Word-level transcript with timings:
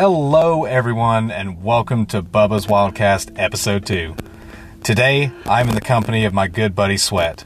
Hello, 0.00 0.64
everyone, 0.64 1.32
and 1.32 1.64
welcome 1.64 2.06
to 2.06 2.22
Bubba's 2.22 2.66
Wildcast 2.66 3.32
Episode 3.36 3.84
2. 3.84 4.14
Today, 4.84 5.32
I'm 5.44 5.68
in 5.68 5.74
the 5.74 5.80
company 5.80 6.24
of 6.24 6.32
my 6.32 6.46
good 6.46 6.76
buddy 6.76 6.96
Sweat. 6.96 7.44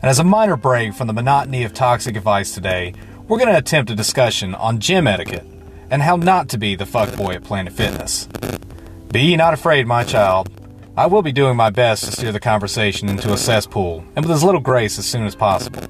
And 0.00 0.04
as 0.04 0.20
a 0.20 0.22
minor 0.22 0.56
break 0.56 0.94
from 0.94 1.08
the 1.08 1.12
monotony 1.12 1.64
of 1.64 1.74
toxic 1.74 2.14
advice 2.14 2.54
today, 2.54 2.94
we're 3.26 3.38
going 3.38 3.50
to 3.50 3.58
attempt 3.58 3.90
a 3.90 3.96
discussion 3.96 4.54
on 4.54 4.78
gym 4.78 5.08
etiquette 5.08 5.44
and 5.90 6.00
how 6.00 6.14
not 6.14 6.48
to 6.50 6.56
be 6.56 6.76
the 6.76 6.84
fuckboy 6.84 7.34
at 7.34 7.42
Planet 7.42 7.72
Fitness. 7.72 8.28
Be 9.10 9.34
not 9.34 9.52
afraid, 9.52 9.88
my 9.88 10.04
child. 10.04 10.50
I 10.96 11.06
will 11.06 11.22
be 11.22 11.32
doing 11.32 11.56
my 11.56 11.70
best 11.70 12.04
to 12.04 12.12
steer 12.12 12.30
the 12.30 12.38
conversation 12.38 13.08
into 13.08 13.32
a 13.32 13.36
cesspool 13.36 14.04
and 14.14 14.24
with 14.24 14.36
as 14.36 14.44
little 14.44 14.60
grace 14.60 15.00
as 15.00 15.06
soon 15.06 15.26
as 15.26 15.34
possible. 15.34 15.82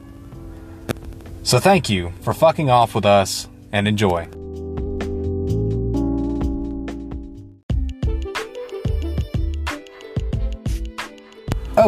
So 1.42 1.58
thank 1.58 1.90
you 1.90 2.14
for 2.22 2.32
fucking 2.32 2.70
off 2.70 2.94
with 2.94 3.04
us 3.04 3.46
and 3.72 3.86
enjoy. 3.86 4.30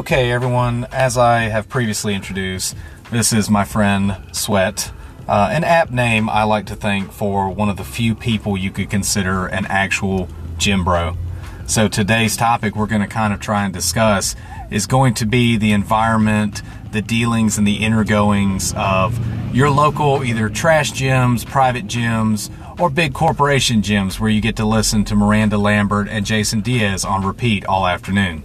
Okay, 0.00 0.32
everyone, 0.32 0.86
as 0.92 1.18
I 1.18 1.40
have 1.40 1.68
previously 1.68 2.14
introduced, 2.14 2.74
this 3.12 3.34
is 3.34 3.50
my 3.50 3.66
friend 3.66 4.16
Sweat. 4.32 4.92
Uh, 5.28 5.50
an 5.52 5.62
app 5.62 5.90
name 5.90 6.26
I 6.30 6.44
like 6.44 6.64
to 6.66 6.74
think 6.74 7.12
for 7.12 7.50
one 7.50 7.68
of 7.68 7.76
the 7.76 7.84
few 7.84 8.14
people 8.14 8.56
you 8.56 8.70
could 8.70 8.88
consider 8.88 9.44
an 9.44 9.66
actual 9.66 10.26
gym 10.56 10.84
bro. 10.84 11.18
So 11.66 11.86
today's 11.86 12.34
topic 12.34 12.74
we're 12.74 12.86
going 12.86 13.02
to 13.02 13.06
kind 13.08 13.34
of 13.34 13.40
try 13.40 13.66
and 13.66 13.74
discuss 13.74 14.36
is 14.70 14.86
going 14.86 15.12
to 15.16 15.26
be 15.26 15.58
the 15.58 15.72
environment, 15.72 16.62
the 16.92 17.02
dealings, 17.02 17.58
and 17.58 17.66
the 17.66 17.84
inner 17.84 18.02
goings 18.02 18.72
of 18.78 19.20
your 19.54 19.68
local 19.68 20.24
either 20.24 20.48
trash 20.48 20.92
gyms, 20.92 21.44
private 21.44 21.86
gyms, 21.86 22.50
or 22.80 22.88
big 22.88 23.12
corporation 23.12 23.82
gyms 23.82 24.18
where 24.18 24.30
you 24.30 24.40
get 24.40 24.56
to 24.56 24.64
listen 24.64 25.04
to 25.04 25.14
Miranda 25.14 25.58
Lambert 25.58 26.08
and 26.08 26.24
Jason 26.24 26.62
Diaz 26.62 27.04
on 27.04 27.22
repeat 27.22 27.66
all 27.66 27.86
afternoon. 27.86 28.44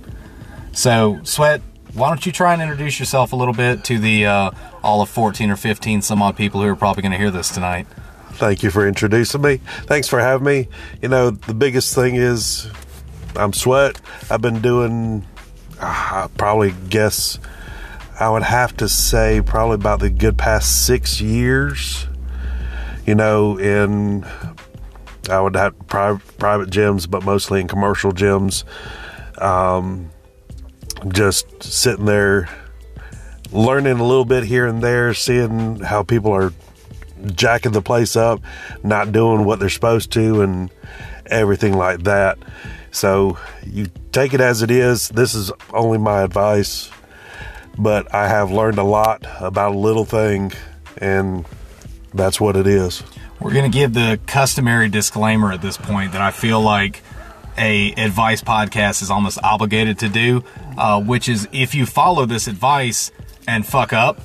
So, 0.75 1.21
Sweat, 1.23 1.61
why 1.93 2.09
don't 2.09 2.25
you 2.25 2.33
try 2.33 2.51
and 2.51 2.61
introduce 2.61 2.99
yourself 2.99 3.31
a 3.31 3.35
little 3.37 3.53
bit 3.53 3.85
to 3.85 3.97
the 3.97 4.25
uh, 4.25 4.51
all 4.83 5.01
of 5.01 5.09
14 5.09 5.49
or 5.49 5.55
15 5.55 6.01
some 6.01 6.21
odd 6.21 6.35
people 6.35 6.61
who 6.61 6.67
are 6.67 6.75
probably 6.75 7.01
going 7.01 7.13
to 7.13 7.17
hear 7.17 7.31
this 7.31 7.49
tonight? 7.49 7.87
Thank 8.33 8.61
you 8.61 8.69
for 8.69 8.85
introducing 8.85 9.41
me. 9.41 9.61
Thanks 9.83 10.09
for 10.09 10.19
having 10.19 10.45
me. 10.45 10.67
You 11.01 11.07
know, 11.07 11.29
the 11.29 11.53
biggest 11.53 11.95
thing 11.95 12.15
is 12.15 12.69
I'm 13.37 13.53
Sweat. 13.53 14.01
I've 14.29 14.41
been 14.41 14.61
doing, 14.61 15.25
I 15.79 16.27
probably 16.37 16.75
guess, 16.89 17.39
I 18.19 18.29
would 18.29 18.43
have 18.43 18.75
to 18.77 18.89
say 18.89 19.41
probably 19.41 19.75
about 19.75 20.01
the 20.01 20.09
good 20.09 20.37
past 20.37 20.85
six 20.85 21.21
years. 21.21 22.05
You 23.05 23.15
know, 23.15 23.57
in 23.57 24.25
I 25.29 25.39
would 25.39 25.55
have 25.55 25.87
private 25.87 26.37
private 26.37 26.69
gyms, 26.69 27.09
but 27.09 27.23
mostly 27.23 27.61
in 27.61 27.69
commercial 27.69 28.11
gyms. 28.11 28.65
Um, 29.41 30.11
just 31.07 31.63
sitting 31.63 32.05
there 32.05 32.49
learning 33.51 33.99
a 33.99 34.03
little 34.03 34.25
bit 34.25 34.43
here 34.43 34.65
and 34.65 34.81
there, 34.81 35.13
seeing 35.13 35.79
how 35.79 36.03
people 36.03 36.31
are 36.31 36.51
jacking 37.33 37.71
the 37.71 37.81
place 37.81 38.15
up, 38.15 38.41
not 38.83 39.11
doing 39.11 39.45
what 39.45 39.59
they're 39.59 39.69
supposed 39.69 40.11
to, 40.11 40.41
and 40.41 40.69
everything 41.27 41.73
like 41.73 42.03
that. 42.03 42.37
So 42.91 43.37
you 43.65 43.87
take 44.11 44.33
it 44.33 44.41
as 44.41 44.61
it 44.61 44.71
is. 44.71 45.09
This 45.09 45.33
is 45.33 45.51
only 45.73 45.97
my 45.97 46.21
advice, 46.21 46.89
but 47.77 48.13
I 48.13 48.27
have 48.27 48.51
learned 48.51 48.77
a 48.77 48.83
lot 48.83 49.25
about 49.39 49.73
a 49.73 49.77
little 49.77 50.05
thing, 50.05 50.51
and 50.97 51.45
that's 52.13 52.39
what 52.39 52.55
it 52.55 52.67
is. 52.67 53.03
We're 53.39 53.53
going 53.53 53.69
to 53.69 53.77
give 53.77 53.93
the 53.93 54.19
customary 54.27 54.87
disclaimer 54.87 55.51
at 55.51 55.61
this 55.61 55.77
point 55.77 56.13
that 56.13 56.21
I 56.21 56.31
feel 56.31 56.61
like 56.61 57.03
a 57.57 57.93
advice 57.93 58.41
podcast 58.41 59.01
is 59.01 59.09
almost 59.09 59.39
obligated 59.43 59.99
to 59.99 60.09
do, 60.09 60.43
uh, 60.77 61.01
which 61.01 61.29
is 61.29 61.47
if 61.51 61.75
you 61.75 61.85
follow 61.85 62.25
this 62.25 62.47
advice 62.47 63.11
and 63.47 63.65
fuck 63.65 63.93
up, 63.93 64.19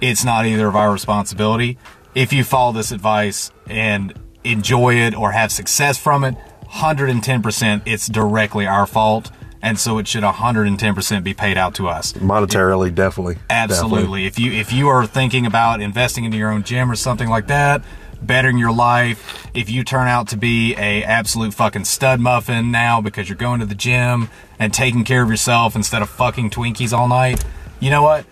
it's 0.00 0.24
not 0.24 0.46
either 0.46 0.66
of 0.68 0.76
our 0.76 0.92
responsibility. 0.92 1.78
If 2.14 2.32
you 2.32 2.44
follow 2.44 2.72
this 2.72 2.92
advice 2.92 3.50
and 3.68 4.14
enjoy 4.44 4.94
it 4.94 5.14
or 5.14 5.32
have 5.32 5.52
success 5.52 5.98
from 5.98 6.24
it, 6.24 6.34
110% 6.68 7.82
it's 7.86 8.06
directly 8.06 8.66
our 8.66 8.86
fault. 8.86 9.30
And 9.62 9.78
so 9.80 9.98
it 9.98 10.06
should 10.06 10.22
110% 10.22 11.24
be 11.24 11.34
paid 11.34 11.56
out 11.56 11.74
to 11.76 11.88
us. 11.88 12.12
Monetarily, 12.12 12.94
definitely. 12.94 13.38
Absolutely. 13.50 13.98
Definitely. 13.98 14.26
If 14.26 14.38
you 14.38 14.52
if 14.52 14.72
you 14.72 14.88
are 14.88 15.06
thinking 15.06 15.44
about 15.44 15.80
investing 15.80 16.24
into 16.24 16.36
your 16.36 16.52
own 16.52 16.62
gym 16.62 16.90
or 16.90 16.94
something 16.94 17.28
like 17.28 17.48
that, 17.48 17.82
bettering 18.22 18.58
your 18.58 18.72
life. 18.72 19.48
If 19.54 19.70
you 19.70 19.84
turn 19.84 20.08
out 20.08 20.28
to 20.28 20.36
be 20.36 20.74
a 20.76 21.02
absolute 21.04 21.54
fucking 21.54 21.84
stud 21.84 22.20
muffin 22.20 22.70
now 22.70 23.00
because 23.00 23.28
you're 23.28 23.36
going 23.36 23.60
to 23.60 23.66
the 23.66 23.74
gym 23.74 24.28
and 24.58 24.72
taking 24.72 25.04
care 25.04 25.22
of 25.22 25.30
yourself 25.30 25.76
instead 25.76 26.02
of 26.02 26.08
fucking 26.10 26.50
Twinkies 26.50 26.92
all 26.92 27.08
night, 27.08 27.44
you 27.80 27.90
know 27.90 28.02
what? 28.02 28.24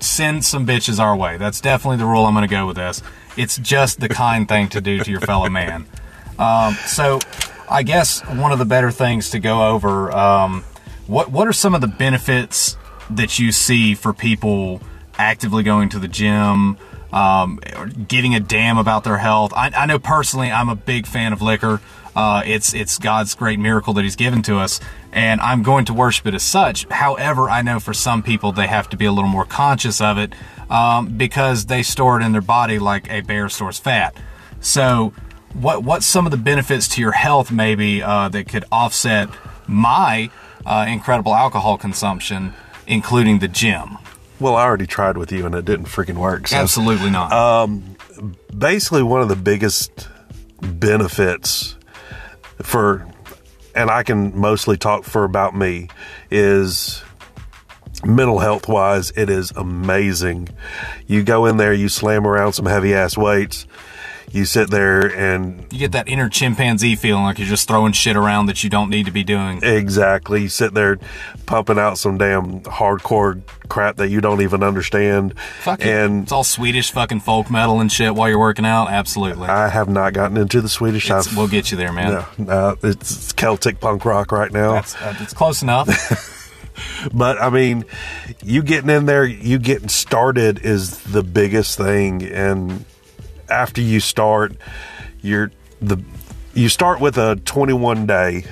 Send 0.00 0.44
some 0.44 0.66
bitches 0.66 0.98
our 0.98 1.16
way. 1.16 1.36
That's 1.36 1.60
definitely 1.60 1.98
the 1.98 2.06
rule 2.06 2.26
I'm 2.26 2.34
going 2.34 2.46
to 2.46 2.54
go 2.54 2.66
with 2.66 2.76
this. 2.76 3.02
It's 3.36 3.56
just 3.58 4.00
the 4.00 4.08
kind 4.08 4.48
thing 4.48 4.68
to 4.70 4.80
do 4.80 5.00
to 5.00 5.10
your 5.10 5.20
fellow 5.20 5.48
man. 5.48 5.86
Um, 6.38 6.74
so, 6.86 7.18
I 7.68 7.82
guess 7.82 8.20
one 8.26 8.52
of 8.52 8.58
the 8.58 8.64
better 8.64 8.90
things 8.90 9.30
to 9.30 9.38
go 9.38 9.68
over. 9.68 10.14
Um, 10.14 10.64
what 11.06 11.30
what 11.30 11.48
are 11.48 11.52
some 11.52 11.74
of 11.74 11.80
the 11.80 11.88
benefits 11.88 12.76
that 13.10 13.38
you 13.38 13.52
see 13.52 13.94
for 13.94 14.12
people 14.12 14.80
actively 15.18 15.62
going 15.62 15.88
to 15.90 15.98
the 15.98 16.08
gym? 16.08 16.76
Um, 17.16 17.58
giving 18.08 18.34
a 18.34 18.40
damn 18.40 18.76
about 18.76 19.02
their 19.04 19.16
health. 19.16 19.54
I, 19.56 19.72
I, 19.74 19.86
know 19.86 19.98
personally, 19.98 20.52
I'm 20.52 20.68
a 20.68 20.76
big 20.76 21.06
fan 21.06 21.32
of 21.32 21.40
liquor. 21.40 21.80
Uh, 22.14 22.42
it's 22.44 22.74
it's 22.74 22.98
God's 22.98 23.34
great 23.34 23.58
miracle 23.58 23.94
that 23.94 24.02
He's 24.04 24.16
given 24.16 24.42
to 24.42 24.58
us, 24.58 24.80
and 25.12 25.40
I'm 25.40 25.62
going 25.62 25.86
to 25.86 25.94
worship 25.94 26.26
it 26.26 26.34
as 26.34 26.42
such. 26.42 26.86
However, 26.90 27.48
I 27.48 27.62
know 27.62 27.80
for 27.80 27.94
some 27.94 28.22
people 28.22 28.52
they 28.52 28.66
have 28.66 28.90
to 28.90 28.98
be 28.98 29.06
a 29.06 29.12
little 29.12 29.30
more 29.30 29.46
conscious 29.46 30.02
of 30.02 30.18
it 30.18 30.34
um, 30.68 31.16
because 31.16 31.66
they 31.66 31.82
store 31.82 32.20
it 32.20 32.24
in 32.24 32.32
their 32.32 32.42
body 32.42 32.78
like 32.78 33.10
a 33.10 33.22
bear 33.22 33.48
stores 33.48 33.78
fat. 33.78 34.14
So, 34.60 35.14
what 35.54 35.84
what's 35.84 36.04
some 36.04 36.26
of 36.26 36.32
the 36.32 36.38
benefits 36.38 36.86
to 36.88 37.00
your 37.00 37.12
health 37.12 37.50
maybe 37.50 38.02
uh, 38.02 38.28
that 38.28 38.46
could 38.46 38.66
offset 38.70 39.30
my 39.66 40.30
uh, 40.66 40.84
incredible 40.86 41.34
alcohol 41.34 41.78
consumption, 41.78 42.52
including 42.86 43.38
the 43.38 43.48
gym? 43.48 43.96
Well, 44.38 44.54
I 44.56 44.64
already 44.64 44.86
tried 44.86 45.16
with 45.16 45.32
you 45.32 45.46
and 45.46 45.54
it 45.54 45.64
didn't 45.64 45.86
freaking 45.86 46.16
work. 46.16 46.48
So. 46.48 46.56
Absolutely 46.56 47.10
not. 47.10 47.32
Um, 47.32 47.96
basically, 48.56 49.02
one 49.02 49.22
of 49.22 49.28
the 49.28 49.36
biggest 49.36 50.08
benefits 50.60 51.76
for, 52.62 53.06
and 53.74 53.90
I 53.90 54.02
can 54.02 54.38
mostly 54.38 54.76
talk 54.76 55.04
for 55.04 55.24
about 55.24 55.56
me, 55.56 55.88
is 56.30 57.02
mental 58.04 58.38
health 58.38 58.68
wise, 58.68 59.10
it 59.16 59.30
is 59.30 59.52
amazing. 59.52 60.48
You 61.06 61.22
go 61.22 61.46
in 61.46 61.56
there, 61.56 61.72
you 61.72 61.88
slam 61.88 62.26
around 62.26 62.52
some 62.52 62.66
heavy 62.66 62.94
ass 62.94 63.16
weights 63.16 63.66
you 64.32 64.44
sit 64.44 64.70
there 64.70 65.14
and 65.16 65.66
you 65.72 65.78
get 65.78 65.92
that 65.92 66.08
inner 66.08 66.28
chimpanzee 66.28 66.96
feeling 66.96 67.22
like 67.22 67.38
you're 67.38 67.48
just 67.48 67.68
throwing 67.68 67.92
shit 67.92 68.16
around 68.16 68.46
that 68.46 68.62
you 68.64 68.70
don't 68.70 68.90
need 68.90 69.06
to 69.06 69.12
be 69.12 69.24
doing. 69.24 69.62
Exactly. 69.62 70.42
You 70.42 70.48
sit 70.48 70.74
there 70.74 70.98
pumping 71.46 71.78
out 71.78 71.98
some 71.98 72.18
damn 72.18 72.60
hardcore 72.60 73.40
crap 73.68 73.96
that 73.96 74.08
you 74.08 74.20
don't 74.20 74.42
even 74.42 74.62
understand. 74.62 75.38
Fuck 75.60 75.84
and 75.84 76.24
it's 76.24 76.32
all 76.32 76.44
Swedish 76.44 76.90
fucking 76.90 77.20
folk 77.20 77.50
metal 77.50 77.80
and 77.80 77.90
shit 77.90 78.14
while 78.14 78.28
you're 78.28 78.38
working 78.38 78.66
out. 78.66 78.90
Absolutely. 78.90 79.48
I 79.48 79.68
have 79.68 79.88
not 79.88 80.12
gotten 80.12 80.36
into 80.36 80.60
the 80.60 80.68
Swedish. 80.68 81.08
we'll 81.36 81.48
get 81.48 81.70
you 81.70 81.76
there, 81.76 81.92
man. 81.92 82.24
No, 82.38 82.52
uh, 82.52 82.76
it's 82.82 83.32
Celtic 83.32 83.80
punk 83.80 84.04
rock 84.04 84.32
right 84.32 84.52
now. 84.52 84.72
That's, 84.72 84.94
uh, 84.96 85.14
it's 85.20 85.32
close 85.32 85.62
enough. 85.62 85.88
but 87.14 87.40
I 87.40 87.50
mean, 87.50 87.84
you 88.42 88.62
getting 88.62 88.90
in 88.90 89.06
there, 89.06 89.24
you 89.24 89.58
getting 89.58 89.88
started 89.88 90.58
is 90.58 90.98
the 91.04 91.22
biggest 91.22 91.78
thing, 91.78 92.22
and 92.22 92.84
after 93.48 93.80
you 93.80 94.00
start, 94.00 94.56
you're 95.22 95.50
the 95.80 96.02
you 96.54 96.68
start 96.68 97.00
with 97.00 97.18
a 97.18 97.36
21 97.44 98.06
day, 98.06 98.44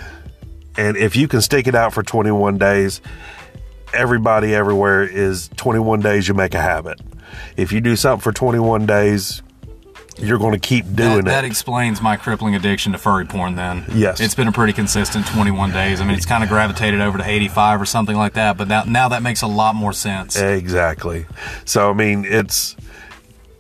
and 0.77 0.97
if 0.97 1.17
you 1.17 1.27
can 1.27 1.41
stick 1.41 1.67
it 1.67 1.75
out 1.75 1.95
for 1.95 2.03
21 2.03 2.59
days, 2.59 3.01
everybody 3.95 4.55
everywhere 4.55 5.03
is 5.03 5.49
21 5.57 6.01
days. 6.01 6.29
You 6.29 6.35
make 6.35 6.55
a 6.55 6.61
habit. 6.61 7.01
If 7.57 7.73
you 7.73 7.81
do 7.81 7.97
something 7.97 8.23
for 8.23 8.33
21 8.33 8.85
days, 8.87 9.43
you're 10.19 10.39
going 10.39 10.53
to 10.53 10.61
keep 10.61 10.85
doing 10.85 10.97
that, 10.97 11.19
it. 11.19 11.25
That 11.25 11.45
explains 11.45 12.01
my 12.01 12.17
crippling 12.17 12.55
addiction 12.55 12.93
to 12.93 12.99
furry 12.99 13.25
porn. 13.25 13.57
Then, 13.57 13.85
yes, 13.93 14.21
it's 14.21 14.35
been 14.35 14.49
a 14.49 14.53
pretty 14.53 14.73
consistent 14.73 15.27
21 15.27 15.73
days. 15.73 16.01
I 16.01 16.05
mean, 16.05 16.17
it's 16.17 16.27
kind 16.27 16.45
of 16.45 16.51
gravitated 16.51 17.01
over 17.01 17.19
to 17.19 17.29
85 17.29 17.81
or 17.81 17.87
something 17.87 18.17
like 18.17 18.35
that. 18.35 18.57
But 18.57 18.69
now, 18.69 18.85
now 18.85 19.09
that 19.09 19.23
makes 19.23 19.43
a 19.43 19.47
lot 19.47 19.75
more 19.75 19.93
sense. 19.93 20.37
Exactly. 20.37 21.27
So, 21.65 21.91
I 21.91 21.95
mean, 21.95 22.25
it's 22.27 22.77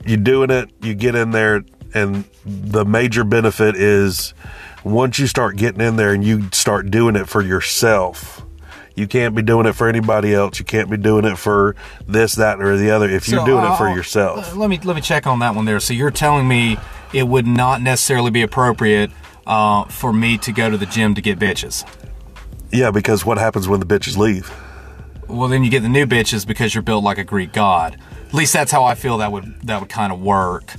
you're 0.06 0.16
doing 0.18 0.50
it, 0.50 0.70
you 0.82 0.94
get 0.94 1.14
in 1.14 1.30
there, 1.30 1.64
and 1.92 2.24
the 2.44 2.84
major 2.84 3.24
benefit 3.24 3.76
is 3.76 4.34
once 4.82 5.18
you 5.18 5.26
start 5.26 5.56
getting 5.56 5.80
in 5.80 5.96
there 5.96 6.12
and 6.12 6.24
you 6.24 6.48
start 6.52 6.90
doing 6.90 7.16
it 7.16 7.28
for 7.28 7.42
yourself. 7.42 8.42
You 8.96 9.08
can't 9.08 9.34
be 9.34 9.42
doing 9.42 9.66
it 9.66 9.72
for 9.72 9.88
anybody 9.88 10.32
else. 10.32 10.60
You 10.60 10.64
can't 10.64 10.88
be 10.88 10.96
doing 10.96 11.24
it 11.24 11.36
for 11.36 11.74
this, 12.06 12.36
that, 12.36 12.60
or 12.60 12.76
the 12.76 12.92
other. 12.92 13.08
If 13.08 13.28
you're 13.28 13.40
so, 13.40 13.46
doing 13.46 13.64
uh, 13.64 13.72
it 13.72 13.76
for 13.76 13.88
yourself, 13.88 14.54
let 14.54 14.70
me 14.70 14.78
let 14.84 14.94
me 14.94 15.02
check 15.02 15.26
on 15.26 15.40
that 15.40 15.56
one 15.56 15.64
there. 15.64 15.80
So 15.80 15.94
you're 15.94 16.12
telling 16.12 16.46
me 16.46 16.76
it 17.12 17.26
would 17.26 17.46
not 17.46 17.82
necessarily 17.82 18.30
be 18.30 18.42
appropriate 18.42 19.10
uh, 19.48 19.84
for 19.86 20.12
me 20.12 20.38
to 20.38 20.52
go 20.52 20.70
to 20.70 20.76
the 20.76 20.86
gym 20.86 21.16
to 21.16 21.20
get 21.20 21.40
bitches. 21.40 21.84
Yeah, 22.70 22.92
because 22.92 23.24
what 23.26 23.38
happens 23.38 23.66
when 23.66 23.80
the 23.80 23.86
bitches 23.86 24.16
leave? 24.16 24.52
Well, 25.28 25.48
then 25.48 25.64
you 25.64 25.70
get 25.70 25.82
the 25.82 25.88
new 25.88 26.06
bitches 26.06 26.46
because 26.46 26.74
you're 26.74 26.82
built 26.82 27.02
like 27.02 27.18
a 27.18 27.24
Greek 27.24 27.52
god. 27.52 27.98
At 28.34 28.38
least 28.38 28.52
that's 28.52 28.72
how 28.72 28.82
I 28.82 28.96
feel 28.96 29.18
that 29.18 29.30
would 29.30 29.60
that 29.62 29.78
would 29.78 29.88
kind 29.88 30.12
of 30.12 30.20
work. 30.20 30.74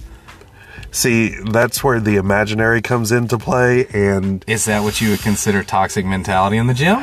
See, 0.91 1.37
that's 1.51 1.81
where 1.81 2.01
the 2.01 2.17
imaginary 2.17 2.81
comes 2.81 3.13
into 3.13 3.37
play, 3.37 3.87
and 3.93 4.43
Is 4.45 4.65
that 4.65 4.83
what 4.83 4.99
you 4.99 5.11
would 5.11 5.21
consider 5.21 5.63
toxic 5.63 6.05
mentality 6.05 6.57
in 6.57 6.67
the 6.67 6.73
gym? 6.73 6.97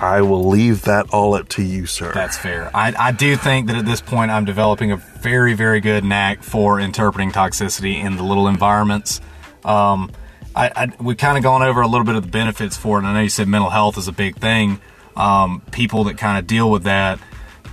I 0.00 0.20
will 0.22 0.48
leave 0.48 0.82
that 0.82 1.10
all 1.10 1.34
up 1.34 1.48
to 1.50 1.62
you, 1.62 1.86
sir. 1.86 2.12
That's 2.12 2.36
fair. 2.36 2.72
I, 2.74 2.92
I 2.98 3.12
do 3.12 3.36
think 3.36 3.68
that 3.68 3.76
at 3.76 3.86
this 3.86 4.00
point 4.00 4.32
I'm 4.32 4.44
developing 4.44 4.90
a 4.90 4.96
very, 4.96 5.54
very 5.54 5.80
good 5.80 6.02
knack 6.02 6.42
for 6.42 6.80
interpreting 6.80 7.30
toxicity 7.30 8.02
in 8.02 8.16
the 8.16 8.24
little 8.24 8.48
environments. 8.48 9.20
Um, 9.64 10.10
I, 10.56 10.72
I 10.74 10.88
we've 11.00 11.16
kind 11.16 11.36
of 11.36 11.44
gone 11.44 11.62
over 11.62 11.82
a 11.82 11.86
little 11.86 12.04
bit 12.04 12.16
of 12.16 12.22
the 12.22 12.30
benefits 12.30 12.76
for 12.76 12.96
it. 12.96 13.02
And 13.02 13.06
I 13.06 13.14
know 13.14 13.20
you 13.20 13.28
said 13.28 13.46
mental 13.46 13.70
health 13.70 13.96
is 13.96 14.08
a 14.08 14.12
big 14.12 14.34
thing. 14.38 14.80
Um, 15.14 15.62
people 15.70 16.02
that 16.04 16.18
kind 16.18 16.36
of 16.36 16.48
deal 16.48 16.68
with 16.68 16.82
that, 16.82 17.20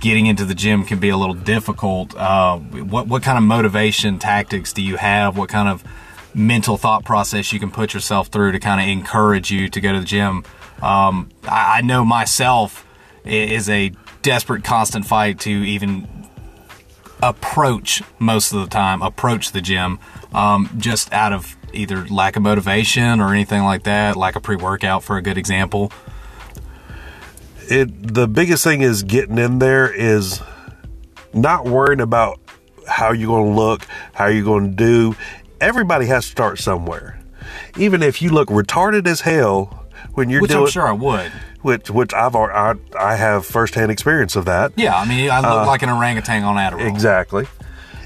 getting 0.00 0.26
into 0.26 0.44
the 0.44 0.54
gym 0.54 0.84
can 0.84 0.98
be 0.98 1.10
a 1.10 1.16
little 1.16 1.34
difficult. 1.34 2.16
Uh, 2.16 2.58
what 2.58 3.06
what 3.06 3.22
kind 3.22 3.38
of 3.38 3.44
motivation 3.44 4.18
tactics 4.18 4.72
do 4.72 4.82
you 4.82 4.96
have? 4.96 5.36
What 5.36 5.48
kind 5.48 5.68
of 5.68 5.84
mental 6.34 6.76
thought 6.76 7.04
process 7.04 7.52
you 7.52 7.60
can 7.60 7.70
put 7.70 7.92
yourself 7.92 8.28
through 8.28 8.52
to 8.52 8.58
kind 8.58 8.80
of 8.80 8.88
encourage 8.88 9.50
you 9.50 9.68
to 9.68 9.80
go 9.80 9.92
to 9.92 10.00
the 10.00 10.06
gym? 10.06 10.44
Um, 10.82 11.28
I, 11.44 11.78
I 11.78 11.80
know 11.82 12.04
myself 12.04 12.86
is 13.24 13.68
a 13.68 13.92
desperate, 14.22 14.64
constant 14.64 15.06
fight 15.06 15.40
to 15.40 15.50
even 15.50 16.08
approach 17.22 18.02
most 18.18 18.52
of 18.52 18.60
the 18.60 18.66
time 18.66 19.02
approach 19.02 19.52
the 19.52 19.60
gym 19.60 19.98
um, 20.32 20.70
just 20.78 21.12
out 21.12 21.34
of 21.34 21.54
either 21.74 22.06
lack 22.08 22.36
of 22.36 22.42
motivation 22.42 23.20
or 23.20 23.34
anything 23.34 23.62
like 23.62 23.82
that 23.82 24.16
lack 24.16 24.36
of 24.36 24.42
pre-workout 24.42 25.04
for 25.04 25.18
a 25.18 25.22
good 25.22 25.36
example 25.36 25.92
it 27.70 28.14
the 28.14 28.26
biggest 28.26 28.64
thing 28.64 28.82
is 28.82 29.02
getting 29.02 29.38
in 29.38 29.58
there 29.58 29.92
is 29.92 30.40
not 31.32 31.64
worrying 31.64 32.00
about 32.00 32.40
how 32.86 33.12
you're 33.12 33.28
going 33.28 33.50
to 33.54 33.56
look, 33.56 33.86
how 34.12 34.26
you're 34.26 34.44
going 34.44 34.70
to 34.70 34.76
do. 34.76 35.16
Everybody 35.60 36.06
has 36.06 36.24
to 36.24 36.30
start 36.30 36.58
somewhere. 36.58 37.20
Even 37.76 38.02
if 38.02 38.20
you 38.20 38.30
look 38.30 38.48
retarded 38.48 39.06
as 39.06 39.20
hell 39.20 39.86
when 40.14 40.30
you're 40.30 40.40
which 40.40 40.50
doing, 40.50 40.64
i'm 40.64 40.70
sure 40.70 40.88
i 40.88 40.92
would 40.92 41.30
which 41.62 41.90
which 41.90 42.14
I've 42.14 42.34
I, 42.34 42.74
I 42.98 43.16
have 43.16 43.44
firsthand 43.44 43.92
experience 43.92 44.34
of 44.34 44.46
that. 44.46 44.72
yeah 44.76 44.96
i 44.96 45.06
mean 45.06 45.30
i 45.30 45.40
look 45.40 45.66
like 45.66 45.82
an 45.82 45.90
orangutan 45.90 46.42
on 46.42 46.56
adderall 46.56 46.88
Exactly. 46.88 47.46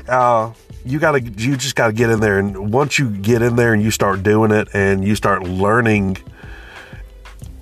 Uh, 0.09 0.53
you 0.85 0.99
gotta, 0.99 1.23
you 1.23 1.57
just 1.57 1.77
gotta 1.77 1.93
get 1.93 2.11
in 2.11 2.21
there, 2.21 2.39
and 2.39 2.73
once 2.73 2.99
you 2.99 3.09
get 3.09 3.41
in 3.41 3.57
there 3.57 3.73
and 3.73 3.83
you 3.83 3.91
start 3.91 4.23
doing 4.23 4.51
it, 4.51 4.69
and 4.75 5.03
you 5.03 5.15
start 5.17 5.43
learning 5.45 6.19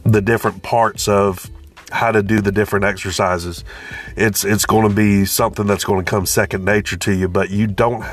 the 0.04 0.20
different 0.20 0.62
parts 0.64 1.06
of 1.06 1.48
how 1.92 2.12
to 2.12 2.22
do 2.22 2.40
the 2.40 2.52
different 2.52 2.84
exercises, 2.84 3.64
it's 4.16 4.44
it's 4.44 4.66
going 4.66 4.88
to 4.88 4.94
be 4.94 5.24
something 5.24 5.66
that's 5.66 5.84
going 5.84 6.04
to 6.04 6.10
come 6.10 6.26
second 6.26 6.64
nature 6.64 6.96
to 6.96 7.12
you. 7.12 7.28
But 7.28 7.50
you 7.50 7.66
don't, 7.66 8.04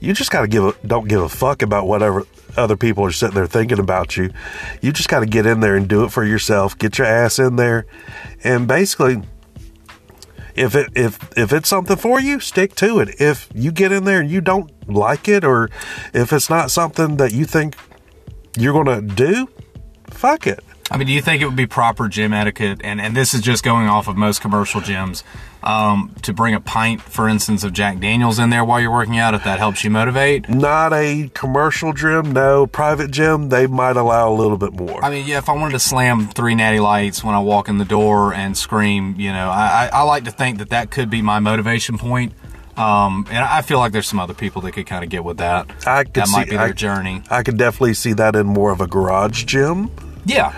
you 0.00 0.14
just 0.14 0.30
gotta 0.30 0.48
give 0.48 0.64
a 0.64 0.74
don't 0.86 1.08
give 1.08 1.20
a 1.20 1.28
fuck 1.28 1.62
about 1.62 1.86
whatever 1.86 2.24
other 2.56 2.76
people 2.76 3.04
are 3.04 3.12
sitting 3.12 3.34
there 3.34 3.46
thinking 3.46 3.78
about 3.78 4.16
you. 4.16 4.30
You 4.80 4.92
just 4.92 5.08
gotta 5.08 5.26
get 5.26 5.46
in 5.46 5.60
there 5.60 5.76
and 5.76 5.88
do 5.88 6.04
it 6.04 6.10
for 6.10 6.24
yourself. 6.24 6.78
Get 6.78 6.98
your 6.98 7.06
ass 7.06 7.38
in 7.38 7.56
there, 7.56 7.86
and 8.42 8.66
basically 8.66 9.22
if 10.54 10.74
it 10.74 10.88
if 10.94 11.18
if 11.36 11.52
it's 11.52 11.68
something 11.68 11.96
for 11.96 12.20
you, 12.20 12.40
stick 12.40 12.74
to 12.76 13.00
it. 13.00 13.20
If 13.20 13.48
you 13.54 13.72
get 13.72 13.92
in 13.92 14.04
there 14.04 14.20
and 14.20 14.30
you 14.30 14.40
don't 14.40 14.70
like 14.88 15.28
it, 15.28 15.44
or 15.44 15.70
if 16.12 16.32
it's 16.32 16.48
not 16.48 16.70
something 16.70 17.16
that 17.16 17.32
you 17.32 17.44
think 17.44 17.76
you're 18.56 18.72
gonna 18.72 19.02
do, 19.02 19.48
fuck 20.10 20.46
it. 20.46 20.62
I 20.94 20.96
mean, 20.96 21.06
do 21.08 21.12
you 21.12 21.20
think 21.20 21.42
it 21.42 21.46
would 21.46 21.56
be 21.56 21.66
proper 21.66 22.08
gym 22.08 22.32
etiquette? 22.32 22.80
And, 22.84 23.00
and 23.00 23.16
this 23.16 23.34
is 23.34 23.40
just 23.40 23.64
going 23.64 23.88
off 23.88 24.06
of 24.08 24.16
most 24.16 24.40
commercial 24.40 24.80
gyms 24.80 25.22
um, 25.62 26.14
to 26.22 26.32
bring 26.32 26.54
a 26.54 26.60
pint, 26.60 27.02
for 27.02 27.28
instance, 27.28 27.64
of 27.64 27.72
Jack 27.72 27.98
Daniels 27.98 28.38
in 28.38 28.50
there 28.50 28.64
while 28.64 28.80
you're 28.80 28.92
working 28.92 29.18
out 29.18 29.34
if 29.34 29.42
that 29.44 29.58
helps 29.58 29.82
you 29.82 29.90
motivate. 29.90 30.48
Not 30.48 30.92
a 30.92 31.30
commercial 31.34 31.92
gym, 31.92 32.32
no 32.32 32.66
private 32.66 33.10
gym. 33.10 33.48
They 33.48 33.66
might 33.66 33.96
allow 33.96 34.30
a 34.30 34.34
little 34.34 34.56
bit 34.56 34.72
more. 34.72 35.04
I 35.04 35.10
mean, 35.10 35.26
yeah, 35.26 35.38
if 35.38 35.48
I 35.48 35.52
wanted 35.52 35.72
to 35.72 35.78
slam 35.80 36.28
three 36.28 36.54
natty 36.54 36.80
lights 36.80 37.24
when 37.24 37.34
I 37.34 37.40
walk 37.40 37.68
in 37.68 37.78
the 37.78 37.84
door 37.84 38.32
and 38.32 38.56
scream, 38.56 39.16
you 39.18 39.32
know, 39.32 39.48
I, 39.50 39.88
I, 39.92 39.98
I 39.98 40.02
like 40.02 40.24
to 40.24 40.30
think 40.30 40.58
that 40.58 40.70
that 40.70 40.90
could 40.90 41.10
be 41.10 41.22
my 41.22 41.40
motivation 41.40 41.98
point. 41.98 42.32
Um, 42.76 43.26
and 43.30 43.38
I 43.38 43.62
feel 43.62 43.78
like 43.78 43.92
there's 43.92 44.08
some 44.08 44.18
other 44.18 44.34
people 44.34 44.60
that 44.62 44.72
could 44.72 44.86
kind 44.86 45.04
of 45.04 45.10
get 45.10 45.22
with 45.24 45.36
that. 45.38 45.70
I 45.86 46.02
could 46.04 46.14
that 46.14 46.28
might 46.30 46.44
see- 46.44 46.50
be 46.50 46.56
their 46.56 46.66
I- 46.66 46.72
journey. 46.72 47.22
I 47.30 47.42
could 47.42 47.56
definitely 47.56 47.94
see 47.94 48.12
that 48.14 48.34
in 48.36 48.46
more 48.46 48.72
of 48.72 48.80
a 48.80 48.86
garage 48.86 49.44
gym, 49.44 49.90
Yeah, 50.26 50.52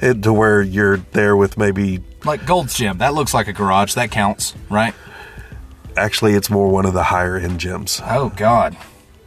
it, 0.00 0.22
to 0.22 0.32
where 0.32 0.62
you're 0.62 0.98
there 1.12 1.36
with 1.36 1.56
maybe. 1.56 2.02
like 2.24 2.46
Gold's 2.46 2.74
Gym. 2.74 2.98
That 2.98 3.14
looks 3.14 3.34
like 3.34 3.48
a 3.48 3.52
garage. 3.52 3.94
That 3.94 4.10
counts, 4.10 4.54
right? 4.68 4.94
Actually, 5.96 6.34
it's 6.34 6.50
more 6.50 6.68
one 6.68 6.86
of 6.86 6.94
the 6.94 7.04
higher 7.04 7.36
end 7.36 7.60
gyms. 7.60 8.02
Oh 8.06 8.30
God. 8.30 8.76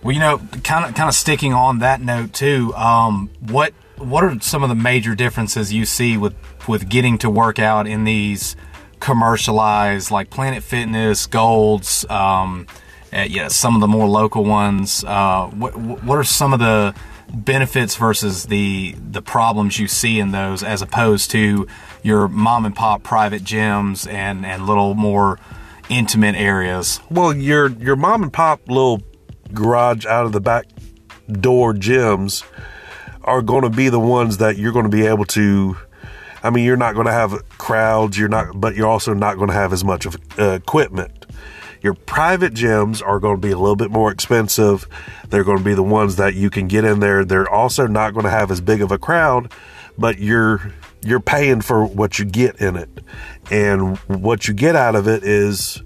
Well, 0.02 0.14
you 0.14 0.20
know, 0.20 0.40
kind 0.64 0.86
of 0.86 0.96
kind 0.96 1.08
of 1.08 1.16
sticking 1.16 1.54
on 1.54 1.80
that 1.80 2.02
note 2.02 2.34
too. 2.34 2.74
Um, 2.76 3.30
what 3.40 3.74
what 3.98 4.24
are 4.24 4.40
some 4.42 4.64
of 4.64 4.70
the 4.70 4.76
major 4.76 5.16
differences 5.16 5.72
you 5.72 5.86
see 5.86 6.18
with 6.18 6.36
with 6.68 6.90
getting 6.90 7.18
to 7.20 7.30
work 7.30 7.60
out 7.60 7.88
in 7.88 8.04
these 8.04 8.56
commercialized 9.00 10.12
like 10.12 10.30
Planet 10.30 10.64
Fitness, 10.64 11.26
Golds, 11.26 12.06
um, 12.10 12.68
uh, 13.12 13.22
yeah, 13.22 13.48
some 13.48 13.76
of 13.76 13.82
the 13.82 13.88
more 13.88 14.08
local 14.08 14.44
ones. 14.44 15.04
Uh, 15.04 15.48
what 15.48 15.76
what 15.78 16.18
are 16.18 16.24
some 16.24 16.54
of 16.54 16.60
the 16.60 16.96
benefits 17.34 17.96
versus 17.96 18.46
the 18.46 18.96
the 18.98 19.22
problems 19.22 19.80
you 19.80 19.88
see 19.88 20.20
in 20.20 20.32
those 20.32 20.64
as 20.64 20.82
opposed 20.82 21.32
to 21.32 21.68
your 22.04 22.28
mom 22.28 22.66
and 22.66 22.76
pop 22.76 23.04
private 23.04 23.44
gyms 23.44 24.12
and 24.12 24.46
and 24.46 24.66
little 24.68 24.94
more 24.94 25.40
intimate 25.90 26.36
areas? 26.36 27.00
Well, 27.10 27.36
your 27.36 27.70
your 27.70 27.96
mom 27.96 28.24
and 28.24 28.32
pop 28.32 28.62
little 28.68 29.02
garage 29.54 30.06
out 30.06 30.26
of 30.26 30.32
the 30.32 30.42
back 30.42 30.66
door 31.32 31.74
gyms 31.74 32.44
are 33.24 33.42
going 33.42 33.64
to 33.64 33.70
be 33.70 33.90
the 33.90 34.00
ones 34.00 34.38
that 34.38 34.58
you're 34.58 34.74
going 34.74 34.90
to 34.90 34.96
be 34.96 35.06
able 35.06 35.26
to. 35.26 35.78
I 36.44 36.50
mean, 36.50 36.66
you're 36.66 36.78
not 36.78 36.94
going 36.94 37.08
to 37.08 37.14
have 37.14 37.48
crowds. 37.58 38.18
You're 38.18 38.28
not, 38.28 38.60
but 38.60 38.76
you're 38.76 38.88
also 38.88 39.14
not 39.14 39.38
going 39.38 39.48
to 39.48 39.54
have 39.54 39.72
as 39.72 39.84
much 39.84 40.06
of 40.06 40.18
uh, 40.38 40.52
equipment. 40.52 41.23
Your 41.84 41.94
private 41.94 42.54
gyms 42.54 43.06
are 43.06 43.20
going 43.20 43.36
to 43.36 43.42
be 43.42 43.52
a 43.52 43.58
little 43.58 43.76
bit 43.76 43.92
more 43.92 44.10
expensive. 44.10 44.88
They're 45.28 45.44
going 45.44 45.58
to 45.58 45.64
be 45.64 45.74
the 45.74 45.84
ones 45.84 46.16
that 46.16 46.34
you 46.34 46.50
can 46.50 46.70
get 46.70 46.86
in 46.86 47.02
there. 47.02 47.26
They're 47.26 47.50
also 47.50 47.88
not 47.88 48.14
going 48.14 48.24
to 48.24 48.30
have 48.30 48.50
as 48.50 48.62
big 48.62 48.82
of 48.82 48.92
a 48.92 48.98
crowd, 48.98 49.52
but 49.98 50.18
you're 50.18 50.72
you're 51.04 51.20
paying 51.20 51.60
for 51.60 51.86
what 51.86 52.18
you 52.18 52.26
get 52.26 52.56
in 52.62 52.78
it. 52.78 52.90
And 53.52 53.98
what 54.08 54.48
you 54.48 54.54
get 54.54 54.78
out 54.78 54.96
of 54.96 55.10
it 55.10 55.24
is 55.24 55.84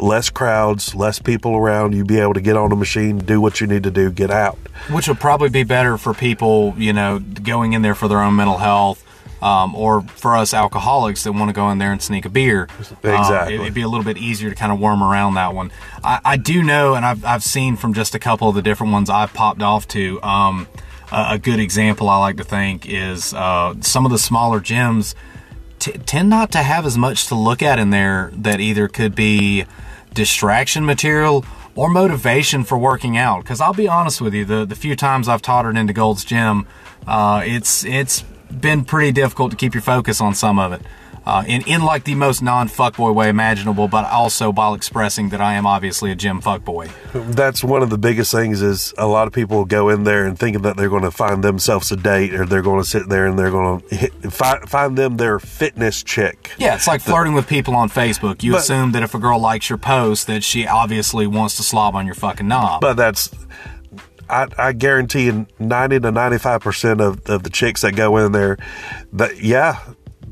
less 0.00 0.30
crowds, 0.30 0.94
less 0.94 1.20
people 1.20 1.54
around. 1.54 1.94
You 1.94 2.04
be 2.04 2.18
able 2.18 2.34
to 2.34 2.40
get 2.40 2.56
on 2.56 2.72
a 2.72 2.76
machine, 2.76 3.18
do 3.18 3.40
what 3.40 3.60
you 3.60 3.68
need 3.68 3.84
to 3.84 3.90
do, 3.92 4.10
get 4.10 4.32
out. 4.32 4.58
Which 4.90 5.06
would 5.06 5.20
probably 5.20 5.50
be 5.50 5.62
better 5.62 5.96
for 5.96 6.12
people, 6.12 6.74
you 6.76 6.92
know, 6.92 7.20
going 7.20 7.74
in 7.74 7.82
there 7.82 7.94
for 7.94 8.08
their 8.08 8.20
own 8.20 8.34
mental 8.34 8.58
health, 8.58 9.04
um, 9.42 9.74
or 9.74 10.02
for 10.02 10.36
us 10.36 10.52
alcoholics 10.54 11.24
that 11.24 11.32
want 11.32 11.48
to 11.48 11.52
go 11.52 11.70
in 11.70 11.78
there 11.78 11.92
and 11.92 12.02
sneak 12.02 12.24
a 12.24 12.28
beer. 12.28 12.68
Uh, 13.04 13.08
Exactly. 13.18 13.54
it'd 13.56 13.74
be 13.74 13.82
a 13.82 13.88
little 13.88 14.04
bit 14.04 14.18
easier 14.18 14.50
to 14.50 14.56
kind 14.56 14.72
of 14.72 14.78
worm 14.80 15.02
around 15.02 15.34
that 15.34 15.54
one. 15.54 15.70
I, 16.04 16.20
I 16.24 16.36
do 16.36 16.62
know, 16.62 16.94
and 16.94 17.04
I've, 17.04 17.24
I've 17.24 17.42
seen 17.42 17.76
from 17.76 17.94
just 17.94 18.14
a 18.14 18.18
couple 18.18 18.48
of 18.48 18.54
the 18.54 18.62
different 18.62 18.92
ones 18.92 19.08
I've 19.10 19.32
popped 19.32 19.62
off 19.62 19.88
to, 19.88 20.22
um, 20.22 20.68
a, 21.12 21.26
a 21.30 21.38
good 21.38 21.58
example 21.60 22.08
I 22.08 22.18
like 22.18 22.36
to 22.36 22.44
think 22.44 22.86
is 22.88 23.34
uh, 23.34 23.74
some 23.80 24.04
of 24.04 24.12
the 24.12 24.18
smaller 24.18 24.60
gyms 24.60 25.14
t- 25.78 25.92
tend 25.92 26.28
not 26.30 26.52
to 26.52 26.58
have 26.58 26.86
as 26.86 26.96
much 26.98 27.26
to 27.28 27.34
look 27.34 27.62
at 27.62 27.78
in 27.78 27.90
there 27.90 28.30
that 28.34 28.60
either 28.60 28.88
could 28.88 29.14
be 29.14 29.64
distraction 30.14 30.84
material 30.84 31.44
or 31.74 31.88
motivation 31.88 32.64
for 32.64 32.76
working 32.76 33.16
out. 33.16 33.42
Because 33.42 33.60
I'll 33.60 33.72
be 33.74 33.88
honest 33.88 34.20
with 34.20 34.34
you, 34.34 34.44
the 34.44 34.64
the 34.66 34.74
few 34.74 34.96
times 34.96 35.28
I've 35.28 35.42
tottered 35.42 35.76
into 35.76 35.92
Gold's 35.92 36.24
Gym, 36.24 36.66
uh, 37.06 37.42
it's 37.44 37.84
it's 37.84 38.24
been 38.50 38.84
pretty 38.84 39.12
difficult 39.12 39.50
to 39.50 39.56
keep 39.56 39.74
your 39.74 39.82
focus 39.82 40.20
on 40.20 40.34
some 40.34 40.58
of 40.58 40.72
it. 40.72 40.82
Uh, 41.26 41.44
in, 41.46 41.60
in 41.68 41.82
like 41.82 42.04
the 42.04 42.14
most 42.14 42.40
non 42.42 42.66
fuckboy 42.66 43.14
way 43.14 43.28
imaginable, 43.28 43.86
but 43.88 44.06
also 44.06 44.50
while 44.50 44.72
expressing 44.72 45.28
that 45.28 45.40
I 45.40 45.52
am 45.52 45.66
obviously 45.66 46.10
a 46.10 46.14
gym 46.14 46.40
fuckboy. 46.40 46.90
That's 47.12 47.62
one 47.62 47.82
of 47.82 47.90
the 47.90 47.98
biggest 47.98 48.32
things 48.32 48.62
is 48.62 48.94
a 48.96 49.06
lot 49.06 49.26
of 49.26 49.32
people 49.34 49.66
go 49.66 49.90
in 49.90 50.04
there 50.04 50.24
and 50.24 50.36
thinking 50.38 50.62
that 50.62 50.78
they're 50.78 50.88
going 50.88 51.02
to 51.02 51.10
find 51.10 51.44
themselves 51.44 51.92
a 51.92 51.96
date 51.96 52.34
or 52.34 52.46
they're 52.46 52.62
going 52.62 52.82
to 52.82 52.88
sit 52.88 53.10
there 53.10 53.26
and 53.26 53.38
they're 53.38 53.50
going 53.50 53.80
to 53.82 53.94
hit, 53.94 54.12
find, 54.32 54.66
find 54.68 54.96
them 54.96 55.18
their 55.18 55.38
fitness 55.38 56.02
chick. 56.02 56.52
Yeah, 56.56 56.74
it's 56.74 56.86
like 56.86 57.02
flirting 57.02 57.34
with 57.34 57.46
people 57.46 57.76
on 57.76 57.90
Facebook. 57.90 58.42
You 58.42 58.52
But- 58.52 58.62
assume 58.62 58.92
that 58.92 59.02
if 59.02 59.14
a 59.14 59.18
girl 59.18 59.38
likes 59.38 59.68
your 59.68 59.78
post, 59.78 60.26
that 60.26 60.42
she 60.42 60.66
obviously 60.66 61.26
wants 61.26 61.58
to 61.58 61.62
slob 61.62 61.94
on 61.94 62.06
your 62.06 62.14
fucking 62.14 62.48
knob. 62.48 62.80
But 62.80 62.94
that's, 62.94 63.30
I, 64.30 64.48
I 64.68 64.72
guarantee 64.72 65.26
you 65.26 65.46
90 65.58 66.00
to 66.00 66.12
95% 66.12 67.00
of, 67.00 67.28
of 67.28 67.42
the 67.42 67.50
chicks 67.50 67.80
that 67.82 67.96
go 67.96 68.16
in 68.18 68.32
there, 68.32 68.56
that, 69.12 69.42
yeah, 69.42 69.80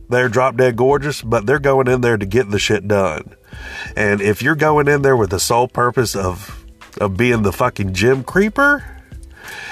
they're 0.08 0.28
drop 0.28 0.56
dead 0.56 0.76
gorgeous, 0.76 1.20
but 1.22 1.46
they're 1.46 1.58
going 1.58 1.88
in 1.88 2.00
there 2.00 2.16
to 2.16 2.26
get 2.26 2.50
the 2.50 2.58
shit 2.58 2.86
done. 2.88 3.34
And 3.96 4.20
if 4.20 4.40
you're 4.42 4.54
going 4.54 4.88
in 4.88 5.02
there 5.02 5.16
with 5.16 5.30
the 5.30 5.40
sole 5.40 5.68
purpose 5.68 6.14
of, 6.16 6.64
of 7.00 7.16
being 7.16 7.42
the 7.42 7.52
fucking 7.52 7.92
gym 7.94 8.24
creeper, 8.24 8.84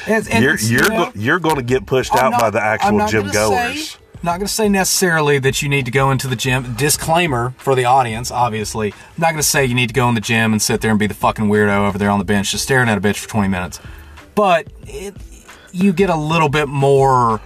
And- 0.06 0.28
and 0.28 0.42
you're 0.44 0.56
you're 0.58 0.82
you 0.84 0.88
know, 0.88 1.04
go, 1.06 1.12
you're 1.14 1.38
going 1.38 1.56
to 1.56 1.62
get 1.62 1.86
pushed 1.86 2.12
I'm 2.14 2.18
out 2.26 2.30
not- 2.32 2.40
by 2.40 2.50
the 2.50 2.62
actual 2.62 3.06
gym 3.06 3.28
goers. 3.30 3.90
Say, 3.90 3.98
not 4.22 4.38
going 4.38 4.46
to 4.46 4.52
say 4.52 4.68
necessarily 4.68 5.38
that 5.38 5.62
you 5.62 5.68
need 5.68 5.84
to 5.84 5.90
go 5.90 6.10
into 6.10 6.26
the 6.26 6.34
gym. 6.36 6.74
Disclaimer 6.74 7.54
for 7.58 7.74
the 7.74 7.84
audience, 7.84 8.30
obviously. 8.30 8.92
I'm 8.92 8.98
not 9.20 9.26
going 9.28 9.36
to 9.36 9.42
say 9.42 9.64
you 9.66 9.74
need 9.74 9.88
to 9.88 9.92
go 9.94 10.08
in 10.08 10.14
the 10.14 10.20
gym 10.20 10.52
and 10.52 10.60
sit 10.60 10.80
there 10.80 10.90
and 10.90 10.98
be 10.98 11.06
the 11.06 11.14
fucking 11.14 11.44
weirdo 11.46 11.86
over 11.86 11.98
there 11.98 12.10
on 12.10 12.18
the 12.18 12.24
bench 12.24 12.50
just 12.50 12.64
staring 12.64 12.88
at 12.88 12.96
a 12.98 13.00
bitch 13.00 13.18
for 13.18 13.28
20 13.28 13.48
minutes. 13.48 13.78
But 14.36 14.68
it, 14.86 15.14
you 15.72 15.92
get 15.92 16.08
a 16.10 16.16
little 16.16 16.48
bit 16.48 16.68
more. 16.68 17.40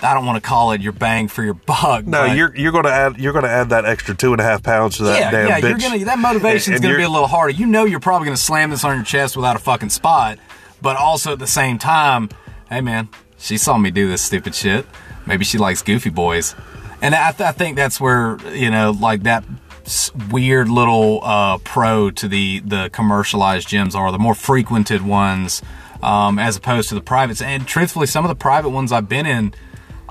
I 0.00 0.14
don't 0.14 0.24
want 0.24 0.42
to 0.42 0.48
call 0.48 0.72
it 0.72 0.80
your 0.80 0.92
bang 0.92 1.28
for 1.28 1.44
your 1.44 1.54
buck. 1.54 2.06
No, 2.06 2.24
you're 2.24 2.56
you're 2.56 2.72
going 2.72 2.84
to 2.84 2.90
add 2.92 3.18
you're 3.18 3.32
going 3.32 3.44
to 3.44 3.50
add 3.50 3.68
that 3.70 3.84
extra 3.84 4.16
two 4.16 4.32
and 4.32 4.40
a 4.40 4.44
half 4.44 4.62
pounds 4.62 4.96
to 4.96 5.02
that 5.04 5.20
yeah, 5.20 5.30
damn 5.30 5.48
yeah, 5.48 5.60
bitch. 5.60 5.68
you're 5.68 5.90
gonna 5.90 6.04
that 6.06 6.18
motivation's 6.18 6.76
and 6.76 6.82
gonna 6.82 6.96
be 6.96 7.02
a 7.02 7.08
little 7.10 7.28
harder. 7.28 7.52
You 7.52 7.66
know, 7.66 7.84
you're 7.84 8.00
probably 8.00 8.26
gonna 8.26 8.36
slam 8.36 8.70
this 8.70 8.84
on 8.84 8.96
your 8.96 9.04
chest 9.04 9.36
without 9.36 9.54
a 9.54 9.60
fucking 9.60 9.90
spot, 9.90 10.38
but 10.80 10.96
also 10.96 11.32
at 11.34 11.38
the 11.38 11.46
same 11.46 11.78
time, 11.78 12.30
hey 12.68 12.80
man, 12.80 13.10
she 13.38 13.58
saw 13.58 13.76
me 13.78 13.90
do 13.90 14.08
this 14.08 14.22
stupid 14.22 14.54
shit. 14.54 14.86
Maybe 15.26 15.44
she 15.44 15.58
likes 15.58 15.82
goofy 15.82 16.10
boys, 16.10 16.56
and 17.00 17.14
I, 17.14 17.30
th- 17.30 17.48
I 17.48 17.52
think 17.52 17.76
that's 17.76 18.00
where 18.00 18.38
you 18.52 18.70
know, 18.72 18.90
like 18.90 19.22
that 19.22 19.44
s- 19.84 20.10
weird 20.32 20.68
little 20.68 21.20
uh, 21.22 21.58
pro 21.58 22.10
to 22.10 22.26
the 22.26 22.58
the 22.64 22.90
commercialized 22.92 23.68
gyms 23.68 23.94
are 23.94 24.10
the 24.10 24.18
more 24.18 24.34
frequented 24.34 25.02
ones, 25.02 25.62
um, 26.02 26.38
as 26.38 26.56
opposed 26.56 26.88
to 26.90 26.94
the 26.94 27.00
privates. 27.00 27.40
And 27.42 27.66
truthfully, 27.66 28.06
some 28.06 28.24
of 28.24 28.28
the 28.28 28.34
private 28.34 28.70
ones 28.70 28.92
I've 28.92 29.08
been 29.08 29.26
in. 29.26 29.54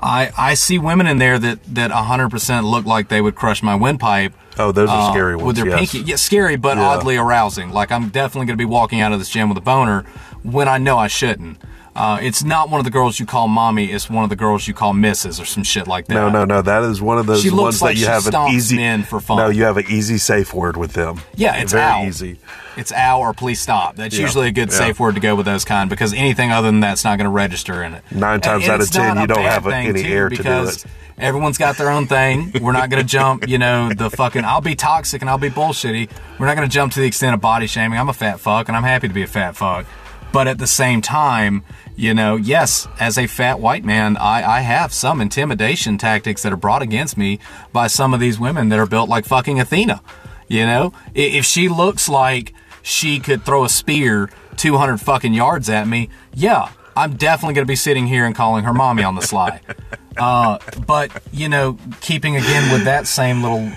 I, 0.04 0.32
I 0.36 0.54
see 0.54 0.80
women 0.80 1.06
in 1.06 1.18
there 1.18 1.38
that, 1.38 1.62
that 1.76 1.92
100% 1.92 2.68
look 2.68 2.84
like 2.84 3.08
they 3.08 3.20
would 3.20 3.36
crush 3.36 3.62
my 3.62 3.76
windpipe 3.76 4.32
Oh, 4.58 4.72
those 4.72 4.90
are 4.90 5.08
uh, 5.10 5.12
scary 5.12 5.36
ones. 5.36 5.46
with 5.46 5.56
their 5.56 5.68
yes. 5.68 5.78
pinky. 5.92 5.98
Yeah, 6.10 6.16
scary, 6.16 6.56
but 6.56 6.76
Yeah. 6.76 6.82
oddly 6.88 7.16
arousing. 7.16 7.70
Like 7.70 7.92
I'm 7.92 8.08
definitely 8.08 8.46
going 8.46 8.58
to 8.58 8.60
be 8.60 8.64
walking 8.64 9.00
out 9.00 9.12
of 9.12 9.20
this 9.20 9.28
gym 9.30 9.48
with 9.48 9.56
a 9.58 9.62
boner 9.62 10.02
when 10.42 10.66
I 10.66 10.78
know 10.78 10.98
I 10.98 11.06
shouldn't. 11.06 11.58
Uh, 11.94 12.18
it's 12.22 12.42
not 12.42 12.70
one 12.70 12.78
of 12.78 12.84
the 12.84 12.90
girls 12.90 13.20
you 13.20 13.26
call 13.26 13.48
mommy. 13.48 13.92
It's 13.92 14.08
one 14.08 14.24
of 14.24 14.30
the 14.30 14.36
girls 14.36 14.66
you 14.66 14.72
call 14.72 14.94
missus 14.94 15.38
or 15.38 15.44
some 15.44 15.62
shit 15.62 15.86
like 15.86 16.06
that. 16.06 16.14
No, 16.14 16.30
no, 16.30 16.44
no. 16.46 16.62
That 16.62 16.84
is 16.84 17.02
one 17.02 17.18
of 17.18 17.26
those 17.26 17.42
She 17.42 17.50
ones 17.50 17.82
like 17.82 17.96
that 17.96 18.00
you 18.00 18.06
have 18.06 18.26
an 18.26 18.54
easy. 18.54 18.82
in 18.82 19.02
for 19.02 19.20
fun. 19.20 19.36
No, 19.36 19.48
you 19.50 19.64
have 19.64 19.76
an 19.76 19.84
easy 19.90 20.16
safe 20.16 20.54
word 20.54 20.78
with 20.78 20.94
them. 20.94 21.20
Yeah, 21.34 21.56
it's 21.56 21.72
very 21.72 21.84
ow. 21.84 22.04
easy. 22.06 22.38
It's 22.78 22.92
ow 22.92 23.20
or 23.20 23.34
please 23.34 23.60
stop. 23.60 23.96
That's 23.96 24.14
Yeah, 24.16 24.22
usually 24.22 24.48
a 24.48 24.52
good 24.52 24.70
yeah. 24.70 24.78
safe 24.78 24.98
word 24.98 25.16
to 25.16 25.20
go 25.20 25.34
with 25.36 25.44
those 25.44 25.66
kind 25.66 25.90
because 25.90 26.14
anything 26.14 26.50
other 26.50 26.68
than 26.68 26.80
that's 26.80 27.04
not 27.04 27.18
going 27.18 27.26
to 27.26 27.30
register 27.30 27.82
in 27.82 27.92
it. 27.92 28.04
Nine 28.10 28.40
times 28.40 28.64
and 28.64 28.72
out 28.72 28.80
of 28.80 28.90
10, 28.90 29.18
you 29.20 29.26
don't 29.26 29.42
have 29.42 29.66
any 29.66 30.02
air 30.04 30.30
to 30.30 30.42
do 30.42 30.64
it. 30.68 30.84
Everyone's 31.18 31.58
got 31.58 31.76
their 31.76 31.90
own 31.90 32.06
thing. 32.06 32.52
We're 32.62 32.72
not 32.72 32.88
going 32.88 33.02
to 33.02 33.08
jump, 33.08 33.46
you 33.46 33.58
know, 33.58 33.92
the 33.92 34.08
fucking. 34.08 34.46
I'll 34.46 34.62
be 34.62 34.74
toxic 34.74 35.20
and 35.20 35.28
I'll 35.28 35.36
be 35.36 35.50
bullshitty. 35.50 36.08
We're 36.38 36.46
not 36.46 36.56
going 36.56 36.66
to 36.66 36.72
jump 36.72 36.94
to 36.94 37.00
the 37.00 37.06
extent 37.06 37.34
of 37.34 37.42
body 37.42 37.66
shaming. 37.66 37.98
I'm 37.98 38.08
a 38.08 38.14
fat 38.14 38.40
fuck 38.40 38.68
and 38.68 38.76
I'm 38.76 38.82
happy 38.82 39.08
to 39.08 39.14
be 39.14 39.22
a 39.22 39.26
fat 39.26 39.54
fuck. 39.54 39.84
But 40.32 40.48
at 40.48 40.56
the 40.56 40.66
same 40.66 41.02
time, 41.02 41.62
you 41.96 42.14
know, 42.14 42.36
yes, 42.36 42.88
as 42.98 43.18
a 43.18 43.26
fat 43.26 43.60
white 43.60 43.84
man, 43.84 44.16
I, 44.16 44.58
I 44.58 44.60
have 44.60 44.92
some 44.92 45.20
intimidation 45.20 45.98
tactics 45.98 46.42
that 46.42 46.52
are 46.52 46.56
brought 46.56 46.82
against 46.82 47.16
me 47.16 47.38
by 47.72 47.86
some 47.86 48.14
of 48.14 48.20
these 48.20 48.38
women 48.40 48.68
that 48.70 48.78
are 48.78 48.86
built 48.86 49.08
like 49.08 49.24
fucking 49.24 49.60
Athena. 49.60 50.00
You 50.48 50.66
know, 50.66 50.92
if 51.14 51.44
she 51.44 51.68
looks 51.68 52.08
like 52.08 52.52
she 52.82 53.20
could 53.20 53.44
throw 53.44 53.64
a 53.64 53.68
spear 53.68 54.30
200 54.56 54.98
fucking 54.98 55.34
yards 55.34 55.70
at 55.70 55.86
me, 55.86 56.08
yeah, 56.34 56.70
I'm 56.96 57.16
definitely 57.16 57.54
going 57.54 57.66
to 57.66 57.70
be 57.70 57.76
sitting 57.76 58.06
here 58.06 58.26
and 58.26 58.34
calling 58.34 58.64
her 58.64 58.74
mommy 58.74 59.02
on 59.02 59.14
the 59.14 59.22
sly. 59.22 59.60
Uh, 60.14 60.58
but, 60.86 61.10
you 61.32 61.48
know, 61.48 61.78
keeping 62.02 62.36
again 62.36 62.70
with 62.70 62.84
that 62.84 63.06
same 63.06 63.42
little 63.42 63.72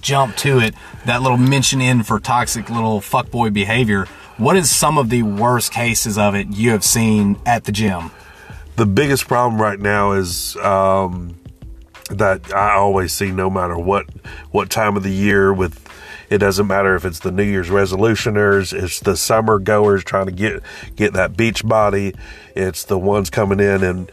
jump 0.00 0.34
to 0.34 0.58
it, 0.60 0.74
that 1.04 1.20
little 1.20 1.36
mention 1.36 1.82
in 1.82 2.02
for 2.02 2.18
toxic 2.18 2.70
little 2.70 3.02
fuckboy 3.02 3.52
behavior, 3.52 4.06
what 4.38 4.56
is 4.56 4.74
some 4.74 4.96
of 4.98 5.10
the 5.10 5.22
worst 5.22 5.72
cases 5.72 6.16
of 6.16 6.34
it 6.34 6.46
you 6.48 6.70
have 6.70 6.84
seen 6.84 7.38
at 7.44 7.64
the 7.64 7.72
gym? 7.72 8.10
The 8.76 8.86
biggest 8.86 9.26
problem 9.26 9.60
right 9.60 9.78
now 9.78 10.12
is 10.12 10.56
um, 10.56 11.36
that 12.10 12.54
I 12.54 12.74
always 12.74 13.12
see, 13.12 13.32
no 13.32 13.50
matter 13.50 13.76
what 13.76 14.06
what 14.52 14.70
time 14.70 14.96
of 14.96 15.02
the 15.02 15.10
year, 15.10 15.52
with 15.52 15.84
it 16.30 16.38
doesn't 16.38 16.68
matter 16.68 16.94
if 16.94 17.04
it's 17.04 17.18
the 17.18 17.32
New 17.32 17.42
Year's 17.42 17.68
resolutioners, 17.68 18.72
it's 18.72 19.00
the 19.00 19.16
summer 19.16 19.58
goers 19.58 20.04
trying 20.04 20.26
to 20.26 20.32
get 20.32 20.62
get 20.94 21.14
that 21.14 21.36
beach 21.36 21.66
body, 21.66 22.14
it's 22.54 22.84
the 22.84 22.98
ones 22.98 23.30
coming 23.30 23.58
in 23.58 23.82
and 23.82 24.12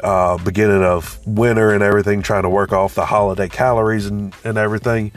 uh, 0.00 0.38
beginning 0.38 0.84
of 0.84 1.18
winter 1.26 1.72
and 1.72 1.82
everything, 1.82 2.22
trying 2.22 2.44
to 2.44 2.50
work 2.50 2.72
off 2.72 2.94
the 2.94 3.06
holiday 3.06 3.48
calories 3.48 4.06
and, 4.06 4.32
and 4.44 4.58
everything. 4.58 5.10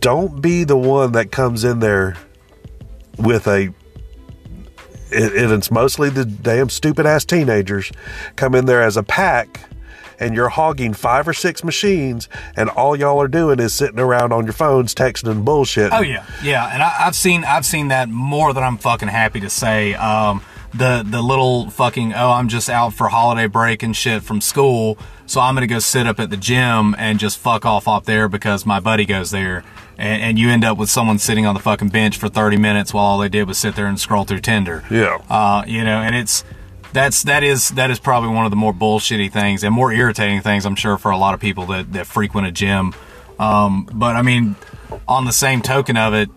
Don't 0.00 0.42
be 0.42 0.64
the 0.64 0.76
one 0.76 1.12
that 1.12 1.30
comes 1.30 1.64
in 1.64 1.80
there 1.80 2.16
with 3.18 3.46
a 3.46 3.72
and 5.12 5.52
it's 5.52 5.70
mostly 5.70 6.10
the 6.10 6.24
damn 6.24 6.68
stupid 6.68 7.06
ass 7.06 7.24
teenagers 7.24 7.92
come 8.34 8.54
in 8.54 8.66
there 8.66 8.82
as 8.82 8.96
a 8.96 9.02
pack 9.02 9.60
and 10.18 10.34
you're 10.34 10.48
hogging 10.48 10.92
five 10.94 11.28
or 11.28 11.32
six 11.32 11.62
machines 11.62 12.28
and 12.56 12.68
all 12.70 12.96
y'all 12.96 13.20
are 13.20 13.28
doing 13.28 13.60
is 13.60 13.72
sitting 13.72 14.00
around 14.00 14.32
on 14.32 14.44
your 14.44 14.52
phones 14.52 14.94
texting 14.94 15.30
and 15.30 15.44
bullshit 15.44 15.92
Oh 15.92 16.00
yeah, 16.00 16.26
yeah, 16.42 16.68
and 16.72 16.82
I, 16.82 16.92
I've 17.00 17.14
seen 17.14 17.44
I've 17.44 17.64
seen 17.66 17.88
that 17.88 18.08
more 18.08 18.52
than 18.52 18.64
I'm 18.64 18.78
fucking 18.78 19.08
happy 19.08 19.40
to 19.40 19.50
say. 19.50 19.94
Um, 19.94 20.42
the 20.74 21.04
the 21.06 21.22
little 21.22 21.70
fucking 21.70 22.12
oh 22.14 22.32
I'm 22.32 22.48
just 22.48 22.68
out 22.68 22.92
for 22.92 23.08
holiday 23.08 23.46
break 23.46 23.82
and 23.82 23.94
shit 23.96 24.22
from 24.22 24.40
school, 24.40 24.98
so 25.26 25.40
I'm 25.40 25.54
gonna 25.54 25.66
go 25.66 25.78
sit 25.78 26.06
up 26.06 26.18
at 26.18 26.30
the 26.30 26.36
gym 26.36 26.94
and 26.98 27.18
just 27.18 27.38
fuck 27.38 27.64
off 27.64 27.86
up 27.88 28.04
there 28.04 28.28
because 28.28 28.66
my 28.66 28.80
buddy 28.80 29.06
goes 29.06 29.30
there, 29.30 29.64
and, 29.98 30.22
and 30.22 30.38
you 30.38 30.50
end 30.50 30.64
up 30.64 30.78
with 30.78 30.90
someone 30.90 31.18
sitting 31.18 31.46
on 31.46 31.54
the 31.54 31.60
fucking 31.60 31.88
bench 31.88 32.18
for 32.18 32.28
30 32.28 32.56
minutes 32.56 32.92
while 32.92 33.04
all 33.04 33.18
they 33.18 33.28
did 33.28 33.46
was 33.48 33.58
sit 33.58 33.76
there 33.76 33.86
and 33.86 33.98
scroll 33.98 34.24
through 34.24 34.40
Tinder. 34.40 34.84
Yeah. 34.90 35.18
uh, 35.28 35.64
you 35.66 35.84
know, 35.84 36.00
and 36.00 36.14
it's 36.14 36.44
that's 36.92 37.24
that 37.24 37.42
is 37.44 37.70
that 37.70 37.90
is 37.90 37.98
probably 37.98 38.30
one 38.30 38.44
of 38.46 38.50
the 38.50 38.56
more 38.56 38.72
bullshitty 38.72 39.30
things 39.30 39.62
and 39.62 39.74
more 39.74 39.92
irritating 39.92 40.40
things 40.40 40.64
I'm 40.64 40.76
sure 40.76 40.96
for 40.96 41.10
a 41.10 41.18
lot 41.18 41.34
of 41.34 41.40
people 41.40 41.66
that 41.66 41.92
that 41.92 42.06
frequent 42.06 42.46
a 42.46 42.52
gym. 42.52 42.94
Um, 43.38 43.88
but 43.92 44.16
I 44.16 44.22
mean, 44.22 44.56
on 45.06 45.26
the 45.26 45.32
same 45.32 45.60
token 45.60 45.96
of 45.96 46.14
it, 46.14 46.30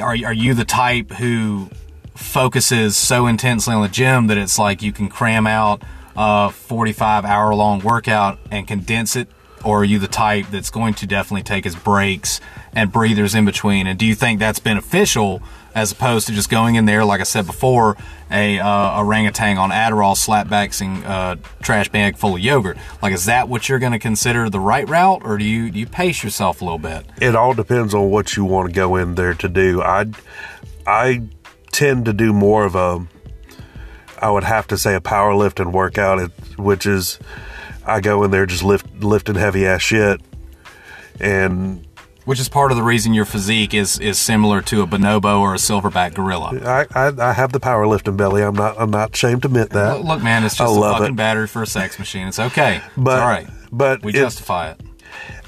are 0.00 0.16
are 0.24 0.32
you 0.32 0.54
the 0.54 0.64
type 0.64 1.10
who 1.12 1.68
focuses 2.14 2.96
so 2.96 3.26
intensely 3.26 3.74
on 3.74 3.82
the 3.82 3.88
gym 3.88 4.26
that 4.28 4.38
it's 4.38 4.58
like 4.58 4.82
you 4.82 4.92
can 4.92 5.08
cram 5.08 5.46
out 5.46 5.82
a 6.16 6.50
45 6.50 7.24
hour 7.24 7.54
long 7.54 7.80
workout 7.80 8.38
and 8.50 8.66
condense 8.66 9.16
it? 9.16 9.28
Or 9.64 9.80
are 9.80 9.84
you 9.84 9.98
the 9.98 10.08
type 10.08 10.46
that's 10.50 10.70
going 10.70 10.94
to 10.94 11.06
definitely 11.06 11.42
take 11.42 11.64
his 11.64 11.76
breaks 11.76 12.40
and 12.72 12.90
breathers 12.90 13.34
in 13.34 13.44
between? 13.44 13.86
And 13.86 13.98
do 13.98 14.06
you 14.06 14.14
think 14.14 14.38
that's 14.38 14.58
beneficial 14.58 15.42
as 15.74 15.92
opposed 15.92 16.26
to 16.26 16.32
just 16.32 16.50
going 16.50 16.74
in 16.74 16.84
there, 16.84 17.04
like 17.04 17.20
I 17.20 17.24
said 17.24 17.46
before, 17.46 17.96
a 18.30 18.58
uh, 18.58 19.00
orangutan 19.02 19.56
on 19.58 19.70
Adderall, 19.70 20.16
slapbacking 20.16 21.04
uh, 21.04 21.36
trash 21.62 21.88
bag 21.90 22.16
full 22.16 22.34
of 22.34 22.40
yogurt? 22.40 22.76
Like, 23.02 23.12
is 23.12 23.26
that 23.26 23.48
what 23.48 23.68
you're 23.68 23.78
going 23.78 23.92
to 23.92 23.98
consider 23.98 24.50
the 24.50 24.58
right 24.58 24.88
route, 24.88 25.22
or 25.24 25.38
do 25.38 25.44
you 25.44 25.70
do 25.70 25.78
you 25.78 25.86
pace 25.86 26.24
yourself 26.24 26.60
a 26.60 26.64
little 26.64 26.78
bit? 26.78 27.06
it 27.20 27.36
all 27.36 27.54
depends 27.54 27.94
on 27.94 28.10
what 28.10 28.36
you 28.36 28.44
want 28.44 28.68
to 28.68 28.74
go 28.74 28.96
in 28.96 29.14
there 29.14 29.34
to 29.34 29.48
do 29.48 29.82
i 29.82 30.06
i 30.86 31.22
tend 31.70 32.04
to 32.04 32.12
do 32.12 32.32
more 32.32 32.64
of 32.64 32.74
a 32.74 33.06
i 34.20 34.30
would 34.30 34.44
have 34.44 34.66
to 34.66 34.76
say 34.78 34.94
a 34.94 35.00
power 35.00 35.34
lift 35.34 35.60
and 35.60 35.72
workout 35.72 36.30
which 36.56 36.86
is 36.86 37.18
i 37.86 38.00
go 38.00 38.22
in 38.24 38.30
there 38.30 38.46
just 38.46 38.62
lift 38.62 38.86
lifting 39.02 39.34
heavy 39.34 39.66
ass 39.66 39.82
shit 39.82 40.20
and 41.20 41.86
Which 42.24 42.40
is 42.40 42.48
part 42.48 42.70
of 42.70 42.76
the 42.76 42.82
reason 42.82 43.14
your 43.14 43.24
physique 43.24 43.74
is 43.74 43.98
is 43.98 44.18
similar 44.18 44.60
to 44.62 44.82
a 44.82 44.86
bonobo 44.86 45.40
or 45.40 45.54
a 45.54 45.58
silverback 45.58 46.14
gorilla. 46.14 46.58
I, 46.64 46.86
I, 46.94 47.30
I 47.30 47.32
have 47.32 47.52
the 47.52 47.60
power 47.60 47.84
powerlifting 47.84 48.16
belly. 48.16 48.42
I'm 48.42 48.54
not 48.54 48.80
I'm 48.80 48.90
not 48.90 49.14
ashamed 49.14 49.42
to 49.42 49.48
admit 49.48 49.70
that. 49.70 49.98
Look, 49.98 50.06
look, 50.06 50.22
man, 50.22 50.44
it's 50.44 50.56
just 50.56 50.76
a 50.76 50.80
fucking 50.80 51.06
it. 51.06 51.16
battery 51.16 51.46
for 51.46 51.62
a 51.62 51.66
sex 51.66 51.98
machine. 51.98 52.26
It's 52.28 52.38
okay. 52.38 52.80
But 52.96 53.12
it's 53.12 53.20
all 53.20 53.28
right. 53.28 53.48
but 53.72 54.02
We 54.02 54.12
justify 54.12 54.70
it. 54.70 54.80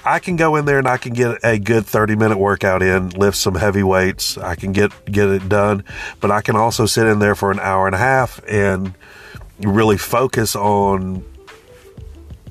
I 0.05 0.19
can 0.19 0.35
go 0.37 0.57
in 0.57 0.65
there 0.65 0.79
and 0.79 0.89
I 0.89 0.97
can 0.97 1.13
get 1.13 1.39
a 1.45 1.59
good 1.59 1.87
30 1.87 2.17
minute 2.17 2.39
workout 2.39 2.83
in, 2.83 3.11
lift 3.11 3.37
some 3.37 3.55
heavy 3.55 3.83
weights. 3.85 4.37
I 4.37 4.57
can 4.57 4.73
get 4.73 4.91
get 5.11 5.29
it 5.29 5.49
done, 5.49 5.85
but 6.21 6.31
I 6.31 6.41
can 6.41 6.57
also 6.57 6.87
sit 6.87 7.07
in 7.07 7.21
there 7.21 7.35
for 7.35 7.51
an 7.51 7.61
hour 7.61 7.87
and 7.87 7.95
a 7.95 7.99
half 7.99 8.41
and 8.49 8.95
really 9.61 9.97
focus 9.97 10.57
on 10.57 11.25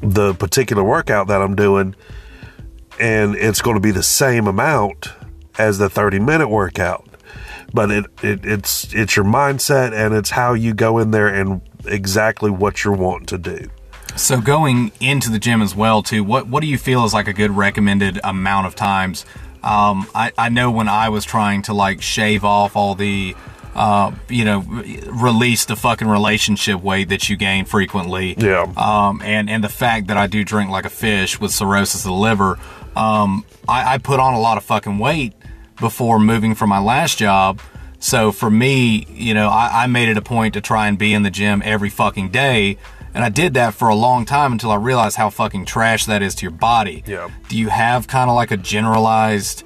the 0.02 0.34
particular 0.34 0.84
workout 0.84 1.28
that 1.28 1.42
I'm 1.42 1.56
doing 1.56 1.96
and 3.02 3.36
it's 3.36 3.62
going 3.62 3.76
to 3.76 3.82
be 3.82 3.92
the 3.92 4.04
same 4.04 4.48
amount 4.48 5.10
as 5.58 5.80
the 5.80 5.90
30 5.90 6.20
minute 6.20 6.48
workout. 6.48 7.08
But 7.74 7.90
it, 7.90 8.06
it 8.22 8.46
it's 8.46 8.94
it's 8.94 9.16
your 9.16 9.26
mindset 9.26 9.94
and 9.94 10.14
it's 10.14 10.32
how 10.32 10.54
you 10.54 10.74
go 10.74 11.00
in 11.00 11.12
there 11.12 11.28
and 11.28 11.62
exactly 11.86 12.52
what 12.52 12.84
you're 12.84 12.96
wanting 12.96 13.28
to 13.28 13.38
do. 13.38 13.70
So 14.18 14.42
going 14.42 14.92
into 15.00 15.30
the 15.30 15.40
gym 15.40 15.62
as 15.62 15.74
well 15.74 16.04
too, 16.04 16.24
what 16.24 16.48
what 16.48 16.62
do 16.62 16.68
you 16.68 16.78
feel 16.78 17.06
is 17.06 17.14
like 17.14 17.30
a 17.30 17.34
good 17.34 17.52
recommended 17.52 18.20
amount 18.24 18.68
of 18.68 18.76
times? 18.76 19.26
Um, 19.64 20.08
I, 20.14 20.34
I 20.38 20.50
know 20.50 20.70
when 20.70 20.90
I 20.90 21.10
was 21.10 21.24
trying 21.24 21.62
to 21.64 21.74
like 21.74 22.02
shave 22.02 22.44
off 22.44 22.76
all 22.76 22.94
the 22.94 23.36
uh, 23.76 24.12
you 24.30 24.46
know, 24.46 24.60
release 25.08 25.66
the 25.66 25.76
fucking 25.76 26.08
relationship 26.08 26.82
weight 26.82 27.10
that 27.10 27.30
you 27.30 27.38
gain 27.38 27.66
frequently. 27.66 28.36
Yeah. 28.38 28.72
Um, 28.76 29.22
and, 29.24 29.50
and 29.50 29.64
the 29.64 29.70
fact 29.70 30.08
that 30.08 30.18
I 30.18 30.28
do 30.28 30.44
drink 30.44 30.70
like 30.70 30.86
a 30.86 30.90
fish 30.90 31.40
with 31.40 31.52
cirrhosis 31.52 32.02
of 32.02 32.12
the 32.12 32.14
liver, 32.14 32.60
um, 32.96 33.46
I, 33.68 33.94
I 33.94 33.98
put 33.98 34.20
on 34.20 34.34
a 34.34 34.40
lot 34.40 34.58
of 34.58 34.64
fucking 34.64 34.98
weight 35.00 35.34
before 35.80 36.20
moving 36.20 36.54
from 36.56 36.70
my 36.70 36.80
last 36.80 37.18
job 37.18 37.60
So 38.02 38.32
for 38.32 38.50
me, 38.50 39.06
you 39.10 39.34
know, 39.36 39.48
I, 39.48 39.84
I 39.84 39.88
made 39.88 40.10
it 40.10 40.18
a 40.18 40.22
point 40.24 40.56
to 40.56 40.62
try 40.62 40.88
and 40.88 40.98
be 40.98 41.14
in 41.14 41.22
the 41.22 41.30
gym 41.30 41.62
every 41.64 41.90
fucking 41.92 42.30
day. 42.32 42.78
And 43.14 43.24
I 43.24 43.30
did 43.30 43.54
that 43.54 43.76
for 43.76 43.90
a 43.90 43.96
long 43.96 44.26
time 44.26 44.52
until 44.54 44.72
I 44.72 44.76
realized 44.76 45.18
how 45.18 45.30
fucking 45.30 45.66
trash 45.66 46.06
that 46.08 46.22
is 46.24 46.34
to 46.36 46.44
your 46.44 46.52
body. 46.52 47.04
Yeah. 47.06 47.30
Do 47.48 47.58
you 47.58 47.70
have 47.70 48.08
kind 48.08 48.30
of 48.30 48.36
like 48.36 48.50
a 48.52 48.58
generalized 48.58 49.64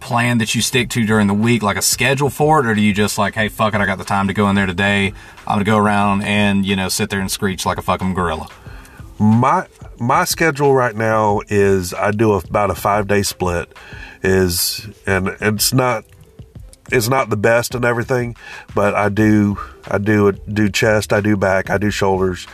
plan 0.00 0.38
that 0.38 0.54
you 0.54 0.62
stick 0.62 0.90
to 0.90 1.04
during 1.04 1.26
the 1.26 1.34
week, 1.34 1.62
like 1.62 1.76
a 1.76 1.82
schedule 1.82 2.30
for 2.30 2.60
it, 2.60 2.66
or 2.66 2.74
do 2.74 2.80
you 2.80 2.94
just 2.94 3.18
like, 3.18 3.34
hey, 3.34 3.48
fuck 3.48 3.74
it, 3.74 3.80
I 3.80 3.86
got 3.86 3.98
the 3.98 4.04
time 4.04 4.28
to 4.28 4.34
go 4.34 4.48
in 4.48 4.54
there 4.54 4.66
today. 4.66 5.12
I'm 5.46 5.54
gonna 5.54 5.64
go 5.64 5.78
around 5.78 6.22
and 6.22 6.64
you 6.64 6.76
know 6.76 6.88
sit 6.88 7.10
there 7.10 7.20
and 7.20 7.30
screech 7.30 7.66
like 7.66 7.78
a 7.78 7.82
fucking 7.82 8.14
gorilla. 8.14 8.48
my 9.18 9.66
my 9.98 10.24
schedule 10.24 10.74
right 10.74 10.94
now 10.94 11.40
is 11.48 11.92
I 11.92 12.12
do 12.12 12.32
about 12.32 12.70
a 12.70 12.74
five 12.74 13.08
day 13.08 13.22
split 13.22 13.72
is 14.22 14.88
and 15.06 15.28
it's 15.40 15.72
not 15.72 16.04
it's 16.90 17.08
not 17.08 17.28
the 17.28 17.36
best 17.36 17.74
and 17.74 17.84
everything, 17.84 18.36
but 18.74 18.94
I 18.94 19.08
do 19.08 19.58
I 19.86 19.98
do 19.98 20.32
do 20.32 20.68
chest, 20.70 21.12
I 21.12 21.20
do 21.20 21.36
back, 21.36 21.70
I 21.70 21.78
do 21.78 21.90
shoulders, 21.90 22.46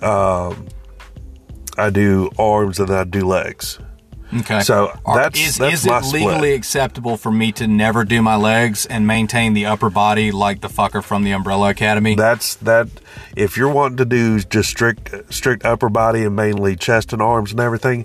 um, 0.00 0.68
I 1.76 1.90
do 1.90 2.30
arms, 2.38 2.78
and 2.78 2.88
then 2.88 2.98
I 2.98 3.04
do 3.04 3.26
legs. 3.26 3.78
Okay. 4.32 4.60
So 4.60 4.92
that's- 5.06 5.38
is, 5.40 5.58
that's 5.58 5.74
is 5.74 5.86
it 5.86 6.04
split. 6.04 6.22
legally 6.22 6.52
acceptable 6.52 7.16
for 7.16 7.30
me 7.32 7.52
to 7.52 7.66
never 7.66 8.04
do 8.04 8.22
my 8.22 8.36
legs 8.36 8.86
and 8.86 9.06
maintain 9.06 9.54
the 9.54 9.66
upper 9.66 9.90
body 9.90 10.30
like 10.30 10.60
the 10.60 10.68
fucker 10.68 11.02
from 11.02 11.24
the 11.24 11.32
Umbrella 11.32 11.70
Academy? 11.70 12.14
That's 12.14 12.54
that. 12.56 12.88
If 13.36 13.56
you're 13.56 13.72
wanting 13.72 13.96
to 13.98 14.04
do 14.04 14.40
just 14.40 14.70
strict 14.70 15.10
strict 15.32 15.64
upper 15.64 15.88
body 15.88 16.24
and 16.24 16.36
mainly 16.36 16.76
chest 16.76 17.12
and 17.12 17.20
arms 17.20 17.50
and 17.50 17.60
everything, 17.60 18.04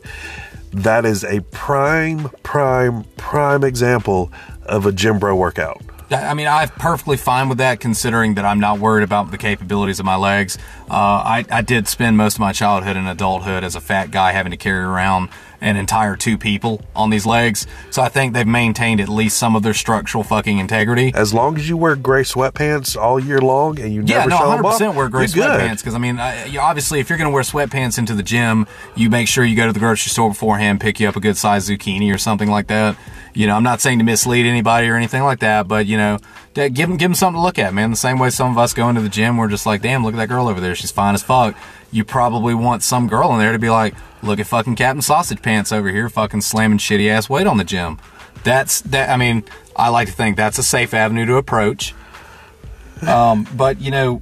that 0.72 1.06
is 1.06 1.24
a 1.24 1.42
prime 1.52 2.30
prime 2.44 3.04
prime 3.18 3.64
example 3.64 4.32
of 4.64 4.86
a 4.86 4.92
gym 4.92 5.20
bro 5.20 5.36
workout. 5.36 5.82
I 6.12 6.36
mean, 6.36 6.48
I'm 6.48 6.70
perfectly 6.70 7.18
fine 7.18 7.50
with 7.50 7.58
that, 7.58 7.80
considering 7.80 8.36
that 8.36 8.46
I'm 8.46 8.60
not 8.60 8.78
worried 8.80 9.04
about 9.04 9.32
the 9.32 9.40
capabilities 9.40 10.00
of 10.00 10.06
my 10.06 10.16
legs. 10.16 10.56
Uh, 10.88 10.94
I, 10.94 11.46
I 11.50 11.62
did 11.64 11.88
spend 11.88 12.16
most 12.16 12.36
of 12.36 12.42
my 12.42 12.54
childhood 12.54 12.96
and 12.96 13.08
adulthood 13.08 13.64
as 13.64 13.76
a 13.76 13.82
fat 13.82 14.12
guy 14.12 14.32
having 14.32 14.52
to 14.52 14.58
carry 14.58 14.84
around 14.84 15.30
an 15.66 15.76
entire 15.78 16.16
two 16.16 16.38
people 16.38 16.80
on 16.96 17.10
these 17.10 17.26
legs. 17.26 17.66
So 17.90 18.04
I 18.04 18.08
think 18.10 18.34
they've 18.36 18.46
maintained 18.46 19.02
at 19.02 19.10
least 19.10 19.38
some 19.38 19.56
of 19.56 19.64
their 19.64 19.74
structural 19.74 20.24
fucking 20.24 20.60
integrity. 20.60 21.12
As 21.16 21.34
long 21.34 21.58
as 21.58 21.68
you 21.68 21.76
wear 21.76 21.96
gray 21.96 22.22
sweatpants 22.22 22.96
all 22.96 23.20
year 23.20 23.40
long 23.40 23.80
and 23.80 23.92
you 23.92 24.04
Yeah, 24.06 24.20
never 24.20 24.30
no, 24.30 24.38
show 24.38 24.52
them 24.52 24.64
hundred 24.64 24.86
off, 24.90 24.96
wear 24.96 25.10
gray 25.10 25.26
sweatpants 25.26 25.80
because 25.80 25.96
I 25.96 25.98
mean, 25.98 26.20
I, 26.20 26.56
obviously, 26.58 27.00
if 27.00 27.10
you're 27.10 27.18
going 27.18 27.30
to 27.30 27.34
wear 27.34 27.42
sweatpants 27.42 27.98
into 27.98 28.14
the 28.14 28.22
gym, 28.22 28.68
you 28.96 29.10
make 29.10 29.28
sure 29.28 29.44
you 29.44 29.56
go 29.56 29.66
to 29.66 29.74
the 29.74 29.80
grocery 29.80 30.12
store 30.12 30.30
beforehand, 30.30 30.80
pick 30.82 31.00
you 31.00 31.10
up 31.10 31.16
a 31.16 31.20
good 31.20 31.36
sized 31.36 31.68
zucchini 31.68 32.14
or 32.14 32.20
something 32.20 32.50
like 32.50 32.68
that. 32.68 32.96
You 33.34 33.48
know, 33.48 33.56
I'm 33.56 33.64
not 33.64 33.82
saying 33.82 33.98
to 33.98 34.06
mislead 34.06 34.46
anybody 34.46 34.88
or 34.88 34.96
anything 34.96 35.24
like 35.24 35.40
that, 35.40 35.68
but 35.68 35.88
you 35.88 35.98
know, 35.98 36.20
give 36.54 36.76
them 36.76 36.96
give 36.98 37.10
them 37.10 37.16
something 37.16 37.40
to 37.40 37.44
look 37.44 37.58
at, 37.58 37.74
man. 37.74 37.90
The 37.90 37.98
same 37.98 38.20
way 38.20 38.30
some 38.30 38.52
of 38.52 38.58
us 38.60 38.74
go 38.74 38.88
into 38.88 39.02
the 39.02 39.10
gym, 39.10 39.36
we're 39.38 39.50
just 39.50 39.66
like, 39.66 39.82
damn, 39.82 40.04
look 40.06 40.14
at 40.14 40.18
that 40.18 40.30
girl 40.30 40.48
over 40.48 40.62
there, 40.62 40.76
she's 40.76 40.92
fine 40.92 41.16
as 41.16 41.24
fuck. 41.24 41.58
You 41.92 42.06
probably 42.06 42.54
want 42.54 42.84
some 42.84 43.08
girl 43.08 43.34
in 43.34 43.40
there 43.40 43.52
to 43.52 43.60
be 43.60 43.70
like, 43.70 43.96
look 44.26 44.40
at 44.40 44.48
fucking 44.48 44.76
Captain 44.76 45.02
Sausage 45.02 45.42
Pants 45.42 45.72
over 45.72 45.90
here, 45.90 46.10
fucking 46.10 46.42
slamming 46.42 46.78
shitty 46.80 47.10
ass 47.10 47.30
weight 47.30 47.48
on 47.48 47.58
the 47.58 47.64
gym. 47.64 48.00
That's 48.44 48.82
that. 48.82 49.10
I 49.10 49.18
mean, 49.18 49.44
I 49.76 49.90
like 49.90 50.08
to 50.08 50.14
think 50.14 50.38
that's 50.38 50.58
a 50.58 50.64
safe 50.64 50.94
avenue 50.94 51.26
to 51.26 51.36
approach. 51.38 51.94
Um, 53.08 53.48
but 53.56 53.82
you 53.82 53.92
know, 53.92 54.22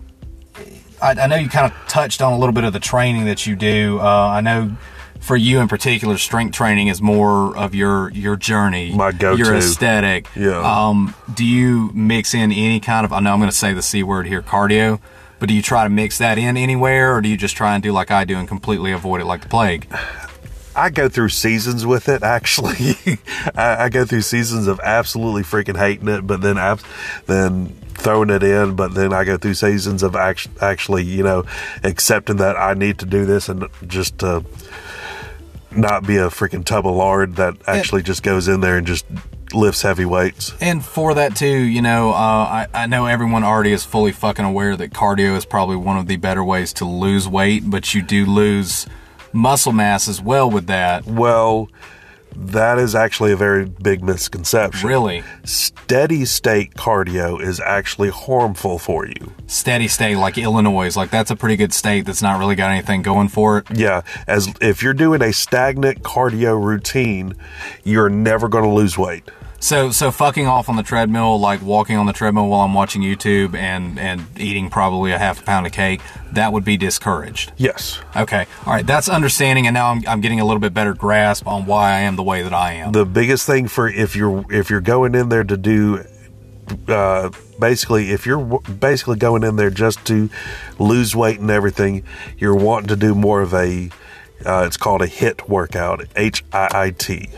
I, 1.02 1.12
I 1.12 1.28
know 1.28 1.36
you 1.36 1.50
kind 1.50 1.72
of 1.72 1.78
touched 1.88 2.22
on 2.22 2.34
a 2.34 2.38
little 2.38 2.54
bit 2.54 2.64
of 2.64 2.74
the 2.74 2.80
training 2.80 3.26
that 3.26 3.46
you 3.46 3.56
do. 3.56 4.00
Uh, 4.00 4.04
I 4.04 4.42
know 4.42 4.76
for 5.20 5.36
you 5.38 5.60
in 5.60 5.68
particular, 5.68 6.18
strength 6.18 6.54
training 6.54 6.88
is 6.88 7.02
more 7.02 7.56
of 7.56 7.74
your 7.76 8.12
your 8.12 8.36
journey, 8.36 8.94
My 8.94 9.12
go-to. 9.12 9.42
your 9.44 9.56
aesthetic. 9.56 10.28
Yeah. 10.36 10.60
Um, 10.60 11.16
do 11.34 11.46
you 11.46 11.92
mix 11.94 12.34
in 12.34 12.52
any 12.52 12.80
kind 12.80 13.06
of? 13.06 13.14
I 13.14 13.20
know 13.20 13.32
I'm 13.34 13.40
going 13.40 13.50
to 13.50 13.56
say 13.56 13.74
the 13.74 13.82
c 13.82 14.04
word 14.04 14.28
here, 14.28 14.42
cardio. 14.42 15.00
But 15.44 15.50
do 15.50 15.56
you 15.56 15.62
try 15.62 15.84
to 15.84 15.90
mix 15.90 16.20
that 16.20 16.38
in 16.38 16.56
anywhere, 16.56 17.14
or 17.14 17.20
do 17.20 17.28
you 17.28 17.36
just 17.36 17.58
try 17.58 17.74
and 17.74 17.84
do 17.84 17.92
like 17.92 18.12
I 18.12 18.24
do 18.24 18.38
and 18.38 18.48
completely 18.48 18.94
avoid 18.94 19.20
it 19.20 19.26
like 19.26 19.42
the 19.42 19.50
plague? 19.50 19.94
I 20.74 20.90
go 20.90 21.10
through 21.10 21.28
seasons 21.30 21.86
with 21.86 22.08
it. 22.08 22.24
Actually, 22.24 22.96
I, 23.54 23.84
I 23.84 23.90
go 23.90 24.06
through 24.06 24.22
seasons 24.22 24.68
of 24.68 24.80
absolutely 24.80 25.42
freaking 25.42 25.78
hating 25.78 26.08
it, 26.08 26.26
but 26.26 26.40
then 26.40 26.58
ab- 26.58 26.80
then 27.26 27.76
throwing 27.90 28.30
it 28.30 28.42
in. 28.42 28.78
But 28.78 28.94
then 28.94 29.12
I 29.12 29.26
go 29.26 29.36
through 29.36 29.56
seasons 29.56 30.02
of 30.02 30.16
act- 30.16 30.48
actually, 30.62 31.04
you 31.04 31.24
know, 31.24 31.44
accepting 31.84 32.38
that 32.38 32.56
I 32.56 32.74
need 32.74 33.00
to 33.00 33.06
do 33.06 33.26
this 33.26 33.50
and 33.50 33.68
just 33.86 34.24
uh, 34.24 34.44
not 35.72 36.08
be 36.08 36.16
a 36.16 36.30
freaking 36.30 36.64
tub 36.64 36.88
of 36.88 36.96
lard 36.96 37.36
that 37.36 37.58
actually 37.68 38.04
just 38.04 38.24
goes 38.24 38.48
in 38.48 38.62
there 38.62 38.78
and 38.78 38.88
just 38.88 39.06
lifts 39.54 39.82
heavy 39.82 40.06
weights. 40.06 40.54
And 40.60 40.84
for 40.84 41.14
that 41.14 41.36
too, 41.36 41.48
you 41.48 41.82
know, 41.82 42.10
uh, 42.12 42.14
I, 42.14 42.68
I 42.74 42.88
know 42.88 43.06
everyone 43.06 43.44
already 43.44 43.72
is 43.72 43.84
fully 43.86 44.12
fucking 44.12 44.46
aware 44.46 44.76
that 44.78 44.92
cardio 44.92 45.36
is 45.36 45.46
probably 45.46 45.76
one 45.76 45.98
of 45.98 46.08
the 46.08 46.18
better 46.18 46.44
ways 46.44 46.74
to 46.74 46.86
lose 46.86 47.28
weight, 47.28 47.64
but 47.70 47.94
you 47.94 48.02
do 48.02 48.26
lose 48.26 48.88
muscle 49.32 49.72
mass 49.74 50.08
as 50.08 50.22
well 50.22 50.50
with 50.50 50.68
that. 50.68 51.06
Well, 51.06 51.70
that 52.36 52.80
is 52.80 52.96
actually 52.96 53.32
a 53.32 53.36
very 53.36 53.66
big 53.66 54.04
misconception. 54.04 54.90
Really, 54.90 55.24
Steady 55.44 56.26
state 56.26 56.74
cardio 56.74 57.40
is 57.40 57.60
actually 57.60 58.10
harmful 58.10 58.80
for 58.80 59.06
you. 59.06 59.34
steady 59.46 59.88
state 59.88 60.16
like 60.16 60.38
Illinois, 60.38 60.96
like 60.98 61.12
that's 61.12 61.30
a 61.30 61.36
pretty 61.36 61.56
good 61.56 61.74
state 61.74 62.06
that's 62.06 62.22
not 62.24 62.40
really 62.40 62.56
got 62.56 62.72
anything 62.72 63.04
going 63.04 63.28
for 63.28 63.60
it. 63.60 63.66
Yeah, 63.72 64.02
as 64.26 64.52
if 64.62 64.82
you're 64.82 64.96
doing 64.96 65.22
a 65.22 65.32
stagnant 65.32 66.02
cardio 66.02 66.60
routine, 66.60 67.36
you're 67.84 68.10
never 68.10 68.48
going 68.48 68.64
to 68.64 68.72
lose 68.72 68.98
weight. 68.98 69.30
So, 69.64 69.92
so 69.92 70.12
fucking 70.12 70.46
off 70.46 70.68
on 70.68 70.76
the 70.76 70.84
treadmill, 70.84 71.40
like 71.40 71.62
walking 71.62 71.96
on 71.96 72.06
the 72.06 72.12
treadmill 72.12 72.50
while 72.50 72.60
I'm 72.60 72.74
watching 72.74 73.02
YouTube 73.02 73.56
and 73.56 73.98
and 73.98 74.26
eating 74.38 74.70
probably 74.70 75.14
a 75.14 75.18
half 75.18 75.40
a 75.40 75.44
pound 75.44 75.66
of 75.66 75.72
cake, 75.72 76.02
that 76.34 76.52
would 76.52 76.66
be 76.66 76.76
discouraged. 76.76 77.54
Yes. 77.56 78.02
Okay, 78.14 78.46
all 78.66 78.74
right, 78.74 78.86
that's 78.86 79.08
understanding, 79.08 79.66
and 79.66 79.74
now 79.74 79.90
I'm 79.92 80.04
I'm 80.06 80.20
getting 80.20 80.42
a 80.42 80.46
little 80.46 80.60
bit 80.60 80.74
better 80.74 80.94
grasp 80.94 81.48
on 81.48 81.66
why 81.66 81.94
I 81.94 82.00
am 82.02 82.18
the 82.18 82.24
way 82.24 82.42
that 82.42 82.54
I 82.54 82.74
am. 82.74 82.92
The 82.92 83.06
biggest 83.06 83.48
thing 83.48 83.70
for 83.70 83.88
if 83.88 84.18
you're 84.18 84.44
if 84.52 84.70
you're 84.70 84.82
going 84.82 85.16
in 85.16 85.30
there 85.30 85.46
to 85.46 85.56
do 85.56 86.04
uh 86.90 87.30
basically 87.58 88.12
if 88.12 88.26
you're 88.26 88.44
w- 88.44 88.76
basically 88.76 89.18
going 89.18 89.44
in 89.44 89.56
there 89.56 89.70
just 89.70 90.04
to 90.08 90.30
lose 90.78 91.16
weight 91.16 91.40
and 91.40 91.50
everything, 91.50 92.04
you're 92.38 92.54
wanting 92.54 92.90
to 92.90 92.98
do 92.98 93.16
more 93.16 93.42
of 93.42 93.54
a 93.54 93.90
uh, 94.46 94.64
it's 94.68 94.76
called 94.76 95.02
a 95.02 95.08
hit 95.08 95.48
workout, 95.48 96.04
H 96.18 96.44
I 96.52 96.68
I 96.74 96.90
T. 96.90 97.30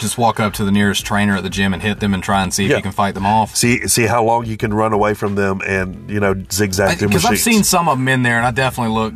Just 0.00 0.18
walk 0.18 0.40
up 0.40 0.54
to 0.54 0.64
the 0.64 0.72
nearest 0.72 1.04
trainer 1.06 1.36
at 1.36 1.42
the 1.42 1.50
gym 1.50 1.72
and 1.72 1.82
hit 1.82 2.00
them 2.00 2.14
and 2.14 2.22
try 2.22 2.42
and 2.42 2.52
see 2.52 2.64
if 2.64 2.70
Yeah. 2.70 2.76
you 2.78 2.82
can 2.82 2.92
fight 2.92 3.14
them 3.14 3.26
off. 3.26 3.54
See 3.54 3.86
see 3.86 4.06
how 4.06 4.24
long 4.24 4.46
you 4.46 4.56
can 4.56 4.72
run 4.74 4.92
away 4.92 5.14
from 5.14 5.34
them 5.36 5.60
and 5.66 6.10
you 6.10 6.18
know 6.20 6.34
zigzag 6.50 6.98
through 6.98 7.08
Because 7.08 7.24
I've 7.26 7.38
seen 7.38 7.62
some 7.64 7.88
of 7.88 7.98
them 7.98 8.08
in 8.08 8.22
there, 8.22 8.38
and 8.38 8.46
I 8.46 8.50
definitely 8.50 8.94
look. 8.94 9.14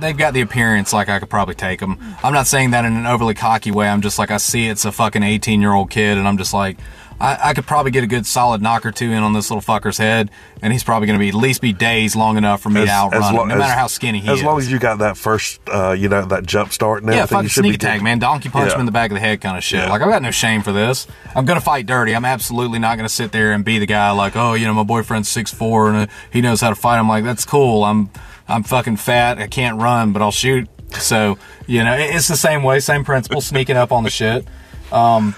They've 0.00 0.16
got 0.16 0.34
the 0.34 0.40
appearance 0.42 0.92
like 0.92 1.08
I 1.08 1.18
could 1.20 1.30
probably 1.30 1.54
take 1.54 1.80
them. 1.80 1.98
I'm 2.22 2.32
not 2.34 2.46
saying 2.46 2.72
that 2.72 2.84
in 2.84 2.96
an 2.96 3.06
overly 3.06 3.34
cocky 3.34 3.70
way. 3.70 3.88
I'm 3.88 4.00
just 4.02 4.18
like 4.18 4.30
I 4.30 4.36
see 4.38 4.68
it's 4.68 4.84
a 4.84 4.92
fucking 4.92 5.22
18 5.22 5.60
year 5.60 5.72
old 5.72 5.90
kid, 5.90 6.18
and 6.18 6.26
I'm 6.28 6.36
just 6.36 6.52
like, 6.52 6.76
I, 7.20 7.50
I 7.50 7.54
could 7.54 7.66
probably 7.66 7.90
get 7.92 8.02
a 8.04 8.06
good 8.06 8.26
solid 8.26 8.60
knock 8.60 8.84
or 8.84 8.90
two 8.92 9.10
in 9.12 9.22
on 9.22 9.32
this 9.32 9.50
little 9.50 9.62
fucker's 9.62 9.98
head, 9.98 10.30
and 10.60 10.72
he's 10.72 10.82
probably 10.84 11.06
going 11.06 11.18
to 11.18 11.22
be 11.22 11.28
at 11.28 11.34
least 11.34 11.60
be 11.62 11.72
days 11.72 12.16
long 12.16 12.36
enough 12.36 12.60
for 12.60 12.70
me 12.70 12.84
to 12.84 12.90
outrun 12.90 13.34
lo- 13.34 13.42
him, 13.42 13.48
no 13.48 13.56
matter 13.56 13.72
how 13.72 13.86
skinny 13.86 14.18
he 14.20 14.26
as 14.28 14.34
is. 14.34 14.40
As 14.40 14.44
long 14.44 14.58
as 14.58 14.70
you 14.70 14.78
got 14.78 14.98
that 14.98 15.16
first, 15.16 15.60
uh, 15.72 15.92
you 15.92 16.08
know, 16.08 16.24
that 16.26 16.44
jump 16.44 16.72
start 16.72 17.02
and 17.02 17.12
yeah, 17.12 17.18
everything, 17.20 17.36
fucking 17.36 17.44
you 17.44 17.48
should 17.48 17.60
sneak 17.62 17.72
be 17.72 17.76
attack, 17.76 17.98
good. 18.00 18.04
man. 18.04 18.18
Donkey 18.18 18.48
punch 18.48 18.68
Yeah. 18.70 18.74
him 18.74 18.80
in 18.80 18.86
the 18.86 18.92
back 18.92 19.10
of 19.10 19.14
the 19.14 19.20
head 19.20 19.40
kind 19.40 19.56
of 19.56 19.62
shit. 19.64 19.78
Yeah. 19.80 19.90
Like, 19.90 20.02
I've 20.02 20.10
got 20.10 20.22
no 20.22 20.30
shame 20.32 20.62
for 20.62 20.72
this. 20.72 21.06
I'm 21.36 21.44
going 21.44 21.58
to 21.58 21.64
fight 21.64 21.86
dirty. 21.86 22.14
I'm 22.14 22.24
absolutely 22.24 22.78
not 22.80 22.96
going 22.96 23.08
to 23.08 23.14
sit 23.14 23.30
there 23.32 23.52
and 23.52 23.64
be 23.64 23.78
the 23.78 23.86
guy 23.86 24.10
like, 24.10 24.34
oh, 24.36 24.54
you 24.54 24.66
know, 24.66 24.74
my 24.74 24.82
boyfriend's 24.82 25.28
6'4 25.34 25.88
and 25.88 25.96
uh, 25.96 26.12
he 26.32 26.40
knows 26.40 26.60
how 26.60 26.68
to 26.70 26.74
fight. 26.76 26.98
I'm 26.98 27.08
like, 27.08 27.24
that's 27.24 27.44
cool. 27.44 27.84
I'm, 27.84 28.10
I'm 28.48 28.64
fucking 28.64 28.96
fat. 28.96 29.38
I 29.38 29.46
can't 29.46 29.80
run, 29.80 30.12
but 30.12 30.20
I'll 30.20 30.30
shoot. 30.32 30.68
So, 30.98 31.38
you 31.66 31.82
know, 31.84 31.94
it- 31.94 32.14
it's 32.14 32.28
the 32.28 32.36
same 32.36 32.62
way, 32.64 32.80
same 32.80 33.04
principle, 33.04 33.40
sneaking 33.40 33.76
up 33.76 33.92
on 33.92 34.02
the 34.04 34.10
shit. 34.10 34.46
Um, 34.92 35.34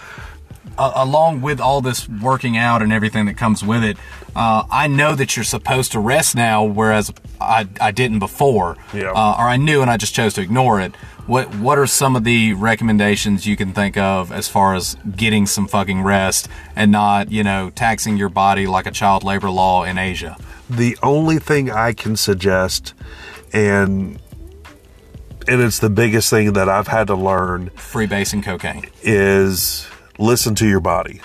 a- 0.78 0.92
along 0.96 1.40
with 1.42 1.60
all 1.60 1.80
this 1.80 2.08
working 2.08 2.56
out 2.56 2.82
and 2.82 2.92
everything 2.92 3.26
that 3.26 3.36
comes 3.36 3.64
with 3.64 3.82
it, 3.84 3.96
uh, 4.34 4.64
I 4.70 4.86
know 4.86 5.14
that 5.14 5.36
you're 5.36 5.44
supposed 5.44 5.92
to 5.92 6.00
rest 6.00 6.34
now, 6.36 6.64
whereas 6.64 7.12
I, 7.40 7.66
I 7.80 7.90
didn't 7.90 8.18
before, 8.18 8.76
Yeah. 8.94 9.10
uh, 9.12 9.36
or 9.38 9.44
I 9.48 9.56
knew 9.56 9.80
and 9.82 9.90
I 9.90 9.96
just 9.96 10.14
chose 10.14 10.34
to 10.34 10.40
ignore 10.42 10.80
it. 10.80 10.94
What 11.26 11.54
What 11.56 11.76
are 11.78 11.86
some 11.88 12.14
of 12.14 12.22
the 12.24 12.52
recommendations 12.54 13.46
you 13.46 13.56
can 13.56 13.72
think 13.72 13.96
of 13.96 14.30
as 14.30 14.48
far 14.48 14.74
as 14.76 14.96
getting 15.16 15.46
some 15.46 15.66
fucking 15.66 16.02
rest 16.02 16.48
and 16.76 16.92
not, 16.92 17.32
you 17.32 17.42
know, 17.42 17.70
taxing 17.70 18.16
your 18.16 18.28
body 18.28 18.66
like 18.66 18.86
a 18.86 18.92
child 18.92 19.24
labor 19.24 19.50
law 19.50 19.84
in 19.84 19.98
Asia? 19.98 20.36
the 20.68 20.98
only 21.02 21.38
thing 21.38 21.70
I 21.70 21.92
can 21.92 22.16
suggest, 22.16 22.92
and 23.52 24.18
and 25.48 25.60
it's 25.62 25.78
the 25.78 25.90
biggest 25.90 26.28
thing 26.30 26.54
that 26.54 26.68
I've 26.68 26.88
had 26.88 27.06
to 27.06 27.14
learn, 27.14 27.70
Freebasing 27.76 28.42
cocaine. 28.42 28.84
is 29.02 29.86
listen 30.18 30.54
to 30.56 30.68
your 30.68 30.80
body. 30.80 31.20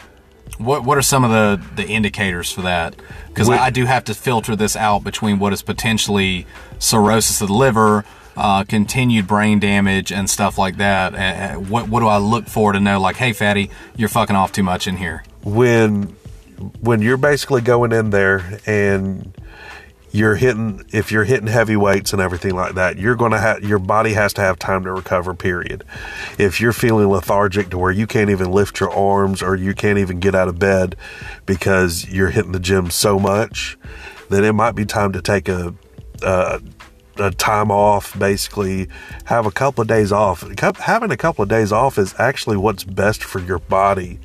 What 0.58 0.84
What 0.84 0.98
are 0.98 1.02
some 1.02 1.24
of 1.24 1.32
the 1.32 1.62
the 1.76 1.88
indicators 1.88 2.52
for 2.52 2.62
that? 2.62 2.96
Because 3.28 3.50
I, 3.50 3.70
do 3.70 3.86
have 3.86 4.04
to 4.06 4.14
filter 4.14 4.56
this 4.56 4.76
out 4.76 5.04
between 5.04 5.40
what 5.40 5.54
is 5.54 5.62
potentially 5.62 6.46
cirrhosis 6.80 7.42
of 7.42 7.48
the 7.48 7.54
liver, 7.54 8.04
uh, 8.36 8.66
continued 8.66 9.26
brain 9.28 9.60
damage, 9.60 10.12
and 10.12 10.30
stuff 10.30 10.58
like 10.58 10.78
that. 10.78 11.16
Uh, 11.16 11.60
what 11.60 11.88
What 11.88 12.02
do 12.02 12.08
I 12.08 12.18
look 12.18 12.48
for 12.48 12.74
to 12.74 12.80
know? 12.80 13.00
Like, 13.00 13.16
hey, 13.16 13.34
fatty, 13.34 13.72
you're 13.96 14.10
fucking 14.10 14.36
off 14.36 14.52
too 14.52 14.64
much 14.64 14.88
in 14.88 14.98
here. 14.98 15.24
When 15.44 16.16
when 16.82 17.02
you're 17.02 17.18
basically 17.18 17.62
going 17.62 17.92
in 17.92 18.12
there 18.12 18.60
and 18.66 19.36
you're 20.12 20.36
hitting 20.36 20.86
if 20.92 21.12
you're 21.12 21.24
hitting 21.24 21.48
heavy 21.48 21.76
weights 21.76 22.14
and 22.14 22.22
everything 22.22 22.54
like 22.54 22.76
that 22.76 22.98
you're 22.98 23.16
going 23.16 23.32
to 23.32 23.40
have 23.40 23.64
your 23.64 23.80
body 23.80 24.14
has 24.14 24.34
to 24.34 24.42
have 24.42 24.60
time 24.60 24.84
to 24.84 24.92
recover 24.92 25.34
period 25.34 25.84
if 26.38 26.60
you're 26.60 26.74
feeling 26.74 27.08
lethargic 27.08 27.70
to 27.70 27.78
where 27.78 27.92
you 27.92 28.06
can't 28.06 28.30
even 28.30 28.52
lift 28.52 28.80
your 28.80 28.92
arms 28.92 29.42
or 29.42 29.56
you 29.56 29.74
can't 29.74 29.98
even 29.98 30.20
get 30.20 30.36
out 30.36 30.48
of 30.48 30.60
bed 30.60 30.96
because 31.46 32.10
you're 32.10 32.30
hitting 32.30 32.52
the 32.52 32.60
gym 32.60 32.90
so 32.90 33.18
much 33.18 33.78
then 34.30 34.44
it 34.44 34.54
might 34.54 34.76
be 34.76 34.86
time 34.86 35.12
to 35.12 35.22
take 35.22 35.50
a, 35.50 35.74
a 36.22 36.62
a 37.18 37.32
time 37.32 37.72
off, 37.72 38.18
basically 38.18 38.88
have 39.26 39.46
a 39.46 39.52
couple 39.52 39.82
of 39.82 39.88
days 39.88 40.12
off. 40.12 40.44
Having 40.80 41.12
a 41.12 41.18
couple 41.18 41.44
of 41.44 41.50
days 41.50 41.72
off 41.72 41.98
is 41.98 42.16
actually 42.18 42.58
what's 42.58 42.84
best 42.84 43.24
for 43.24 43.40
your 43.40 43.60
body, 43.60 44.20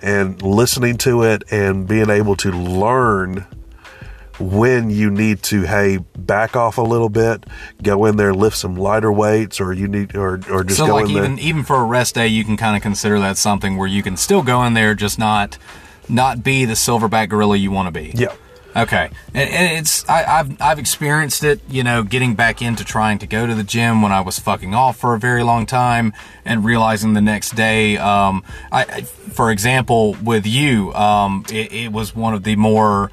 and 0.00 0.40
listening 0.42 0.96
to 0.98 1.22
it 1.22 1.44
and 1.50 1.86
being 1.86 2.10
able 2.10 2.36
to 2.36 2.50
learn 2.50 3.46
when 4.38 4.90
you 4.90 5.10
need 5.10 5.42
to 5.42 5.62
hey 5.62 5.98
back 6.16 6.56
off 6.56 6.78
a 6.78 6.82
little 6.82 7.08
bit 7.08 7.44
go 7.82 8.04
in 8.06 8.16
there 8.16 8.34
lift 8.34 8.56
some 8.56 8.76
lighter 8.76 9.12
weights 9.12 9.60
or 9.60 9.72
you 9.72 9.88
need 9.88 10.14
or 10.16 10.40
or 10.50 10.64
just 10.64 10.78
so 10.78 10.86
go 10.86 10.94
like 10.94 11.04
in 11.04 11.10
even 11.10 11.36
there. 11.36 11.44
even 11.44 11.62
for 11.64 11.76
a 11.76 11.84
rest 11.84 12.14
day 12.14 12.26
you 12.26 12.44
can 12.44 12.56
kind 12.56 12.76
of 12.76 12.82
consider 12.82 13.18
that 13.18 13.36
something 13.36 13.76
where 13.76 13.88
you 13.88 14.02
can 14.02 14.16
still 14.16 14.42
go 14.42 14.62
in 14.64 14.74
there 14.74 14.94
just 14.94 15.18
not 15.18 15.58
not 16.08 16.42
be 16.42 16.64
the 16.64 16.74
silverback 16.74 17.28
gorilla 17.28 17.56
you 17.56 17.70
want 17.70 17.86
to 17.86 17.92
be 17.92 18.12
yeah 18.14 18.34
Okay, 18.74 19.10
and, 19.34 19.78
it's 19.78 20.08
I, 20.08 20.22
have 20.22 20.56
I've 20.60 20.78
experienced 20.78 21.44
it. 21.44 21.60
You 21.68 21.84
know, 21.84 22.02
getting 22.02 22.34
back 22.34 22.62
into 22.62 22.84
trying 22.84 23.18
to 23.18 23.26
go 23.26 23.46
to 23.46 23.54
the 23.54 23.62
gym 23.62 24.00
when 24.00 24.12
I 24.12 24.22
was 24.22 24.38
fucking 24.38 24.74
off 24.74 24.96
for 24.96 25.14
a 25.14 25.18
very 25.18 25.42
long 25.42 25.66
time, 25.66 26.14
and 26.44 26.64
realizing 26.64 27.12
the 27.12 27.20
next 27.20 27.54
day. 27.54 27.98
Um, 27.98 28.42
I, 28.70 29.02
for 29.02 29.50
example, 29.50 30.16
with 30.22 30.46
you, 30.46 30.92
um, 30.94 31.44
it, 31.50 31.72
it 31.72 31.92
was 31.92 32.16
one 32.16 32.32
of 32.32 32.44
the 32.44 32.56
more 32.56 33.10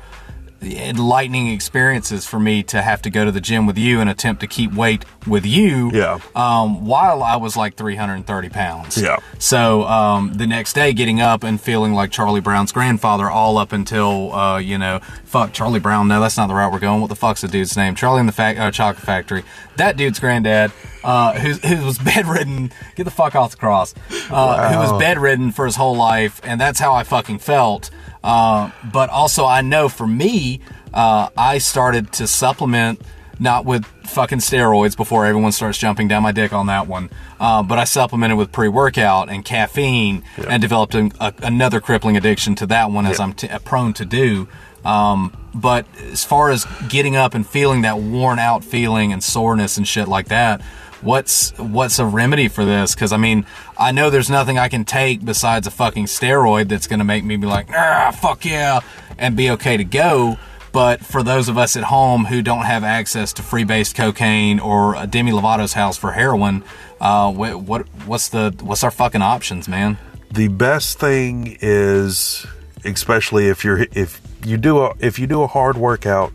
enlightening 0.61 1.47
experiences 1.47 2.25
for 2.25 2.39
me 2.39 2.63
to 2.63 2.81
have 2.81 3.01
to 3.03 3.09
go 3.09 3.25
to 3.25 3.31
the 3.31 3.41
gym 3.41 3.65
with 3.65 3.77
you 3.77 3.99
and 4.01 4.09
attempt 4.09 4.41
to 4.41 4.47
keep 4.47 4.73
weight 4.73 5.05
with 5.27 5.45
you. 5.45 5.91
Yeah. 5.93 6.19
Um, 6.35 6.85
while 6.85 7.23
I 7.23 7.35
was 7.37 7.55
like 7.55 7.75
330 7.75 8.49
pounds. 8.49 9.01
Yeah. 9.01 9.17
So 9.37 9.83
um, 9.83 10.33
the 10.33 10.47
next 10.47 10.73
day, 10.73 10.93
getting 10.93 11.21
up 11.21 11.43
and 11.43 11.59
feeling 11.59 11.93
like 11.93 12.11
Charlie 12.11 12.41
Brown's 12.41 12.71
grandfather, 12.71 13.29
all 13.29 13.57
up 13.57 13.71
until 13.71 14.33
uh, 14.33 14.57
you 14.57 14.77
know, 14.77 14.99
fuck 15.25 15.53
Charlie 15.53 15.79
Brown. 15.79 16.07
No, 16.07 16.19
that's 16.21 16.37
not 16.37 16.47
the 16.47 16.53
route 16.55 16.71
we're 16.71 16.79
going. 16.79 17.01
What 17.01 17.07
the 17.07 17.15
fuck's 17.15 17.41
the 17.41 17.47
dude's 17.47 17.77
name? 17.77 17.95
Charlie 17.95 18.19
in 18.21 18.25
the 18.25 18.31
fa- 18.31 18.55
uh, 18.59 18.71
Chocolate 18.71 19.05
Factory. 19.05 19.43
That 19.77 19.95
dude's 19.95 20.19
granddad, 20.19 20.71
uh, 21.03 21.33
who, 21.39 21.53
who 21.53 21.85
was 21.85 21.97
bedridden. 22.03 22.71
Get 22.95 23.05
the 23.05 23.11
fuck 23.11 23.33
off 23.35 23.51
the 23.51 23.57
cross. 23.57 23.93
Uh, 24.29 24.57
Wow. 24.59 24.73
Who 24.73 24.79
was 24.79 24.99
bedridden 25.01 25.51
for 25.51 25.65
his 25.65 25.75
whole 25.75 25.95
life, 25.95 26.41
and 26.43 26.59
that's 26.59 26.79
how 26.79 26.93
I 26.93 27.03
fucking 27.03 27.39
felt. 27.39 27.89
Uh, 28.23 28.71
but 28.91 29.09
also, 29.09 29.45
I 29.45 29.61
know 29.61 29.89
for 29.89 30.07
me, 30.07 30.61
uh, 30.93 31.29
I 31.37 31.57
started 31.57 32.11
to 32.13 32.27
supplement 32.27 33.01
not 33.39 33.63
with 33.63 33.85
fucking 34.05 34.39
steroids 34.39 34.97
before 34.97 35.25
everyone 35.25 35.51
starts 35.53 35.77
jumping 35.77 36.07
down 36.09 36.21
my 36.23 36.31
dick 36.33 36.51
on 36.51 36.65
that 36.67 36.87
one. 36.87 37.09
Uh, 37.39 37.63
but 37.63 37.77
I 37.79 37.85
supplemented 37.85 38.37
with 38.37 38.51
pre-workout 38.51 39.29
and 39.29 39.45
caffeine 39.45 40.23
and 40.47 40.61
developed 40.61 40.93
a, 40.93 41.09
another 41.41 41.79
crippling 41.79 42.17
addiction 42.17 42.55
to 42.55 42.65
that 42.67 42.91
one 42.91 43.05
as 43.05 43.19
I'm 43.19 43.33
t- 43.33 43.47
prone 43.63 43.93
to 43.93 44.05
do. 44.05 44.49
Um, 44.83 45.35
but 45.53 45.85
as 46.11 46.25
far 46.25 46.51
as 46.51 46.65
getting 46.89 47.15
up 47.15 47.33
and 47.33 47.47
feeling 47.47 47.81
that 47.83 47.99
worn 47.99 48.39
out 48.39 48.63
feeling 48.63 49.13
and 49.13 49.23
soreness 49.23 49.77
and 49.77 49.87
shit 49.87 50.07
like 50.07 50.27
that, 50.27 50.61
what's 51.01 51.51
what's 51.57 51.99
a 51.99 52.05
remedy 52.05 52.47
for 52.47 52.65
this? 52.65 52.95
Because 52.95 53.11
I 53.11 53.17
mean, 53.17 53.45
I 53.77 53.91
know 53.91 54.09
there's 54.09 54.29
nothing 54.29 54.57
I 54.57 54.69
can 54.69 54.85
take 54.85 55.23
besides 55.23 55.67
a 55.67 55.71
fucking 55.71 56.05
steroid 56.05 56.69
that's 56.69 56.87
gonna 56.87 57.03
make 57.03 57.23
me 57.23 57.37
be 57.37 57.47
like, 57.47 57.69
ah, 57.71 58.11
fuck 58.11 58.45
yeah, 58.45 58.81
and 59.17 59.35
be 59.35 59.49
okay 59.51 59.77
to 59.77 59.83
go. 59.83 60.37
But 60.71 61.03
for 61.03 61.23
those 61.23 61.49
of 61.49 61.57
us 61.57 61.75
at 61.75 61.83
home 61.85 62.25
who 62.25 62.43
don't 62.43 62.65
have 62.65 62.83
access 62.83 63.33
to 63.33 63.41
free-based 63.41 63.95
cocaine 63.95 64.59
or 64.59 64.95
a 64.95 65.07
Demi 65.07 65.31
Lovato's 65.31 65.73
house 65.73 65.97
for 65.97 66.11
heroin, 66.11 66.63
uh, 67.01 67.31
what, 67.33 67.61
what 67.61 67.87
what's 68.05 68.29
the 68.29 68.55
what's 68.61 68.83
our 68.83 68.91
fucking 68.91 69.23
options, 69.23 69.67
man? 69.67 69.97
the 70.31 70.47
best 70.47 70.99
thing 70.99 71.57
is 71.61 72.45
especially 72.85 73.47
if 73.47 73.63
you're 73.63 73.85
if 73.91 74.21
you 74.43 74.57
do 74.57 74.79
a 74.79 74.93
if 74.99 75.19
you 75.19 75.27
do 75.27 75.41
a 75.43 75.47
hard 75.47 75.77
workout 75.77 76.31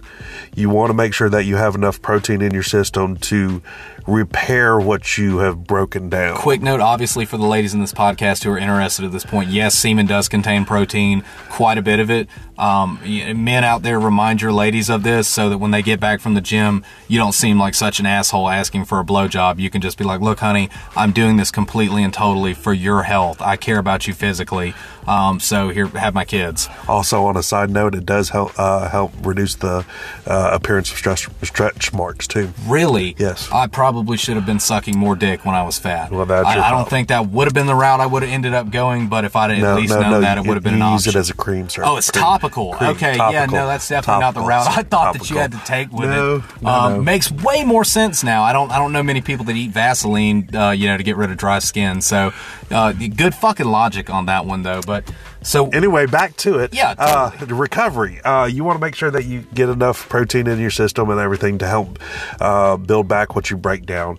you 0.54 0.68
want 0.68 0.90
to 0.90 0.94
make 0.94 1.12
sure 1.12 1.28
that 1.28 1.44
you 1.44 1.56
have 1.56 1.74
enough 1.74 2.00
protein 2.02 2.40
in 2.42 2.52
your 2.52 2.62
system 2.62 3.16
to 3.16 3.62
repair 4.06 4.78
what 4.78 5.16
you 5.16 5.38
have 5.38 5.66
broken 5.66 6.08
down 6.10 6.36
Quick 6.36 6.60
note, 6.60 6.80
obviously, 6.80 7.24
for 7.24 7.38
the 7.38 7.46
ladies 7.46 7.72
in 7.72 7.80
this 7.80 7.92
podcast 7.92 8.44
who 8.44 8.50
are 8.50 8.58
interested 8.58 9.04
at 9.04 9.12
this 9.12 9.24
point, 9.24 9.48
yes, 9.48 9.74
semen 9.74 10.06
does 10.06 10.28
contain 10.28 10.64
protein, 10.66 11.24
quite 11.48 11.78
a 11.78 11.82
bit 11.82 11.98
of 12.00 12.10
it. 12.10 12.28
Um, 12.58 13.00
men 13.02 13.64
out 13.64 13.82
there, 13.82 13.98
remind 13.98 14.42
your 14.42 14.52
ladies 14.52 14.90
of 14.90 15.02
this 15.02 15.26
so 15.26 15.48
that 15.48 15.58
when 15.58 15.70
they 15.70 15.82
get 15.82 16.00
back 16.00 16.20
from 16.20 16.34
the 16.34 16.40
gym, 16.40 16.84
you 17.08 17.18
don't 17.18 17.32
seem 17.32 17.58
like 17.58 17.74
such 17.74 17.98
an 17.98 18.06
asshole 18.06 18.48
asking 18.48 18.84
for 18.84 19.00
a 19.00 19.04
blowjob. 19.04 19.58
You 19.58 19.70
can 19.70 19.80
just 19.80 19.96
be 19.96 20.04
like, 20.04 20.20
look, 20.20 20.40
honey, 20.40 20.68
I'm 20.94 21.12
doing 21.12 21.36
this 21.36 21.50
completely 21.50 22.04
and 22.04 22.12
totally 22.12 22.52
for 22.54 22.72
your 22.72 23.04
health. 23.04 23.40
I 23.40 23.56
care 23.56 23.78
about 23.78 24.06
you 24.06 24.14
physically. 24.14 24.74
Um, 25.06 25.40
so 25.40 25.70
here, 25.70 25.86
have 25.88 26.14
my 26.14 26.24
kids. 26.24 26.68
also 26.88 27.24
on 27.24 27.36
a 27.36 27.42
side 27.42 27.70
note 27.70 27.93
it 27.94 28.06
does 28.06 28.30
help 28.30 28.52
uh, 28.58 28.88
help 28.88 29.12
reduce 29.22 29.54
the 29.56 29.84
uh, 30.26 30.50
appearance 30.52 30.90
of 30.90 30.98
stretch, 30.98 31.28
stretch 31.42 31.92
marks 31.92 32.26
too 32.26 32.52
Really? 32.66 33.14
Yes. 33.18 33.50
I 33.52 33.66
probably 33.66 34.16
should 34.16 34.36
have 34.36 34.46
been 34.46 34.60
sucking 34.60 34.96
more 34.98 35.16
dick 35.16 35.44
when 35.44 35.54
I 35.54 35.62
was 35.62 35.78
fat. 35.78 36.10
Well, 36.10 36.26
that's 36.26 36.46
I, 36.46 36.68
I 36.68 36.70
don't 36.70 36.88
think 36.88 37.08
that 37.08 37.28
would 37.28 37.46
have 37.46 37.54
been 37.54 37.66
the 37.66 37.74
route 37.74 38.00
I 38.00 38.06
would 38.06 38.22
have 38.22 38.32
ended 38.32 38.54
up 38.54 38.70
going, 38.70 39.08
but 39.08 39.24
if 39.24 39.36
I'd 39.36 39.50
at 39.52 39.58
no 39.58 39.76
least 39.76 39.94
no 39.94 40.00
known 40.00 40.10
no 40.12 40.20
that, 40.20 40.38
it 40.38 40.46
would 40.46 40.54
have 40.54 40.62
been 40.64 40.78
you 40.78 40.84
an 40.84 40.92
use 40.92 41.06
it 41.06 41.14
as 41.16 41.30
a 41.30 41.34
cream 41.34 41.68
sir 41.68 41.82
Oh, 41.84 41.96
it's 41.96 42.10
Cream. 42.10 42.22
topical. 42.22 42.72
Cream. 42.74 42.90
okay, 42.90 43.16
yeah, 43.16 43.46
no, 43.46 43.66
that's 43.66 43.88
definitely 43.88 44.20
not 44.20 44.34
the 44.34 44.40
route 44.40 44.66
I 44.66 44.82
thought 44.82 45.14
that 45.14 45.30
you 45.30 45.36
had 45.36 45.52
to 45.52 45.58
take 45.64 45.92
with 45.92 46.10
it. 46.10 46.14
no, 46.14 46.42
um. 46.68 47.04
Makes 47.04 47.30
way 47.30 47.64
more 47.64 47.84
sense 47.84 48.24
now. 48.24 48.42
I 48.42 48.52
don't, 48.52 48.70
I 48.70 48.78
don't 48.78 48.92
know 48.92 49.02
many 49.02 49.20
people 49.20 49.44
that 49.46 49.56
eat 49.56 49.70
Vaseline, 49.72 50.48
uh, 50.54 50.70
you 50.70 50.86
know, 50.88 50.96
to 50.96 51.02
get 51.02 51.16
rid 51.16 51.30
of 51.30 51.36
dry 51.36 51.58
skin. 51.58 52.00
So, 52.00 52.32
uh, 52.70 52.92
good 52.92 53.34
fucking 53.34 53.66
logic 53.66 54.10
on 54.10 54.26
that 54.26 54.46
one 54.46 54.62
though. 54.62 54.80
But 54.86 55.10
so 55.42 55.68
anyway, 55.68 56.06
back 56.06 56.36
to 56.38 56.58
it. 56.58 56.74
Yeah, 56.74 56.94
Uh, 56.98 57.30
recovery. 57.48 58.20
Uh, 58.22 58.46
you 58.46 58.64
want 58.64 58.76
to 58.76 58.80
make 58.80 58.94
sure 58.94 59.10
that 59.10 59.24
you 59.26 59.42
get 59.54 59.68
enough 59.68 60.08
protein 60.08 60.46
in 60.46 60.58
your 60.58 60.70
system 60.70 61.10
and 61.10 61.20
everything 61.20 61.58
to 61.58 61.66
help 61.66 61.98
uh, 62.40 62.76
build 62.76 63.08
back 63.08 63.34
what 63.36 63.50
you 63.50 63.56
break 63.56 63.84
down. 63.86 64.18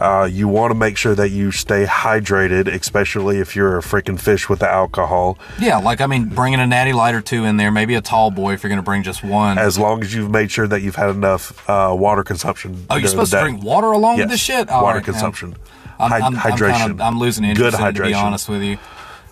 Uh, 0.00 0.24
you 0.30 0.48
want 0.48 0.70
to 0.70 0.74
make 0.74 0.96
sure 0.96 1.14
that 1.14 1.30
you 1.30 1.52
stay 1.52 1.84
hydrated, 1.84 2.66
especially 2.66 3.38
if 3.38 3.54
you're 3.54 3.78
a 3.78 3.82
freaking 3.82 4.18
fish 4.18 4.48
with 4.48 4.58
the 4.58 4.68
alcohol. 4.68 5.38
yeah, 5.60 5.76
like 5.78 6.00
I 6.00 6.06
mean, 6.06 6.24
bringing 6.30 6.58
a 6.58 6.66
natty 6.66 6.92
light 6.92 7.14
or 7.14 7.20
two 7.20 7.44
in 7.44 7.56
there, 7.56 7.70
maybe 7.70 7.94
a 7.94 8.00
tall 8.00 8.30
boy 8.30 8.54
if 8.54 8.62
you're 8.62 8.70
gonna 8.70 8.82
bring 8.82 9.02
just 9.02 9.22
one. 9.22 9.58
As 9.58 9.78
long 9.78 10.02
as 10.02 10.12
you've 10.14 10.30
made 10.30 10.50
sure 10.50 10.66
that 10.66 10.80
you've 10.82 10.96
had 10.96 11.10
enough 11.10 11.68
uh, 11.70 11.94
water 11.96 12.24
consumption. 12.24 12.84
oh, 12.90 12.96
you're 12.96 13.08
supposed 13.08 13.32
to 13.32 13.40
drink 13.40 13.62
water 13.62 13.88
along 13.88 14.14
with 14.16 14.20
Yes, 14.28 14.30
this 14.30 14.40
shit. 14.40 14.68
All 14.70 14.82
water 14.82 14.96
right, 14.98 15.04
consumption. 15.04 15.52
Hy- 15.52 15.58
I'm, 15.98 16.12
I'm 16.22 16.34
hydration. 16.34 16.72
kind 16.72 16.92
of, 16.92 17.00
I'm 17.00 17.18
losing 17.18 17.44
interest 17.44 17.76
Good 17.78 17.86
in 17.88 17.94
to 17.94 18.02
be 18.02 18.14
honest 18.14 18.48
with 18.48 18.62
you. 18.62 18.78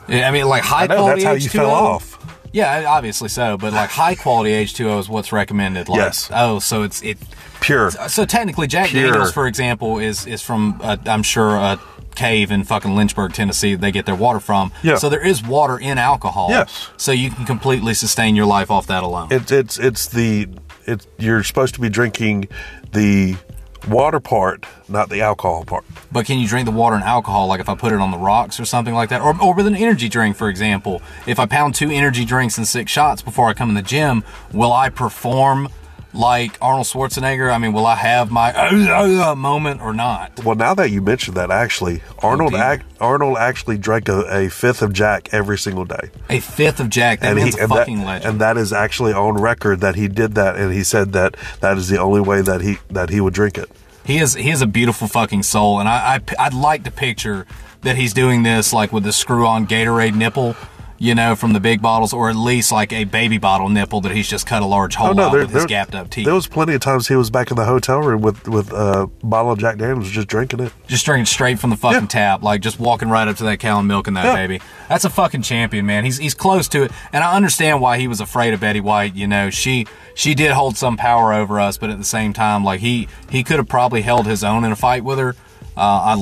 I 0.09 0.31
mean, 0.31 0.47
like 0.47 0.63
high 0.63 0.87
know, 0.87 0.97
quality 0.97 1.23
that's 1.23 1.25
how 1.25 1.33
you 1.33 1.49
H2O. 1.49 1.53
fell 1.53 1.71
off. 1.71 2.17
Yeah, 2.53 2.87
obviously 2.89 3.29
so, 3.29 3.57
but 3.57 3.73
like 3.73 3.91
high 3.91 4.17
quality 4.17 4.51
H2O 4.51 4.99
is 4.99 5.09
what's 5.09 5.31
recommended. 5.33 5.89
Like, 5.89 5.99
Yes. 5.99 6.31
Oh, 6.35 6.59
so 6.59 6.83
it's 6.83 7.01
it. 7.03 7.19
Pure. 7.61 7.91
So 8.09 8.25
technically, 8.25 8.67
Jack 8.67 8.89
Pure. 8.89 9.13
Daniels, 9.13 9.33
for 9.33 9.47
example, 9.47 9.99
is 9.99 10.27
is 10.27 10.43
from 10.43 10.81
uh, 10.83 10.97
I'm 11.07 11.23
sure 11.23 11.55
a 11.57 11.79
cave 12.17 12.51
in 12.51 12.65
fucking 12.65 12.97
Lynchburg, 12.97 13.35
Tennessee. 13.35 13.75
They 13.77 13.93
get 13.93 14.07
their 14.07 14.15
water 14.17 14.41
from. 14.41 14.73
Yeah. 14.83 14.97
So 14.97 15.09
there 15.09 15.25
is 15.25 15.45
water 15.45 15.79
in 15.79 15.97
alcohol. 15.99 16.49
Yes. 16.51 16.89
So 16.97 17.13
you 17.13 17.31
can 17.31 17.45
completely 17.45 17.95
sustain 17.95 18.35
your 18.35 18.47
life 18.47 18.71
off 18.71 18.87
that 18.89 19.03
alone. 19.05 19.29
It's 19.31 19.53
it's 19.53 19.79
it's 19.79 20.09
the 20.09 20.49
it. 20.87 21.07
You're 21.19 21.45
supposed 21.45 21.75
to 21.75 21.81
be 21.81 21.89
drinking 21.89 22.49
the 22.93 23.37
water 23.89 24.21
part, 24.21 24.67
not 24.89 25.09
the 25.09 25.21
alcohol 25.21 25.65
part. 25.65 25.85
But 26.13 26.27
can 26.27 26.39
you 26.39 26.47
drink 26.49 26.67
the 26.67 26.73
water 26.73 26.97
and 26.97 27.05
alcohol, 27.05 27.47
like 27.47 27.61
if 27.61 27.69
I 27.69 27.75
put 27.75 27.93
it 27.93 28.01
on 28.01 28.11
the 28.11 28.19
rocks 28.19 28.59
or 28.61 28.65
something 28.65 28.95
like 28.95 29.09
that? 29.11 29.21
Or, 29.21 29.41
or 29.43 29.55
with 29.55 29.67
an 29.67 29.77
energy 29.77 30.09
drink, 30.09 30.37
for 30.37 30.49
example. 30.49 31.03
If 31.27 31.39
I 31.39 31.47
pound 31.47 31.75
two 31.75 31.91
energy 31.91 32.25
drinks 32.25 32.59
and 32.59 32.67
six 32.67 32.91
shots 32.91 33.23
before 33.23 33.49
I 33.49 33.55
come 33.55 33.69
in 33.69 33.75
the 33.75 33.83
gym, 33.83 34.25
will 34.53 34.73
I 34.73 34.89
perform 34.91 35.69
like 36.13 36.59
Arnold 36.61 36.87
Schwarzenegger? 36.87 37.53
I 37.53 37.59
mean, 37.59 37.73
will 37.73 37.87
I 37.87 37.95
have 37.97 38.31
my 38.31 38.53
uh, 38.53 39.31
uh, 39.31 39.35
moment 39.35 39.81
or 39.81 39.93
not? 39.93 40.45
Well, 40.45 40.57
now 40.57 40.75
that 40.75 40.91
you 40.91 41.01
mentioned 41.03 41.37
that, 41.37 41.51
actually, 41.51 42.03
Arnold 42.21 42.55
ac- 42.55 42.83
Arnold 43.01 43.39
actually 43.39 43.79
drank 43.79 44.09
a, 44.09 44.23
a 44.45 44.49
fifth 44.49 44.83
of 44.83 44.93
Jack 44.93 45.29
every 45.33 45.59
single 45.59 45.85
day, 45.85 46.11
A 46.29 46.41
fifth 46.41 46.81
of 46.81 46.91
Jack. 46.91 47.21
That 47.21 47.37
man's 47.37 47.57
a 47.57 47.63
and 47.63 47.69
fucking 47.71 47.99
that, 48.01 48.07
legend. 48.07 48.31
and 48.31 48.41
that 48.41 48.57
is 48.57 48.73
actually 48.73 49.13
on 49.13 49.35
record 49.41 49.81
that 49.81 49.95
he 49.95 50.09
did 50.09 50.35
that, 50.35 50.57
and 50.57 50.73
he 50.73 50.83
said 50.83 51.13
that 51.13 51.37
that 51.61 51.77
is 51.79 51.89
the 51.89 51.99
only 51.99 52.21
way 52.21 52.43
that 52.43 52.61
he 52.61 52.79
that 52.91 53.11
he 53.11 53.21
would 53.21 53.35
drink 53.35 53.57
it. 53.57 53.71
He 54.05 54.19
is 54.19 54.35
he 54.35 54.51
is 54.51 54.63
a 54.63 54.67
beautiful 54.67 55.07
fucking 55.09 55.43
soul, 55.45 55.79
and 55.79 55.89
I, 55.89 56.17
I 56.39 56.47
I'd 56.47 56.55
like 56.55 56.85
to 56.85 56.91
picture 56.91 57.47
that 57.83 57.97
he's 57.97 58.13
doing 58.13 58.43
this 58.43 58.73
like 58.73 58.93
with 58.93 59.05
the 59.05 59.13
screw 59.13 59.47
on 59.47 59.67
Gatorade 59.67 60.15
nipple. 60.15 60.55
You 61.03 61.15
know, 61.15 61.35
from 61.35 61.55
the 61.55 61.61
big 61.61 61.81
bottles, 61.81 62.13
or 62.13 62.29
at 62.29 62.37
least 62.37 62.71
like 62.71 62.93
a 62.93 63.05
baby 63.05 63.39
bottle 63.39 63.71
nipple 63.71 64.03
that 64.03 64.13
he's 64.13 64.29
just 64.29 64.47
cut 64.47 64.61
a 64.63 64.67
large 64.67 64.95
hole 64.97 65.09
Oh 65.09 65.13
no, 65.15 65.23
out 65.25 65.33
there, 65.33 65.41
with 65.41 65.51
his 65.51 65.65
gapped 65.65 65.95
up 65.95 66.11
teeth. 66.11 66.27
there 66.27 66.35
was 66.35 66.47
plenty 66.47 66.75
of 66.75 66.83
times 66.83 67.09
he 67.09 67.17
was 67.17 67.31
back 67.31 67.51
in 67.51 67.57
the 67.57 67.65
hotel 67.65 68.01
room 68.01 68.21
with 68.21 68.47
with 68.47 68.71
a 68.71 69.09
bottle 69.23 69.51
of 69.51 69.59
Jack 69.59 69.79
Daniels, 69.79 70.11
just 70.11 70.29
drinking 70.29 70.61
it. 70.61 70.73
just 70.89 71.07
drinking 71.07 71.25
straight 71.25 71.59
from 71.59 71.71
the 71.71 71.77
fucking 71.77 72.03
Yeah. 72.03 72.07
tap, 72.07 72.43
like 72.43 72.61
just 72.61 72.79
walking 72.79 73.09
right 73.09 73.27
up 73.27 73.37
to 73.39 73.45
that 73.45 73.61
cow 73.61 73.79
and 73.79 73.89
milking 73.89 74.13
that 74.15 74.27
Yeah. 74.27 74.35
baby. 74.37 74.61
That's 74.91 75.07
a 75.07 75.11
fucking 75.11 75.41
champion, 75.43 75.87
man. 75.87 76.05
He's 76.05 76.19
he's 76.19 76.35
close 76.35 76.69
to 76.69 76.83
it, 76.83 76.93
and 77.15 77.25
I 77.25 77.35
understand 77.35 77.81
why 77.81 77.97
he 77.99 78.07
was 78.07 78.21
afraid 78.21 78.53
of 78.53 78.61
Betty 78.61 78.81
White. 78.81 79.15
You 79.17 79.27
know, 79.27 79.49
she 79.49 79.87
she 80.15 80.35
did 80.35 80.51
hold 80.51 80.77
some 80.77 80.99
power 80.99 81.33
over 81.33 81.59
us, 81.59 81.79
but 81.79 81.89
at 81.89 81.97
the 81.97 82.05
same 82.05 82.35
time, 82.35 82.63
like 82.63 82.81
he 82.81 83.09
he 83.31 83.43
could 83.43 83.57
have 83.57 83.69
probably 83.69 84.03
held 84.03 84.27
his 84.27 84.45
own 84.45 84.65
in 84.65 84.71
a 84.73 84.77
fight 84.77 85.03
with 85.03 85.19
her. 85.19 85.35
Uh, 85.77 85.81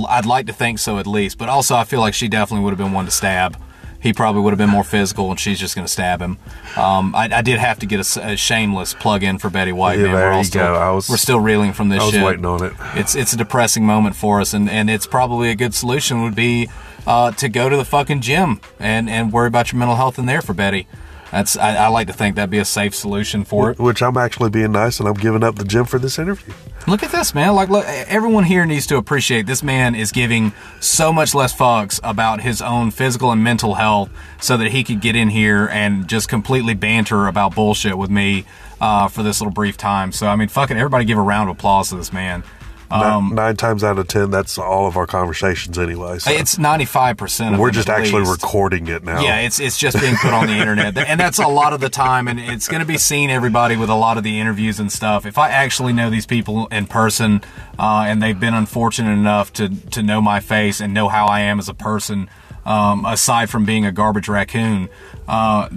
I'd, 0.08 0.18
I'd 0.18 0.26
like 0.26 0.46
to 0.46 0.52
think 0.52 0.78
so 0.78 0.98
at 0.98 1.06
least, 1.08 1.36
but 1.36 1.48
also 1.48 1.74
I 1.74 1.82
feel 1.82 1.98
like 1.98 2.14
she 2.14 2.28
definitely 2.28 2.62
would 2.62 2.70
have 2.70 2.78
been 2.78 2.92
one 2.92 3.06
to 3.06 3.10
stab. 3.10 3.56
He 4.00 4.12
probably 4.12 4.42
would 4.42 4.50
have 4.50 4.58
been 4.58 4.70
more 4.70 4.84
physical, 4.84 5.30
and 5.30 5.40
she's 5.40 5.58
just 5.58 5.74
going 5.74 5.84
to 5.86 5.92
stab 5.92 6.20
him. 6.22 6.38
Um, 6.76 7.14
I, 7.16 7.28
I 7.32 7.42
did 7.42 7.58
have 7.58 7.80
to 7.80 7.86
get 7.86 7.98
a 8.16 8.36
shameless 8.36 8.94
plug 8.94 9.24
in 9.24 9.38
for 9.38 9.50
Betty 9.50 9.72
White. 9.72 9.98
Yeah, 9.98 10.06
man. 10.06 10.14
there 10.14 10.26
we're 10.26 10.32
all 10.32 10.38
you 10.38 10.44
still, 10.44 10.66
go. 10.66 10.74
I 10.76 10.90
was- 10.92 11.08
we're 11.08 11.16
still 11.16 11.40
reeling 11.40 11.72
from 11.72 11.88
this 11.88 12.00
I 12.00 12.04
was 12.04 12.14
shit 12.14 12.24
waiting 12.24 12.44
on 12.46 12.64
it. 12.64 12.72
it's 12.94 13.14
it's 13.16 13.32
a 13.32 13.36
depressing 13.36 13.84
moment 13.84 14.14
for 14.14 14.40
us 14.40 14.54
and 14.54 14.70
and 14.70 14.88
it's 14.88 15.06
probably 15.06 15.50
a 15.50 15.54
good 15.56 15.74
solution 15.74 16.22
would 16.22 16.34
be 16.36 16.68
uh, 17.06 17.32
to 17.32 17.48
go 17.48 17.68
to 17.68 17.76
the 17.76 17.84
fucking 17.84 18.20
gym 18.20 18.60
and 18.78 19.08
and 19.10 19.32
worry 19.32 19.48
about 19.48 19.72
your 19.72 19.78
mental 19.78 19.96
health 19.96 20.18
in 20.18 20.26
there 20.26 20.42
for 20.42 20.52
Betty. 20.54 20.86
That's 21.30 21.56
I, 21.56 21.74
I 21.74 21.88
like 21.88 22.06
to 22.06 22.12
think 22.12 22.36
that'd 22.36 22.50
be 22.50 22.58
a 22.58 22.64
safe 22.64 22.94
solution 22.94 23.44
for 23.44 23.70
it. 23.70 23.78
Which 23.78 24.02
I'm 24.02 24.16
actually 24.16 24.50
being 24.50 24.72
nice, 24.72 24.98
and 24.98 25.08
I'm 25.08 25.14
giving 25.14 25.44
up 25.44 25.56
the 25.56 25.64
gym 25.64 25.84
for 25.84 25.98
this 25.98 26.18
interview. 26.18 26.54
Look 26.86 27.02
at 27.02 27.10
this, 27.10 27.34
man. 27.34 27.54
Like, 27.54 27.68
look, 27.68 27.84
everyone 27.86 28.44
here 28.44 28.64
needs 28.64 28.86
to 28.86 28.96
appreciate 28.96 29.46
this 29.46 29.62
man 29.62 29.94
is 29.94 30.10
giving 30.10 30.52
so 30.80 31.12
much 31.12 31.34
less 31.34 31.54
fucks 31.54 32.00
about 32.02 32.40
his 32.40 32.62
own 32.62 32.90
physical 32.90 33.30
and 33.30 33.44
mental 33.44 33.74
health 33.74 34.10
so 34.40 34.56
that 34.56 34.70
he 34.70 34.82
could 34.84 35.00
get 35.00 35.14
in 35.14 35.28
here 35.28 35.68
and 35.68 36.08
just 36.08 36.28
completely 36.28 36.74
banter 36.74 37.26
about 37.26 37.54
bullshit 37.54 37.98
with 37.98 38.10
me 38.10 38.46
uh, 38.80 39.08
for 39.08 39.22
this 39.22 39.40
little 39.40 39.52
brief 39.52 39.76
time. 39.76 40.12
So, 40.12 40.28
I 40.28 40.36
mean, 40.36 40.48
fucking 40.48 40.78
everybody 40.78 41.04
give 41.04 41.18
a 41.18 41.22
round 41.22 41.50
of 41.50 41.56
applause 41.56 41.90
to 41.90 41.96
this 41.96 42.12
man. 42.12 42.42
Nine, 42.90 43.34
nine 43.34 43.56
times 43.56 43.84
out 43.84 43.98
of 43.98 44.08
ten, 44.08 44.30
that's 44.30 44.56
all 44.58 44.86
of 44.86 44.96
our 44.96 45.06
conversations 45.06 45.78
anyway. 45.78 46.18
So 46.18 46.30
It's 46.30 46.56
95% 46.56 47.58
we're 47.58 47.70
just 47.70 47.88
actually 47.88 48.20
least. 48.20 48.42
recording 48.42 48.86
it 48.88 49.04
now. 49.04 49.20
Yeah, 49.20 49.40
it's 49.40 49.60
it's 49.60 49.76
just 49.78 50.00
being 50.00 50.16
put 50.16 50.32
on 50.32 50.46
the 50.46 50.54
internet, 50.54 50.96
and 51.08 51.20
that's 51.20 51.38
a 51.38 51.46
lot 51.48 51.72
of 51.72 51.80
the 51.80 51.90
time, 51.90 52.28
and 52.28 52.40
it's 52.40 52.68
going 52.68 52.80
to 52.80 52.86
be 52.86 52.98
seen 52.98 53.30
everybody 53.30 53.76
with 53.76 53.90
a 53.90 53.94
lot 53.94 54.16
of 54.16 54.24
the 54.24 54.40
interviews 54.40 54.80
and 54.80 54.90
stuff. 54.90 55.26
If 55.26 55.36
I 55.38 55.50
actually 55.50 55.92
know 55.92 56.08
these 56.08 56.26
people 56.26 56.66
in 56.68 56.86
person, 56.86 57.42
uh, 57.78 58.04
and 58.06 58.22
they've 58.22 58.38
been 58.38 58.54
unfortunate 58.54 59.12
enough 59.12 59.52
to 59.54 59.68
to 59.68 60.02
know 60.02 60.20
my 60.22 60.40
face 60.40 60.80
and 60.80 60.94
know 60.94 61.08
how 61.08 61.26
I 61.26 61.40
am 61.40 61.58
as 61.58 61.68
a 61.68 61.74
person, 61.74 62.30
um, 62.64 63.04
aside 63.04 63.50
from 63.50 63.64
being 63.64 63.84
a 63.84 63.92
garbage 63.92 64.28
raccoon, 64.28 64.88
uh, 65.26 65.68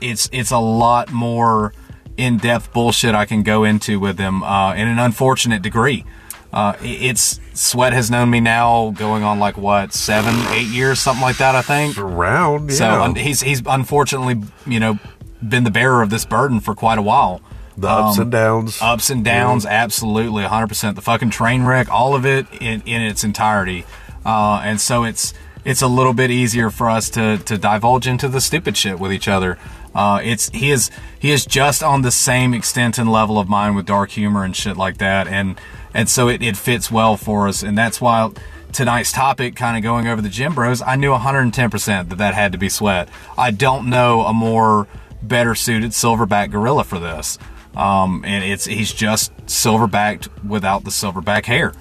it's 0.00 0.28
it's 0.32 0.50
a 0.50 0.58
lot 0.58 1.12
more 1.12 1.72
in 2.16 2.36
depth 2.36 2.72
bullshit 2.72 3.14
I 3.14 3.24
can 3.24 3.42
go 3.42 3.64
into 3.64 4.00
with 4.00 4.16
them 4.16 4.42
uh, 4.42 4.74
in 4.74 4.88
an 4.88 4.98
unfortunate 4.98 5.62
degree. 5.62 6.04
Uh, 6.52 6.74
it's 6.80 7.40
Sweat 7.52 7.92
has 7.92 8.10
known 8.10 8.30
me 8.30 8.40
now 8.40 8.90
going 8.96 9.22
on 9.22 9.38
like 9.38 9.58
what 9.58 9.92
seven, 9.92 10.34
eight 10.54 10.68
years, 10.68 10.98
something 10.98 11.22
like 11.22 11.38
that. 11.38 11.54
I 11.54 11.62
think. 11.62 11.98
around. 11.98 12.70
Yeah. 12.70 12.76
So 12.76 13.02
un- 13.02 13.14
he's 13.14 13.42
he's 13.42 13.62
unfortunately 13.66 14.40
you 14.66 14.80
know 14.80 14.98
been 15.46 15.64
the 15.64 15.70
bearer 15.70 16.02
of 16.02 16.10
this 16.10 16.24
burden 16.24 16.60
for 16.60 16.74
quite 16.74 16.98
a 16.98 17.02
while. 17.02 17.40
the 17.76 17.88
ups 17.88 18.18
um, 18.18 18.22
and 18.22 18.32
downs. 18.32 18.78
Ups 18.82 19.10
and 19.10 19.24
downs, 19.24 19.64
absolutely, 19.64 20.42
100%. 20.42 20.96
The 20.96 21.00
fucking 21.00 21.30
train 21.30 21.62
wreck, 21.64 21.88
all 21.90 22.16
of 22.16 22.26
it 22.26 22.46
in, 22.60 22.82
in 22.82 23.02
its 23.02 23.22
entirety. 23.22 23.84
Uh, 24.26 24.60
and 24.64 24.80
so 24.80 25.04
it's 25.04 25.32
it's 25.64 25.82
a 25.82 25.86
little 25.86 26.12
bit 26.12 26.30
easier 26.30 26.70
for 26.70 26.88
us 26.88 27.10
to 27.10 27.38
to 27.38 27.58
divulge 27.58 28.06
into 28.06 28.28
the 28.28 28.40
stupid 28.40 28.76
shit 28.76 28.98
with 28.98 29.12
each 29.12 29.28
other. 29.28 29.58
Uh, 29.94 30.20
it's 30.22 30.48
he 30.50 30.70
is 30.70 30.90
he 31.18 31.30
is 31.30 31.44
just 31.46 31.82
on 31.82 32.02
the 32.02 32.10
same 32.10 32.54
extent 32.54 32.98
and 32.98 33.10
level 33.10 33.38
of 33.38 33.48
mine 33.48 33.74
with 33.74 33.86
dark 33.86 34.10
humor 34.10 34.44
and 34.44 34.54
shit 34.56 34.76
like 34.76 34.98
that, 34.98 35.26
and 35.28 35.60
and 35.98 36.08
so 36.08 36.28
it, 36.28 36.42
it 36.42 36.56
fits 36.56 36.90
well 36.90 37.16
for 37.16 37.48
us, 37.48 37.62
and 37.62 37.76
that's 37.76 38.00
why 38.00 38.30
tonight's 38.72 39.12
topic, 39.12 39.56
kind 39.56 39.76
of 39.76 39.82
going 39.82 40.06
over 40.06 40.20
the 40.22 40.28
gym 40.28 40.54
bros, 40.54 40.80
I 40.82 40.96
knew 40.96 41.10
110% 41.10 42.08
that 42.10 42.18
that 42.18 42.34
had 42.34 42.52
to 42.52 42.58
be 42.58 42.68
sweat. 42.68 43.08
I 43.36 43.50
don't 43.50 43.88
know 43.90 44.22
a 44.22 44.32
more 44.32 44.86
better 45.22 45.54
suited 45.54 45.90
silverback 45.92 46.50
gorilla 46.50 46.84
for 46.84 46.98
this. 46.98 47.38
Um, 47.76 48.24
and 48.26 48.44
it's 48.44 48.64
he's 48.66 48.92
just 48.92 49.34
silverbacked 49.46 50.28
without 50.44 50.84
the 50.84 50.90
silverback 50.90 51.46
hair. 51.46 51.72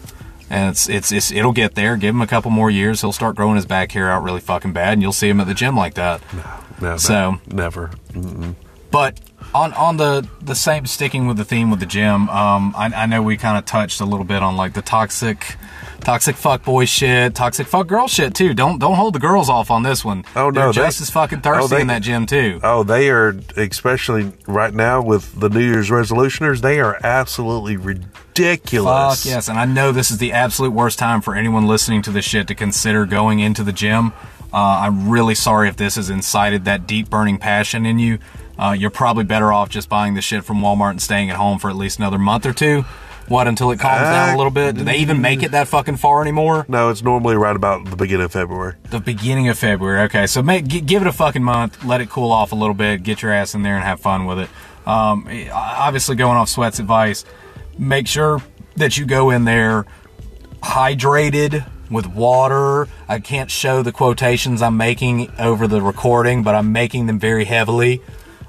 And 0.49 0.69
it's, 0.71 0.87
it's 0.87 1.11
it's 1.11 1.31
it'll 1.31 1.51
get 1.53 1.75
there. 1.75 1.97
Give 1.97 2.15
him 2.15 2.21
a 2.21 2.27
couple 2.27 2.51
more 2.51 2.69
years, 2.71 3.01
he'll 3.01 3.11
start 3.11 3.35
growing 3.35 3.55
his 3.57 3.65
back 3.65 3.91
hair 3.91 4.09
out 4.09 4.23
really 4.23 4.39
fucking 4.39 4.73
bad, 4.73 4.93
and 4.93 5.01
you'll 5.01 5.11
see 5.11 5.27
him 5.29 5.39
at 5.41 5.47
the 5.47 5.53
gym 5.53 5.75
like 5.75 5.95
that. 5.95 6.21
no, 6.33 6.43
that- 6.79 6.99
so- 7.01 7.39
never. 7.47 7.91
But 8.91 9.19
on 9.53 9.73
on 9.73 9.97
the 9.97 10.27
the 10.41 10.55
same 10.55 10.85
sticking 10.85 11.27
with 11.27 11.37
the 11.37 11.45
theme 11.45 11.69
with 11.71 11.79
the 11.79 11.85
gym, 11.85 12.29
um, 12.29 12.73
I, 12.77 12.91
I 12.95 13.05
know 13.05 13.21
we 13.23 13.37
kind 13.37 13.57
of 13.57 13.65
touched 13.65 14.01
a 14.01 14.05
little 14.05 14.25
bit 14.25 14.43
on 14.43 14.55
like 14.57 14.73
the 14.73 14.81
toxic, 14.81 15.55
toxic 16.01 16.35
fuck 16.35 16.63
boy 16.63 16.85
shit, 16.85 17.33
toxic 17.35 17.65
fuck 17.67 17.87
girl 17.87 18.07
shit 18.07 18.35
too. 18.35 18.53
Don't 18.53 18.77
don't 18.79 18.95
hold 18.95 19.15
the 19.15 19.19
girls 19.19 19.49
off 19.49 19.71
on 19.71 19.83
this 19.83 20.05
one. 20.05 20.25
Oh, 20.35 20.49
no, 20.49 20.51
They're 20.51 20.67
they- 20.73 20.87
just 20.87 21.01
as 21.01 21.09
fucking 21.09 21.41
thirsty 21.41 21.63
oh, 21.63 21.67
they- 21.67 21.81
in 21.81 21.87
that 21.87 22.01
gym 22.01 22.25
too. 22.25 22.59
Oh, 22.63 22.83
they 22.83 23.09
are 23.09 23.35
especially 23.55 24.31
right 24.47 24.73
now 24.73 25.01
with 25.01 25.39
the 25.39 25.49
New 25.49 25.61
Year's 25.65 25.89
resolutioners. 25.89 26.61
They 26.61 26.79
are 26.79 26.99
absolutely 27.03 27.77
ridiculous. 27.77 29.23
Fuck 29.23 29.25
yes, 29.31 29.47
and 29.49 29.57
I 29.57 29.65
know 29.65 29.91
this 29.91 30.11
is 30.11 30.17
the 30.17 30.33
absolute 30.33 30.71
worst 30.71 30.99
time 30.99 31.21
for 31.21 31.35
anyone 31.35 31.67
listening 31.67 32.01
to 32.03 32.11
this 32.11 32.25
shit 32.25 32.47
to 32.47 32.55
consider 32.55 33.05
going 33.05 33.39
into 33.39 33.63
the 33.63 33.73
gym. 33.73 34.13
Uh, 34.53 34.57
I'm 34.85 35.09
really 35.09 35.35
sorry 35.35 35.67
if 35.67 35.75
this 35.75 35.95
has 35.95 36.09
incited 36.09 36.65
that 36.65 36.87
deep 36.87 37.09
burning 37.09 37.37
passion 37.37 37.85
in 37.85 37.99
you. 37.99 38.19
Uh, 38.57 38.75
you're 38.77 38.89
probably 38.89 39.23
better 39.23 39.51
off 39.53 39.69
just 39.69 39.87
buying 39.89 40.13
the 40.15 40.21
shit 40.21 40.43
from 40.43 40.61
Walmart 40.61 40.91
and 40.91 41.01
staying 41.01 41.29
at 41.29 41.35
home 41.35 41.59
for 41.59 41.69
at 41.69 41.75
least 41.75 41.99
another 41.99 42.17
month 42.17 42.45
or 42.45 42.53
two. 42.53 42.83
What 43.27 43.45
until 43.47 43.71
it 43.71 43.79
calms 43.79 44.03
down 44.03 44.35
a 44.35 44.37
little 44.37 44.51
bit? 44.51 44.77
Do 44.77 44.85
they 44.85 44.97
even 44.99 45.21
make 45.21 45.43
it 45.43 45.51
that 45.51 45.67
fucking 45.67 45.97
far 45.97 46.21
anymore? 46.21 46.65
No, 46.69 46.89
it's 46.89 47.03
normally 47.03 47.35
right 47.35 47.55
about 47.57 47.83
the 47.89 47.97
beginning 47.97 48.23
of 48.23 48.31
February. 48.31 48.75
The 48.89 49.01
beginning 49.01 49.49
of 49.49 49.59
February. 49.59 50.01
Okay, 50.03 50.27
so 50.27 50.41
make, 50.41 50.65
gi- 50.65 50.79
give 50.79 51.01
it 51.01 51.09
a 51.09 51.11
fucking 51.11 51.43
month. 51.43 51.83
Let 51.83 51.99
it 51.99 52.09
cool 52.09 52.31
off 52.31 52.53
a 52.53 52.55
little 52.55 52.73
bit. 52.73 53.03
Get 53.03 53.21
your 53.21 53.33
ass 53.33 53.53
in 53.53 53.63
there 53.63 53.75
and 53.75 53.83
have 53.83 53.99
fun 53.99 54.27
with 54.27 54.39
it. 54.39 54.49
Um, 54.87 55.27
obviously, 55.51 56.15
going 56.15 56.37
off 56.37 56.47
Sweat's 56.47 56.79
advice, 56.79 57.25
make 57.77 58.07
sure 58.07 58.41
that 58.77 58.97
you 58.97 59.05
go 59.05 59.29
in 59.31 59.43
there 59.43 59.85
hydrated 60.63 61.69
with 61.91 62.07
water. 62.07 62.87
I 63.07 63.19
can't 63.19 63.51
show 63.51 63.81
the 63.83 63.91
quotations 63.91 64.61
I'm 64.61 64.77
making 64.77 65.31
over 65.37 65.67
the 65.67 65.81
recording, 65.81 66.43
but 66.43 66.55
I'm 66.55 66.71
making 66.71 67.07
them 67.07 67.19
very 67.19 67.45
heavily. 67.45 68.01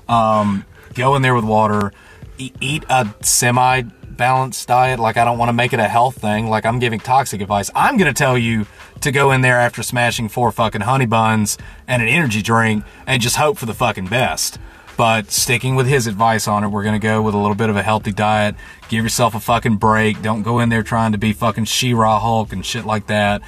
Um, 0.08 0.64
go 0.94 1.14
in 1.16 1.22
there 1.22 1.34
with 1.34 1.44
water. 1.44 1.92
E- 2.38 2.52
eat 2.60 2.84
a 2.88 3.12
semi 3.20 3.82
balanced 4.18 4.68
diet. 4.68 4.98
Like, 4.98 5.16
I 5.16 5.24
don't 5.24 5.38
want 5.38 5.48
to 5.48 5.54
make 5.54 5.72
it 5.72 5.80
a 5.80 5.88
health 5.88 6.20
thing. 6.20 6.48
Like, 6.48 6.66
I'm 6.66 6.78
giving 6.78 7.00
toxic 7.00 7.40
advice. 7.40 7.70
I'm 7.74 7.96
to 8.12 8.18
tell 8.18 8.36
you 8.36 8.66
to 9.00 9.12
go 9.12 9.30
in 9.30 9.40
there 9.40 9.58
after 9.58 9.82
smashing 9.82 10.28
four 10.28 10.52
fucking 10.52 10.82
honey 10.82 11.06
buns 11.06 11.56
and 11.86 12.02
an 12.02 12.08
energy 12.08 12.42
drink 12.42 12.84
and 13.06 13.22
just 13.22 13.36
hope 13.36 13.58
for 13.58 13.66
the 13.66 13.74
fucking 13.74 14.08
best. 14.08 14.58
But 14.96 15.30
sticking 15.30 15.76
with 15.76 15.86
his 15.86 16.08
advice 16.08 16.48
on 16.48 16.64
it, 16.64 16.68
we're 16.68 16.82
to 17.00 17.06
go 17.06 17.22
with 17.22 17.32
a 17.34 17.38
little 17.38 17.54
bit 17.54 17.70
of 17.70 17.76
a 17.76 17.84
healthy 17.84 18.10
diet. 18.10 18.56
Give 18.88 19.04
yourself 19.04 19.36
a 19.36 19.40
fucking 19.40 19.76
break. 19.76 20.20
Don't 20.22 20.42
go 20.42 20.58
in 20.58 20.70
there 20.70 20.82
trying 20.82 21.12
to 21.12 21.18
be 21.18 21.32
fucking 21.32 21.66
She-Ra 21.66 22.18
Hulk 22.18 22.52
and 22.52 22.66
shit 22.66 22.84
like 22.84 23.06
that. 23.06 23.42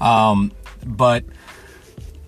Um, 0.00 0.50
but 0.84 1.24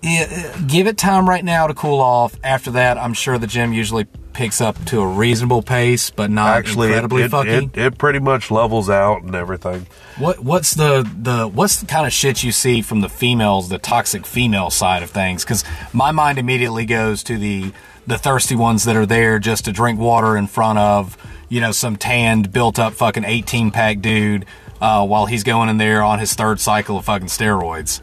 yeah, 0.01 0.57
give 0.67 0.87
it 0.87 0.97
time 0.97 1.27
right 1.27 1.43
now 1.43 1.67
to 1.67 1.73
cool 1.73 1.99
off. 1.99 2.35
After 2.43 2.71
that, 2.71 2.97
I'm 2.97 3.13
sure 3.13 3.37
the 3.37 3.47
gym 3.47 3.73
usually 3.73 4.05
picks 4.33 4.61
up 4.61 4.83
to 4.85 5.01
a 5.01 5.07
reasonable 5.07 5.61
pace, 5.61 6.09
but 6.09 6.31
not 6.31 6.57
Actually, 6.57 6.87
it, 6.87 6.91
incredibly 6.91 7.23
it, 7.23 7.31
fucking. 7.31 7.71
it, 7.73 7.77
it 7.77 7.97
pretty 7.97 8.19
much 8.19 8.49
levels 8.51 8.89
out 8.89 9.23
and 9.23 9.35
everything. 9.35 9.87
What 10.17 10.39
what's 10.39 10.73
the 10.73 11.09
the 11.21 11.47
what's 11.47 11.81
the 11.81 11.85
kind 11.85 12.05
of 12.07 12.13
shit 12.13 12.43
you 12.43 12.51
see 12.51 12.81
from 12.81 13.01
the 13.01 13.09
females, 13.09 13.69
the 13.69 13.79
toxic 13.79 14.25
female 14.25 14.69
side 14.69 15.03
of 15.03 15.09
things? 15.09 15.43
Because 15.43 15.65
my 15.91 16.11
mind 16.11 16.37
immediately 16.37 16.85
goes 16.85 17.23
to 17.23 17.37
the 17.37 17.73
the 18.07 18.17
thirsty 18.17 18.55
ones 18.55 18.85
that 18.85 18.95
are 18.95 19.05
there 19.05 19.39
just 19.39 19.65
to 19.65 19.71
drink 19.71 19.99
water 19.99 20.37
in 20.37 20.47
front 20.47 20.79
of 20.79 21.17
you 21.49 21.59
know 21.59 21.71
some 21.71 21.97
tanned, 21.97 22.53
built 22.53 22.79
up 22.79 22.93
fucking 22.93 23.25
18 23.25 23.71
pack 23.71 23.99
dude 23.99 24.45
uh, 24.81 25.05
while 25.05 25.25
he's 25.25 25.43
going 25.43 25.69
in 25.69 25.77
there 25.77 26.01
on 26.03 26.19
his 26.19 26.33
third 26.33 26.59
cycle 26.59 26.97
of 26.97 27.05
fucking 27.05 27.27
steroids. 27.27 28.01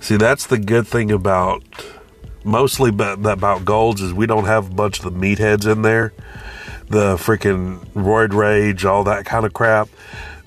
See, 0.00 0.16
that's 0.16 0.46
the 0.46 0.58
good 0.58 0.86
thing 0.86 1.10
about 1.10 1.62
mostly 2.44 2.90
about, 2.90 3.64
golds 3.64 4.00
is 4.00 4.12
we 4.12 4.26
don't 4.26 4.46
have 4.46 4.70
a 4.70 4.74
bunch 4.74 5.00
of 5.00 5.04
the 5.04 5.10
meatheads 5.10 5.70
in 5.70 5.82
there, 5.82 6.12
the 6.88 7.16
freaking 7.16 7.84
roid 7.88 8.32
rage, 8.32 8.84
all 8.84 9.04
that 9.04 9.26
kind 9.26 9.44
of 9.44 9.52
crap. 9.52 9.88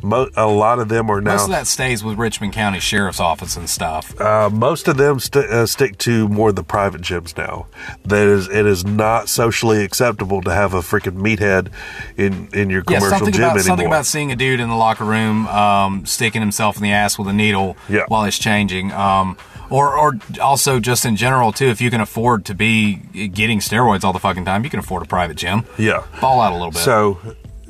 Mo- 0.03 0.29
a 0.35 0.47
lot 0.47 0.79
of 0.79 0.89
them 0.89 1.09
are 1.09 1.21
now. 1.21 1.31
Most 1.33 1.43
of 1.45 1.49
that 1.51 1.67
stays 1.67 2.03
with 2.03 2.17
Richmond 2.17 2.53
County 2.53 2.79
Sheriff's 2.79 3.19
Office 3.19 3.55
and 3.57 3.69
stuff. 3.69 4.19
Uh, 4.19 4.49
most 4.51 4.87
of 4.87 4.97
them 4.97 5.19
st- 5.19 5.45
uh, 5.45 5.65
stick 5.65 5.97
to 5.99 6.27
more 6.27 6.51
the 6.51 6.63
private 6.63 7.01
gyms 7.01 7.37
now. 7.37 7.67
That 8.05 8.27
is, 8.27 8.47
it 8.49 8.65
is 8.65 8.85
not 8.85 9.29
socially 9.29 9.83
acceptable 9.83 10.41
to 10.41 10.51
have 10.53 10.73
a 10.73 10.79
freaking 10.81 11.17
meathead 11.21 11.71
in 12.17 12.49
in 12.53 12.69
your 12.69 12.83
Yeah, 12.89 12.97
commercial 12.99 13.09
something 13.19 13.33
gym 13.33 13.41
about 13.43 13.49
anymore. 13.51 13.63
something 13.63 13.87
about 13.87 14.05
seeing 14.05 14.31
a 14.31 14.35
dude 14.35 14.59
in 14.59 14.69
the 14.69 14.75
locker 14.75 15.05
room 15.05 15.47
um, 15.47 16.05
sticking 16.05 16.41
himself 16.41 16.77
in 16.77 16.83
the 16.83 16.91
ass 16.91 17.17
with 17.19 17.27
a 17.27 17.33
needle 17.33 17.77
Yeah. 17.89 18.05
while 18.07 18.25
he's 18.25 18.39
changing. 18.39 18.91
Um, 18.91 19.37
or, 19.69 19.95
or 19.97 20.17
also 20.41 20.81
just 20.81 21.05
in 21.05 21.15
general 21.15 21.53
too, 21.53 21.67
if 21.67 21.79
you 21.79 21.89
can 21.89 22.01
afford 22.01 22.43
to 22.45 22.53
be 22.53 22.95
getting 23.29 23.59
steroids 23.59 24.03
all 24.03 24.11
the 24.11 24.19
fucking 24.19 24.43
time, 24.43 24.65
you 24.65 24.69
can 24.69 24.79
afford 24.79 25.01
a 25.03 25.05
private 25.05 25.37
gym. 25.37 25.63
yeah. 25.77 26.03
Ball 26.19 26.41
out 26.41 26.51
a 26.51 26.55
little 26.55 26.71
bit. 26.71 26.79
So, 26.81 27.19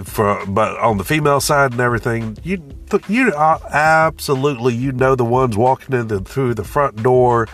for 0.03 0.45
but 0.45 0.77
on 0.77 0.97
the 0.97 1.03
female 1.03 1.39
side 1.41 1.71
and 1.71 1.81
everything, 1.81 2.37
you 2.43 2.61
you 3.07 3.33
absolutely 3.35 4.73
you 4.75 4.91
know 4.91 5.15
the 5.15 5.25
ones 5.25 5.57
walking 5.57 5.95
in 5.95 6.07
the, 6.07 6.19
through 6.21 6.53
the 6.53 6.63
front 6.63 7.01
door, 7.03 7.47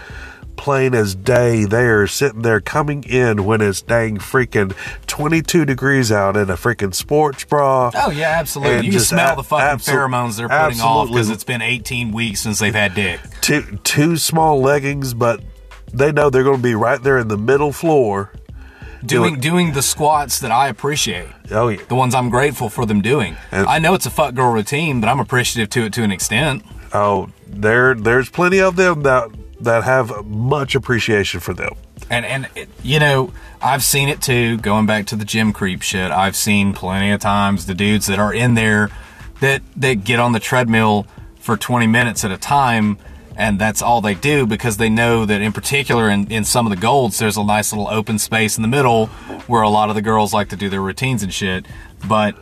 plain 0.55 0.93
as 0.93 1.15
day. 1.15 1.65
They're 1.65 2.07
sitting 2.07 2.41
there 2.41 2.59
coming 2.61 3.03
in 3.03 3.45
when 3.45 3.61
it's 3.61 3.81
dang 3.81 4.17
freaking 4.17 4.73
twenty 5.07 5.41
two 5.41 5.65
degrees 5.65 6.11
out 6.11 6.37
in 6.37 6.49
a 6.49 6.55
freaking 6.55 6.93
sports 6.93 7.43
bra. 7.43 7.91
Oh 7.93 8.11
yeah, 8.11 8.29
absolutely. 8.39 8.85
You 8.85 8.91
can 8.93 9.01
smell 9.01 9.33
a- 9.33 9.35
the 9.37 9.43
fucking 9.43 9.79
absol- 9.79 9.93
pheromones 9.93 10.37
they're 10.37 10.49
putting 10.49 10.81
off 10.81 11.07
because 11.09 11.29
it's 11.29 11.43
been 11.43 11.61
18 11.61 12.11
weeks 12.11 12.41
since 12.41 12.59
they've 12.59 12.73
had 12.75 12.93
dick. 12.95 13.19
Two 13.41 13.79
two 13.83 14.17
small 14.17 14.59
leggings, 14.61 15.13
but 15.13 15.41
they 15.93 16.11
know 16.11 16.29
they're 16.29 16.43
going 16.43 16.57
to 16.57 16.63
be 16.63 16.75
right 16.75 17.01
there 17.01 17.17
in 17.17 17.27
the 17.27 17.37
middle 17.37 17.71
floor. 17.71 18.31
Doing 19.05 19.39
doing 19.39 19.73
the 19.73 19.81
squats 19.81 20.39
that 20.39 20.51
I 20.51 20.67
appreciate. 20.67 21.29
Oh 21.51 21.67
yeah. 21.69 21.81
The 21.87 21.95
ones 21.95 22.15
I'm 22.15 22.29
grateful 22.29 22.69
for 22.69 22.85
them 22.85 23.01
doing. 23.01 23.37
And- 23.51 23.67
I 23.67 23.79
know 23.79 23.93
it's 23.93 24.05
a 24.05 24.11
fuck 24.11 24.33
girl 24.33 24.51
routine, 24.51 24.99
but 25.01 25.07
I'm 25.07 25.19
appreciative 25.19 25.69
to 25.71 25.85
it 25.85 25.93
to 25.93 26.03
an 26.03 26.11
extent. 26.11 26.63
Oh, 26.93 27.29
there 27.47 27.93
there's 27.95 28.29
plenty 28.29 28.59
of 28.59 28.75
them 28.75 29.03
that 29.03 29.29
that 29.61 29.83
have 29.83 30.25
much 30.25 30.75
appreciation 30.75 31.39
for 31.39 31.53
them. 31.53 31.71
And 32.09 32.25
and 32.25 32.47
it, 32.55 32.69
you 32.83 32.99
know, 32.99 33.33
I've 33.61 33.83
seen 33.83 34.07
it 34.09 34.21
too. 34.21 34.57
Going 34.57 34.85
back 34.85 35.05
to 35.07 35.15
the 35.15 35.25
gym 35.25 35.51
creep 35.53 35.81
shit, 35.81 36.11
I've 36.11 36.35
seen 36.35 36.73
plenty 36.73 37.11
of 37.11 37.19
times 37.19 37.65
the 37.65 37.73
dudes 37.73 38.07
that 38.07 38.19
are 38.19 38.33
in 38.33 38.53
there 38.53 38.89
that 39.41 39.61
that 39.75 40.03
get 40.03 40.19
on 40.19 40.31
the 40.31 40.39
treadmill 40.39 41.05
for 41.39 41.55
20 41.57 41.87
minutes 41.87 42.23
at 42.25 42.31
a 42.31 42.37
time, 42.37 42.97
and 43.37 43.59
that's 43.59 43.83
all 43.83 44.01
they 44.01 44.15
do 44.15 44.47
because 44.47 44.77
they 44.77 44.89
know 44.89 45.23
that 45.23 45.41
in 45.41 45.53
particular 45.53 46.09
in, 46.09 46.29
in 46.31 46.43
some 46.43 46.65
of 46.65 46.71
the 46.71 46.81
golds, 46.81 47.19
there's 47.19 47.37
a 47.37 47.43
nice 47.43 47.71
little 47.71 47.87
open 47.87 48.17
space 48.17 48.57
in 48.57 48.63
the 48.63 48.67
middle 48.67 49.05
where 49.45 49.61
a 49.61 49.69
lot 49.69 49.89
of 49.89 49.95
the 49.95 50.01
girls 50.01 50.33
like 50.33 50.49
to 50.49 50.55
do 50.55 50.69
their 50.69 50.81
routines 50.81 51.21
and 51.21 51.31
shit. 51.31 51.65
But 52.07 52.33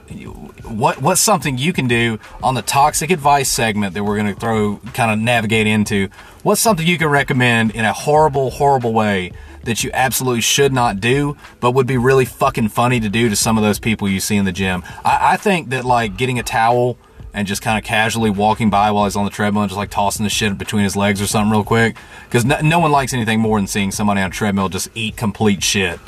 what 0.63 1.01
what's 1.01 1.21
something 1.21 1.57
you 1.57 1.73
can 1.73 1.87
do 1.87 2.17
on 2.41 2.55
the 2.55 2.61
toxic 2.61 3.11
advice 3.11 3.49
segment 3.49 3.93
that 3.93 4.03
we're 4.03 4.17
going 4.17 4.33
to 4.33 4.39
throw 4.39 4.77
kind 4.93 5.11
of 5.11 5.19
navigate 5.19 5.67
into? 5.67 6.09
What's 6.43 6.61
something 6.61 6.87
you 6.87 6.97
can 6.97 7.09
recommend 7.09 7.71
in 7.71 7.83
a 7.83 7.93
horrible, 7.93 8.51
horrible 8.51 8.93
way 8.93 9.31
that 9.63 9.83
you 9.83 9.91
absolutely 9.93 10.41
should 10.41 10.71
not 10.71 10.99
do, 11.01 11.35
but 11.59 11.71
would 11.71 11.87
be 11.87 11.97
really 11.97 12.25
fucking 12.25 12.69
funny 12.69 12.99
to 12.99 13.09
do 13.09 13.29
to 13.29 13.35
some 13.35 13.57
of 13.57 13.63
those 13.63 13.79
people 13.79 14.07
you 14.07 14.19
see 14.19 14.37
in 14.37 14.45
the 14.45 14.51
gym? 14.51 14.83
I, 15.03 15.33
I 15.33 15.37
think 15.37 15.69
that 15.69 15.83
like 15.83 16.17
getting 16.17 16.39
a 16.39 16.43
towel 16.43 16.97
and 17.35 17.47
just 17.47 17.61
kind 17.61 17.77
of 17.77 17.83
casually 17.83 18.31
walking 18.31 18.69
by 18.71 18.89
while 18.89 19.03
he's 19.03 19.15
on 19.15 19.25
the 19.25 19.29
treadmill 19.31 19.61
and 19.63 19.69
just 19.69 19.77
like 19.77 19.91
tossing 19.91 20.23
the 20.23 20.29
shit 20.29 20.57
between 20.57 20.83
his 20.83 20.95
legs 20.95 21.21
or 21.21 21.27
something 21.27 21.51
real 21.51 21.63
quick, 21.63 21.95
because 22.25 22.45
no, 22.45 22.59
no 22.61 22.79
one 22.79 22.91
likes 22.91 23.13
anything 23.13 23.39
more 23.39 23.59
than 23.59 23.67
seeing 23.67 23.91
somebody 23.91 24.21
on 24.21 24.31
a 24.31 24.33
treadmill 24.33 24.69
just 24.69 24.89
eat 24.95 25.15
complete 25.17 25.61
shit. 25.61 25.99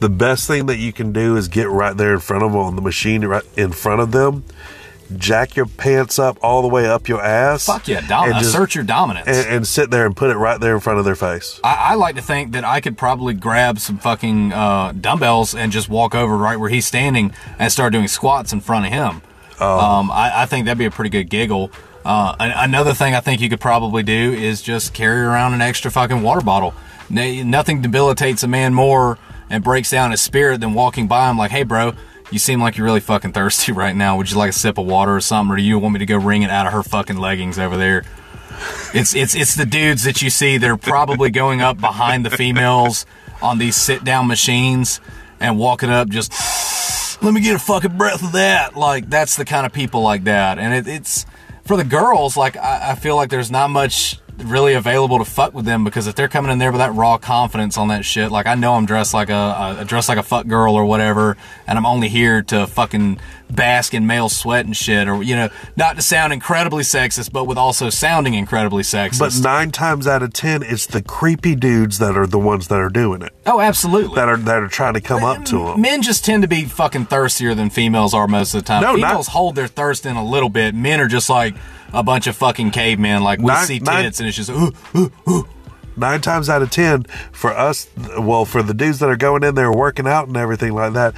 The 0.00 0.10
best 0.10 0.46
thing 0.46 0.66
that 0.66 0.76
you 0.76 0.92
can 0.92 1.12
do 1.12 1.36
is 1.36 1.48
get 1.48 1.68
right 1.68 1.96
there 1.96 2.12
in 2.12 2.20
front 2.20 2.44
of 2.44 2.52
them 2.52 2.60
on 2.60 2.76
the 2.76 2.82
machine, 2.82 3.24
right 3.24 3.42
in 3.56 3.72
front 3.72 4.00
of 4.02 4.12
them. 4.12 4.44
Jack 5.16 5.54
your 5.54 5.66
pants 5.66 6.18
up 6.18 6.38
all 6.42 6.62
the 6.62 6.68
way 6.68 6.86
up 6.86 7.08
your 7.08 7.22
ass. 7.22 7.66
Fuck 7.66 7.88
yeah, 7.88 8.00
dom- 8.06 8.24
and 8.30 8.34
just- 8.38 8.48
assert 8.54 8.74
your 8.74 8.84
dominance. 8.84 9.28
and, 9.28 9.46
and 9.48 9.66
sit 9.66 9.90
there 9.90 10.06
and 10.06 10.16
put 10.16 10.30
it 10.30 10.36
right 10.36 10.58
there 10.60 10.74
in 10.74 10.80
front 10.80 10.98
of 10.98 11.04
their 11.04 11.14
face. 11.14 11.60
I, 11.62 11.90
I 11.90 11.94
like 11.94 12.16
to 12.16 12.22
think 12.22 12.52
that 12.52 12.64
I 12.64 12.80
could 12.80 12.96
probably 12.98 13.34
grab 13.34 13.78
some 13.78 13.98
fucking 13.98 14.52
uh, 14.52 14.92
dumbbells 14.92 15.54
and 15.54 15.70
just 15.72 15.88
walk 15.88 16.14
over 16.14 16.36
right 16.36 16.56
where 16.58 16.70
he's 16.70 16.86
standing 16.86 17.32
and 17.58 17.70
start 17.70 17.92
doing 17.92 18.08
squats 18.08 18.52
in 18.52 18.60
front 18.60 18.86
of 18.86 18.92
him. 18.92 19.22
Um, 19.60 20.10
I, 20.10 20.42
I 20.42 20.46
think 20.46 20.66
that'd 20.66 20.78
be 20.78 20.84
a 20.84 20.90
pretty 20.90 21.10
good 21.10 21.30
giggle. 21.30 21.70
Uh, 22.04 22.34
another 22.38 22.92
thing 22.92 23.14
I 23.14 23.20
think 23.20 23.40
you 23.40 23.48
could 23.48 23.60
probably 23.60 24.02
do 24.02 24.32
is 24.32 24.60
just 24.60 24.92
carry 24.92 25.22
around 25.22 25.54
an 25.54 25.62
extra 25.62 25.90
fucking 25.90 26.22
water 26.22 26.42
bottle. 26.42 26.74
Nothing 27.08 27.80
debilitates 27.80 28.42
a 28.42 28.48
man 28.48 28.74
more 28.74 29.18
and 29.48 29.64
breaks 29.64 29.90
down 29.90 30.10
his 30.10 30.20
spirit 30.20 30.60
than 30.60 30.74
walking 30.74 31.06
by 31.06 31.30
him 31.30 31.38
like, 31.38 31.50
hey, 31.50 31.62
bro, 31.62 31.94
you 32.30 32.38
seem 32.38 32.60
like 32.60 32.76
you're 32.76 32.84
really 32.84 33.00
fucking 33.00 33.32
thirsty 33.32 33.72
right 33.84 33.94
now. 33.96 34.16
Would 34.16 34.30
you 34.30 34.36
like 34.36 34.50
a 34.50 34.54
sip 34.54 34.76
of 34.76 34.86
water 34.86 35.14
or 35.14 35.20
something? 35.20 35.54
Or 35.54 35.56
do 35.56 35.62
you 35.62 35.78
want 35.78 35.94
me 35.94 35.98
to 36.00 36.06
go 36.06 36.16
wring 36.16 36.42
it 36.42 36.50
out 36.50 36.66
of 36.66 36.72
her 36.72 36.82
fucking 36.82 37.16
leggings 37.16 37.58
over 37.58 37.76
there? 37.76 38.04
It's 38.92 39.14
it's 39.16 39.34
it's 39.34 39.56
the 39.56 39.66
dudes 39.66 40.04
that 40.04 40.22
you 40.22 40.30
see 40.30 40.58
that 40.58 40.70
are 40.70 40.76
probably 40.76 41.30
going 41.30 41.60
up 41.60 41.80
behind 41.80 42.24
the 42.24 42.30
females 42.30 43.04
on 43.42 43.58
these 43.58 43.74
sit 43.74 44.04
down 44.04 44.28
machines 44.28 45.00
and 45.40 45.58
walking 45.58 45.90
up 45.90 46.08
just 46.08 46.32
let 47.22 47.34
me 47.34 47.40
get 47.40 47.56
a 47.56 47.58
fucking 47.58 47.96
breath 47.96 48.22
of 48.22 48.32
that. 48.32 48.76
Like 48.76 49.08
that's 49.10 49.36
the 49.36 49.44
kind 49.44 49.66
of 49.66 49.72
people 49.72 50.02
like 50.02 50.24
that. 50.24 50.58
And 50.58 50.74
it, 50.74 50.88
it's 50.88 51.26
for 51.64 51.76
the 51.76 51.84
girls, 51.84 52.36
like 52.36 52.56
I, 52.56 52.92
I 52.92 52.94
feel 52.94 53.16
like 53.16 53.30
there's 53.30 53.50
not 53.50 53.70
much 53.70 54.18
really 54.38 54.74
available 54.74 55.18
to 55.18 55.24
fuck 55.24 55.54
with 55.54 55.64
them 55.64 55.84
because 55.84 56.06
if 56.06 56.14
they're 56.14 56.28
coming 56.28 56.50
in 56.50 56.58
there 56.58 56.72
with 56.72 56.80
that 56.80 56.92
raw 56.94 57.16
confidence 57.18 57.78
on 57.78 57.88
that 57.88 58.04
shit, 58.04 58.30
like 58.30 58.46
I 58.46 58.54
know 58.54 58.74
I'm 58.74 58.86
dressed 58.86 59.14
like 59.14 59.30
a, 59.30 59.76
a 59.80 59.84
dressed 59.84 60.08
like 60.08 60.18
a 60.18 60.22
fuck 60.22 60.46
girl 60.46 60.74
or 60.74 60.84
whatever, 60.84 61.36
and 61.66 61.78
I'm 61.78 61.86
only 61.86 62.08
here 62.08 62.42
to 62.42 62.66
fucking 62.66 63.20
bask 63.50 63.94
in 63.94 64.06
male 64.06 64.28
sweat 64.28 64.64
and 64.66 64.76
shit, 64.76 65.06
or 65.08 65.22
you 65.22 65.36
know, 65.36 65.48
not 65.76 65.96
to 65.96 66.02
sound 66.02 66.32
incredibly 66.32 66.82
sexist, 66.82 67.32
but 67.32 67.44
with 67.44 67.58
also 67.58 67.90
sounding 67.90 68.34
incredibly 68.34 68.82
sexist. 68.82 69.18
But 69.18 69.38
nine 69.42 69.70
times 69.70 70.06
out 70.06 70.22
of 70.22 70.32
ten, 70.32 70.62
it's 70.62 70.86
the 70.86 71.02
creepy 71.02 71.54
dudes 71.54 71.98
that 71.98 72.16
are 72.16 72.26
the 72.26 72.38
ones 72.38 72.68
that 72.68 72.78
are 72.80 72.88
doing 72.88 73.22
it. 73.22 73.32
oh, 73.46 73.60
absolutely. 73.60 74.14
That 74.16 74.28
are 74.28 74.36
that 74.36 74.62
are 74.62 74.68
trying 74.68 74.94
to 74.94 75.00
come 75.00 75.22
up 75.24 75.44
to 75.46 75.58
them. 75.66 75.80
Men 75.80 76.02
just 76.02 76.24
tend 76.24 76.42
to 76.42 76.48
be 76.48 76.64
fucking 76.64 77.06
thirstier 77.06 77.54
than 77.54 77.70
females 77.70 78.14
are 78.14 78.26
most 78.26 78.54
of 78.54 78.62
the 78.62 78.66
time. 78.66 78.82
No, 78.82 78.96
not- 78.96 79.08
females 79.08 79.28
hold 79.28 79.54
their 79.54 79.68
thirst 79.68 80.06
in 80.06 80.16
a 80.16 80.24
little 80.24 80.48
bit. 80.48 80.74
Men 80.74 81.00
are 81.00 81.08
just 81.08 81.28
like 81.30 81.54
a 81.92 82.02
bunch 82.02 82.26
of 82.26 82.34
fucking 82.36 82.70
cavemen. 82.72 83.22
Like 83.22 83.38
we 83.38 83.46
Nine- 83.46 83.66
see 83.66 83.78
nine- 83.78 84.04
tits 84.04 84.18
and 84.20 84.28
it's 84.28 84.36
just 84.36 84.50
ooh, 84.50 84.72
ooh, 84.96 85.12
ooh. 85.28 85.46
Nine 85.96 86.20
times 86.20 86.48
out 86.48 86.60
of 86.60 86.70
ten, 86.72 87.04
for 87.30 87.52
us, 87.52 87.86
well, 88.18 88.44
for 88.44 88.64
the 88.64 88.74
dudes 88.74 88.98
that 88.98 89.08
are 89.08 89.16
going 89.16 89.44
in 89.44 89.54
there 89.54 89.70
working 89.70 90.08
out 90.08 90.26
and 90.26 90.36
everything 90.36 90.72
like 90.72 90.94
that, 90.94 91.14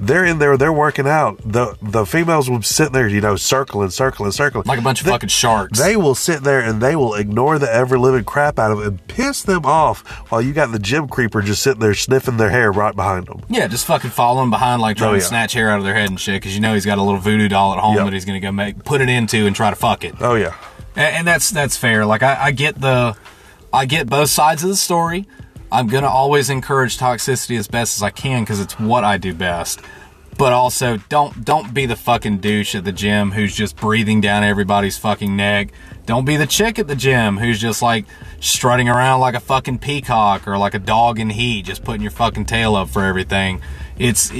they're 0.00 0.24
in 0.24 0.38
there, 0.38 0.56
they're 0.56 0.72
working 0.72 1.06
out. 1.06 1.38
The 1.44 1.76
the 1.82 2.06
females 2.06 2.48
will 2.48 2.62
sit 2.62 2.92
there, 2.92 3.06
you 3.06 3.20
know, 3.20 3.36
circling, 3.36 3.90
circling, 3.90 4.32
circling, 4.32 4.64
like 4.66 4.78
a 4.78 4.82
bunch 4.82 5.00
of 5.00 5.04
They- 5.06 5.12
fucking 5.12 5.28
sharks. 5.28 5.78
They 5.78 5.94
will 5.96 6.14
sit 6.14 6.42
there 6.42 6.60
and 6.60 6.80
they 6.80 6.96
will 6.96 7.14
ignore 7.14 7.58
the 7.58 7.72
ever 7.72 7.98
living 7.98 8.24
crap 8.24 8.58
out 8.58 8.72
of 8.72 8.80
it 8.80 8.86
and 8.86 9.06
piss 9.06 9.42
them 9.42 9.64
off 9.66 10.00
while 10.30 10.40
you 10.40 10.52
got 10.52 10.72
the 10.72 10.78
gym 10.78 11.06
creeper 11.08 11.42
just 11.42 11.62
sitting 11.62 11.80
there 11.80 11.94
sniffing 11.94 12.38
their 12.38 12.50
hair 12.50 12.72
right 12.72 12.96
behind 12.96 13.26
them. 13.26 13.42
yeah, 13.48 13.66
just 13.66 13.86
fucking 13.86 14.10
following 14.10 14.50
behind, 14.50 14.80
like 14.80 14.96
trying 14.96 15.10
Oh, 15.10 15.14
to 15.14 15.20
snatch 15.20 15.52
hair 15.52 15.70
out 15.70 15.78
of 15.78 15.84
their 15.84 15.94
head 15.94 16.08
and 16.08 16.18
shit, 16.18 16.40
because 16.40 16.54
you 16.54 16.60
know 16.60 16.74
he's 16.74 16.86
got 16.86 16.98
a 16.98 17.02
little 17.02 17.20
voodoo 17.20 17.48
doll 17.48 17.74
at 17.74 17.78
home 17.78 17.96
Yep. 17.96 18.04
that 18.06 18.12
he's 18.14 18.24
gonna 18.24 18.40
go 18.40 18.50
make 18.52 18.82
put 18.84 19.00
it 19.00 19.08
into 19.08 19.46
and 19.46 19.54
try 19.54 19.70
to 19.70 19.76
fuck 19.76 20.02
it. 20.04 20.14
Oh 20.20 20.34
yeah, 20.34 20.54
and, 20.96 21.16
and 21.16 21.26
that's 21.26 21.50
that's 21.50 21.76
fair. 21.76 22.06
Like 22.06 22.22
I, 22.22 22.44
I 22.46 22.50
get 22.52 22.80
the, 22.80 23.16
I 23.72 23.84
get 23.86 24.08
both 24.08 24.30
sides 24.30 24.62
of 24.62 24.70
the 24.70 24.76
story. 24.76 25.28
I'm 25.72 25.86
gonna 25.86 26.08
always 26.08 26.50
encourage 26.50 26.98
toxicity 26.98 27.58
as 27.58 27.68
best 27.68 27.96
as 27.96 28.02
I 28.02 28.10
can 28.10 28.42
because 28.42 28.60
it's 28.60 28.78
what 28.78 29.04
I 29.04 29.18
do 29.18 29.34
best. 29.34 29.80
But 30.36 30.52
also, 30.52 30.96
don't 31.08 31.44
don't 31.44 31.74
be 31.74 31.86
the 31.86 31.96
fucking 31.96 32.38
douche 32.38 32.74
at 32.74 32.84
the 32.84 32.92
gym 32.92 33.32
who's 33.32 33.54
just 33.54 33.76
breathing 33.76 34.20
down 34.20 34.42
everybody's 34.42 34.96
fucking 34.96 35.36
neck. 35.36 35.72
Don't 36.06 36.24
be 36.24 36.36
the 36.36 36.46
chick 36.46 36.78
at 36.78 36.88
the 36.88 36.96
gym 36.96 37.36
who's 37.36 37.60
just 37.60 37.82
like 37.82 38.06
strutting 38.40 38.88
around 38.88 39.20
like 39.20 39.34
a 39.34 39.40
fucking 39.40 39.78
peacock 39.78 40.48
or 40.48 40.56
like 40.56 40.74
a 40.74 40.78
dog 40.78 41.20
in 41.20 41.30
heat, 41.30 41.66
just 41.66 41.84
putting 41.84 42.00
your 42.00 42.10
fucking 42.10 42.46
tail 42.46 42.74
up 42.74 42.88
for 42.88 43.04
everything. 43.04 43.60
It's 43.98 44.30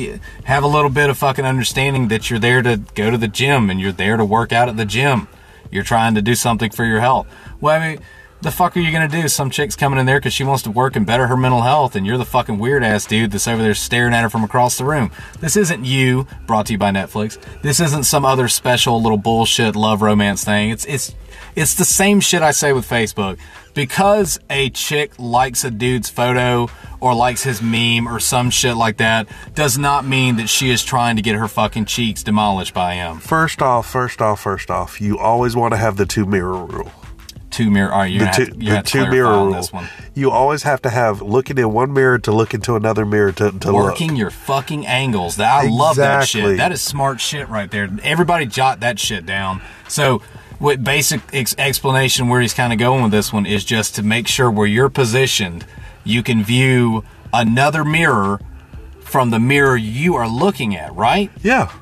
have 0.45 0.65
a 0.65 0.67
little 0.67 0.91
bit 0.91 1.11
of 1.11 1.19
fucking 1.19 1.45
understanding 1.45 2.09
that 2.09 2.31
you're 2.31 2.39
there 2.39 2.63
to 2.63 2.79
go 2.95 3.11
to 3.11 3.19
the 3.19 3.29
gym 3.29 3.69
and 3.69 3.79
you're 3.79 3.93
there 3.93 4.17
to 4.17 4.25
work 4.25 4.53
out 4.53 4.71
at 4.71 4.79
the 4.79 4.87
gym. 4.87 5.29
You're 5.71 5.85
trying 5.85 6.15
to 6.15 6.23
do 6.23 6.35
something 6.35 6.71
for 6.71 6.85
your 6.85 7.01
health. 7.01 7.29
Well, 7.61 7.81
I 7.81 7.91
mean, 7.91 8.01
the 8.43 8.51
fuck 8.51 8.77
are 8.77 8.81
you 8.81 8.91
gonna 8.93 9.09
do? 9.09 9.29
Some 9.29 9.51
chick's 9.51 9.77
coming 9.77 9.99
in 9.99 10.07
there 10.07 10.19
because 10.19 10.33
she 10.33 10.45
wants 10.45 10.63
to 10.63 10.71
work 10.71 10.97
and 10.97 11.07
better 11.07 11.27
her 11.27 11.37
mental 11.37 11.63
health, 11.63 11.97
and 11.97 12.07
you're 12.07 12.19
the 12.19 12.25
fucking 12.25 12.59
weird 12.59 12.83
ass 12.83 13.05
dude 13.05 13.31
that's 13.31 13.47
over 13.47 13.63
there 13.63 13.75
staring 13.75 14.15
at 14.15 14.23
her 14.23 14.31
from 14.31 14.45
across 14.45 14.79
the 14.79 14.85
room. 14.85 15.11
This 15.41 15.57
isn't 15.57 15.85
you, 15.85 16.27
brought 16.47 16.67
to 16.67 16.73
you 16.73 16.79
by 16.79 16.91
Netflix. 16.91 17.39
This 17.63 17.81
isn't 17.81 18.05
some 18.05 18.25
other 18.25 18.49
special 18.49 19.01
little 19.03 19.19
bullshit 19.19 19.77
love 19.77 20.03
romance 20.03 20.45
thing. 20.45 20.71
It's 20.71 20.85
it's 20.87 21.15
it's 21.57 21.75
the 21.75 21.85
same 21.85 22.21
shit 22.21 22.43
I 22.43 22.53
say 22.53 22.73
with 22.73 22.89
Facebook. 22.89 23.39
Because 23.73 24.41
a 24.51 24.71
chick 24.71 25.13
likes 25.19 25.63
a 25.63 25.71
dude's 25.71 26.11
photo 26.11 26.69
or 26.99 27.15
likes 27.15 27.45
his 27.45 27.63
meme 27.63 28.09
or 28.09 28.19
some 28.19 28.51
shit 28.51 28.77
like 28.77 28.97
that 28.97 29.29
does 29.55 29.79
not 29.79 30.05
mean 30.05 30.37
that 30.37 30.49
she 30.49 30.71
is 30.71 30.85
trying 30.85 31.17
to 31.17 31.23
get 31.23 31.37
her 31.37 31.47
fucking 31.47 31.85
cheeks 31.85 32.25
demolished 32.25 32.75
by 32.75 32.95
him. 32.95 33.19
first 33.19 33.63
off, 33.63 33.89
first 33.89 34.21
off, 34.21 34.41
first 34.41 34.71
off, 34.71 35.01
you 35.01 35.19
always 35.19 35.55
want 35.55 35.73
to 35.73 35.79
have 35.79 35.97
the 35.97 36.07
two 36.07 36.27
mirror 36.27 36.65
rule. 36.65 36.91
Two 37.51 37.71
mirror. 37.71 37.93
All 37.93 38.01
right, 38.01 38.13
you're 38.13 38.25
the 38.27 38.31
two, 38.33 38.45
have 38.45 38.53
to, 38.59 38.65
you're 38.65 38.77
the 38.77 38.83
two 38.83 39.11
mirror 39.11 39.33
rule. 39.33 39.53
this 39.53 39.73
one. 39.73 39.89
You 40.15 40.31
always 40.31 40.63
have 40.63 40.83
to 40.83 40.91
have 40.91 41.21
looking 41.23 41.59
in 41.59 41.73
one 41.73 41.93
mirror 41.93 42.19
to 42.21 42.33
look 42.33 42.55
into 42.55 42.75
another 42.77 43.05
mirror 43.05 43.33
to, 43.33 43.51
to 43.53 43.73
Working 43.73 44.17
your 44.17 44.31
fucking 44.31 44.87
angles. 44.87 45.37
That 45.37 45.65
I 45.65 45.69
love 45.69 45.97
that 45.97 46.29
shit. 46.29 46.57
That 46.57 46.73
is 46.73 46.81
smart 46.81 47.21
shit 47.21 47.49
right 47.49 47.71
there. 47.71 47.89
Everybody 48.03 48.47
jot 48.47 48.81
that 48.81 48.99
shit 48.99 49.27
down. 49.27 49.61
So, 49.89 50.23
what 50.59 50.85
basic 50.85 51.21
ex- 51.33 51.55
explanation 51.59 52.29
where 52.29 52.41
he's 52.41 52.55
kind 52.55 52.73
of 52.73 52.79
going 52.79 53.03
with 53.03 53.13
this 53.13 53.33
one 53.33 53.47
is 53.47 53.65
just 53.65 53.95
to 53.97 54.03
make 54.03 54.29
sure 54.29 54.51
where 54.51 54.67
you're 54.67 54.91
positioned, 54.91 55.65
you 56.05 56.23
can 56.23 56.45
view 56.45 57.05
another 57.33 57.85
mirror 57.85 58.41
from 59.01 59.31
the 59.31 59.39
mirror 59.41 59.77
you 59.77 60.15
are 60.17 60.29
looking 60.29 60.77
at. 60.77 60.95
Right? 60.95 61.31
Yeah. 61.43 61.73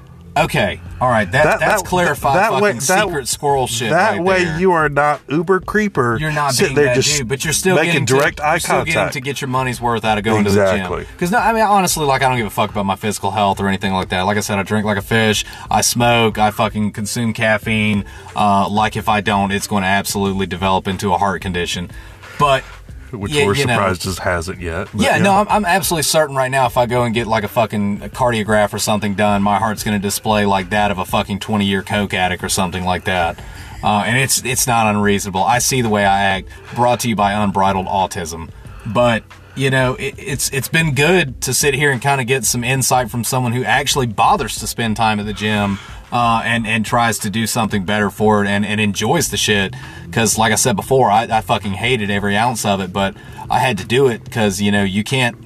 Okay. 0.45 0.81
All 1.01 1.09
right. 1.09 1.31
That, 1.31 1.45
That- 1.45 1.61
that's 1.61 1.83
that- 1.83 1.89
clarified 1.89 2.37
that 2.37 2.49
fucking 2.51 2.63
way- 2.63 2.73
that- 2.73 2.83
secret 3.05 3.29
squirrel 3.29 3.67
shit. 3.67 3.91
That 3.91 4.13
right 4.13 4.23
way 4.23 4.45
there. 4.45 4.59
you 4.59 4.73
are 4.73 4.89
not 4.89 5.21
uber 5.29 5.61
creeper. 5.61 6.17
You're 6.19 6.33
not 6.33 6.55
sitting 6.55 6.75
being 6.75 6.87
there 6.87 6.95
that 6.97 7.01
just 7.03 7.19
dude, 7.19 7.29
but 7.29 7.45
you're 7.45 7.53
still 7.53 7.77
making 7.77 7.93
getting 7.93 8.07
to- 8.07 8.15
direct 8.19 8.41
eye 8.41 8.55
you're 8.55 8.61
still 8.61 8.79
getting 8.81 8.95
contact. 8.95 9.13
to 9.15 9.21
get 9.21 9.41
your 9.41 9.49
money's 9.49 9.81
worth 9.81 10.05
out 10.05 10.19
of 10.19 10.25
going 10.25 10.45
to 10.45 10.51
the 10.51 10.61
Exactly. 10.61 11.03
gym. 11.05 11.13
Because 11.13 11.31
no, 11.31 11.39
I 11.39 11.53
mean 11.53 11.63
honestly, 11.63 12.05
like 12.05 12.23
I 12.23 12.29
don't 12.29 12.37
give 12.39 12.47
a 12.47 12.51
fuck 12.51 12.71
about 12.71 12.87
my 12.87 12.97
physical 12.97 13.31
health 13.31 13.61
or 13.61 13.69
anything 13.69 13.93
like 13.93 14.09
that. 14.09 14.23
Like 14.23 14.37
I 14.37 14.41
said, 14.41 14.59
I 14.59 14.63
drink 14.65 14.85
like 14.87 14.99
a 14.99 15.03
fish. 15.03 15.45
I 15.71 15.81
smoke. 15.83 16.39
I 16.39 16.51
fucking 16.51 16.93
consume 16.93 17.33
caffeine. 17.33 18.05
Uh, 18.35 18.69
like 18.69 18.97
if 18.97 19.09
I 19.09 19.21
don't, 19.21 19.53
it's 19.53 19.67
going 19.69 19.83
to 19.83 19.89
absolutely 19.89 20.47
develop 20.47 20.89
into 20.89 21.13
a 21.15 21.19
heart 21.19 21.43
condition. 21.43 21.91
But 22.39 22.63
Which 23.13 23.33
yeah, 23.33 23.47
we're 23.47 23.55
know. 23.55 23.61
surprised 23.61 24.03
just 24.03 24.19
hasn't 24.19 24.61
yet. 24.61 24.89
but 24.93 25.03
Yeah, 25.03 25.19
no, 25.19 25.33
I'm, 25.33 25.49
I'm 25.49 25.65
absolutely 25.65 26.03
certain 26.03 26.37
right 26.37 26.51
now 26.51 26.67
if 26.67 26.77
I 26.77 26.87
go 26.87 27.05
and 27.05 27.15
get 27.15 27.27
like 27.27 27.45
a 27.45 27.49
fucking 27.49 28.01
cardiograph 28.11 28.73
or 28.73 28.79
something 28.79 29.15
done, 29.15 29.43
my 29.43 29.59
heart's 29.59 29.83
going 29.83 29.99
to 29.99 30.03
display 30.03 30.47
like 30.47 30.71
that 30.71 30.91
of 30.91 30.99
a 30.99 31.05
fucking 31.05 31.41
20 31.41 31.65
year 31.65 31.83
coke 31.83 32.15
addict 32.15 32.45
or 32.45 32.49
something 32.49 32.85
like 32.85 33.05
that. 33.05 33.43
Uh, 33.83 34.03
and 34.07 34.19
it's 34.19 34.45
it's 34.45 34.67
not 34.67 34.93
unreasonable. 34.93 35.43
I 35.43 35.61
see 35.61 35.83
the 35.83 35.89
way 35.89 36.05
I 36.05 36.23
act. 36.25 36.49
Brought 36.75 37.01
to 37.01 37.09
you 37.09 37.17
by 37.17 37.33
Unbridled 37.33 37.87
Autism. 37.87 38.51
But 38.87 39.23
you 39.55 39.71
know, 39.71 39.95
it, 39.95 40.15
it's 40.19 40.53
it's 40.53 40.69
been 40.69 40.95
good 40.95 41.41
to 41.43 41.55
sit 41.55 41.75
here 41.75 41.91
and 41.91 42.01
kind 42.03 42.21
of 42.21 42.27
get 42.27 42.45
some 42.45 42.65
insight 42.65 43.11
from 43.11 43.25
someone 43.25 43.53
who 43.53 43.65
actually 43.65 44.07
bothers 44.07 44.59
to 44.59 44.67
spend 44.67 44.97
time 44.97 45.21
at 45.21 45.27
the 45.27 45.33
gym 45.33 45.79
uh, 46.13 46.43
and 46.45 46.67
and 46.67 46.85
tries 46.85 47.19
to 47.21 47.31
do 47.31 47.47
something 47.47 47.85
better 47.85 48.11
for 48.11 48.45
it 48.45 48.49
and, 48.49 48.65
and 48.65 48.81
enjoys 48.81 49.31
the 49.31 49.37
shit. 49.37 49.75
Because 50.07 50.39
like 50.39 50.53
I 50.53 50.57
said 50.57 50.77
before, 50.77 51.11
I, 51.11 51.25
I 51.25 51.41
fucking 51.41 51.73
hated 51.73 52.11
every 52.11 52.37
ounce 52.37 52.65
of 52.65 52.81
it, 52.81 52.93
but 52.93 53.17
I 53.51 53.59
had 53.59 53.79
to 53.79 53.87
do 53.87 54.09
it 54.09 54.25
because 54.25 54.61
you 54.61 54.71
know 54.71 54.85
you 54.85 55.05
can't 55.05 55.37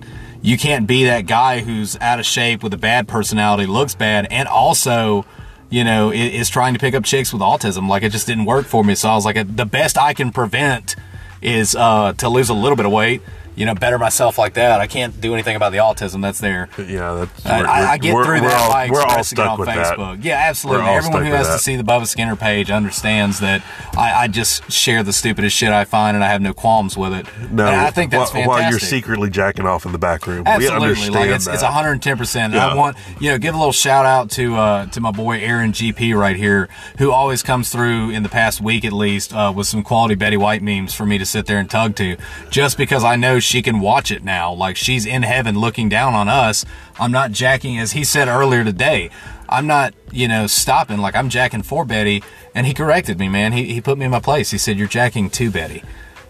you 0.40 0.58
can't 0.58 0.86
be 0.86 1.04
that 1.04 1.26
guy 1.26 1.60
who's 1.60 1.96
out 1.98 2.18
of 2.18 2.26
shape 2.26 2.62
with 2.62 2.74
a 2.74 2.78
bad 2.78 3.08
personality, 3.08 3.66
looks 3.66 3.94
bad, 3.94 4.26
and 4.30 4.48
also 4.48 5.24
you 5.70 5.84
know 5.84 6.12
is 6.12 6.48
trying 6.48 6.74
to 6.74 6.80
pick 6.80 6.94
up 6.94 7.04
chicks 7.04 7.32
with 7.32 7.42
autism. 7.42 7.88
Like 7.88 8.02
it 8.02 8.10
just 8.10 8.26
didn't 8.26 8.44
work 8.44 8.66
for 8.66 8.84
me. 8.84 8.94
So 8.94 9.08
I 9.08 9.14
was 9.14 9.24
like, 9.24 9.56
the 9.56 9.66
best 9.66 9.98
I 9.98 10.14
can 10.14 10.32
prevent 10.32 10.96
is 11.40 11.74
uh, 11.74 12.12
to 12.14 12.28
lose 12.28 12.48
a 12.48 12.54
little 12.54 12.76
bit 12.76 12.86
of 12.86 12.92
weight. 12.92 13.22
You 13.54 13.66
know, 13.66 13.74
better 13.74 13.98
myself 13.98 14.38
like 14.38 14.54
that. 14.54 14.80
I 14.80 14.86
can't 14.86 15.20
do 15.20 15.34
anything 15.34 15.56
about 15.56 15.72
the 15.72 15.78
autism 15.78 16.22
that's 16.22 16.40
there. 16.40 16.68
yeah, 16.78 17.14
that's. 17.14 17.46
I, 17.46 17.60
I, 17.60 17.90
I 17.92 17.98
get 17.98 18.12
through 18.24 18.40
that 18.40 18.60
all- 18.60 18.70
by 18.72 18.84
expressing 18.86 19.20
it 19.20 19.24
stuck 19.24 19.50
on 19.50 19.58
with 19.58 19.66
that. 19.68 19.98
Facebook. 19.98 20.24
Yeah, 20.24 20.36
absolutely. 20.48 20.86
Everyone 20.88 21.26
who 21.26 21.32
has 21.32 21.48
to 21.48 21.58
see 21.58 21.76
the 21.76 21.82
Bubba 21.82 22.06
Skinner 22.06 22.34
page 22.36 22.70
understands 22.70 23.40
that 23.40 23.62
I, 23.96 24.12
I 24.24 24.28
just 24.28 24.70
share 24.72 25.02
the 25.02 25.12
stupidest 25.12 25.54
shit 25.56 25.68
I 25.70 25.84
find, 25.84 26.14
and 26.16 26.24
I 26.24 26.28
have 26.28 26.40
no 26.40 26.54
qualms 26.54 26.96
with 26.96 27.12
it. 27.12 27.26
No, 27.50 27.66
and 27.66 27.76
I 27.80 27.90
think 27.90 28.10
that's 28.10 28.32
while, 28.32 28.42
fantastic. 28.44 28.48
while 28.48 28.70
you're 28.70 28.78
secretly 28.80 29.28
jacking 29.30 29.66
off 29.66 29.84
in 29.84 29.92
the 29.92 29.98
back 29.98 30.26
room. 30.26 30.44
we 30.44 30.50
Absolutely, 30.50 30.88
understand 30.88 31.14
like 31.14 31.30
it's 31.30 31.44
that. 31.44 31.54
it's 31.54 31.62
110. 31.62 32.16
percent 32.16 32.54
And 32.54 32.62
I 32.62 32.74
want 32.74 32.96
you 33.20 33.30
know 33.30 33.38
give 33.38 33.54
a 33.54 33.58
little 33.58 33.72
shout 33.72 34.06
out 34.06 34.30
to 34.32 34.54
uh, 34.56 34.86
to 34.86 35.00
my 35.00 35.10
boy 35.10 35.38
Aaron 35.40 35.72
GP 35.72 36.16
right 36.18 36.36
here, 36.36 36.68
who 36.98 37.12
always 37.12 37.42
comes 37.42 37.68
through 37.70 38.10
in 38.10 38.22
the 38.22 38.28
past 38.28 38.60
week 38.60 38.84
at 38.84 38.92
least 38.94 39.34
uh, 39.34 39.52
with 39.54 39.66
some 39.66 39.82
quality 39.82 40.14
Betty 40.14 40.36
White 40.38 40.62
memes 40.62 40.94
for 40.94 41.04
me 41.04 41.18
to 41.18 41.26
sit 41.26 41.44
there 41.46 41.58
and 41.58 41.68
tug 41.68 41.96
to, 41.96 42.16
just 42.50 42.78
because 42.78 43.04
I 43.04 43.16
know 43.16 43.40
she 43.42 43.62
can 43.62 43.80
watch 43.80 44.10
it 44.10 44.24
now. 44.24 44.52
Like 44.52 44.76
she's 44.76 45.06
in 45.06 45.22
heaven 45.22 45.58
looking 45.58 45.88
down 45.88 46.14
on 46.14 46.28
us. 46.28 46.64
I'm 46.98 47.12
not 47.12 47.32
jacking, 47.32 47.78
as 47.78 47.92
he 47.92 48.04
said 48.04 48.28
earlier 48.28 48.64
today. 48.64 49.10
I'm 49.48 49.66
not, 49.66 49.94
you 50.10 50.28
know, 50.28 50.46
stopping. 50.46 50.98
Like 50.98 51.14
I'm 51.14 51.28
jacking 51.28 51.62
for 51.62 51.84
Betty, 51.84 52.22
and 52.54 52.66
he 52.66 52.74
corrected 52.74 53.18
me, 53.18 53.28
man. 53.28 53.52
He 53.52 53.72
he 53.72 53.80
put 53.80 53.98
me 53.98 54.04
in 54.06 54.10
my 54.10 54.20
place. 54.20 54.50
He 54.50 54.58
said 54.58 54.78
you're 54.78 54.88
jacking 54.88 55.30
to 55.30 55.50
Betty, 55.50 55.82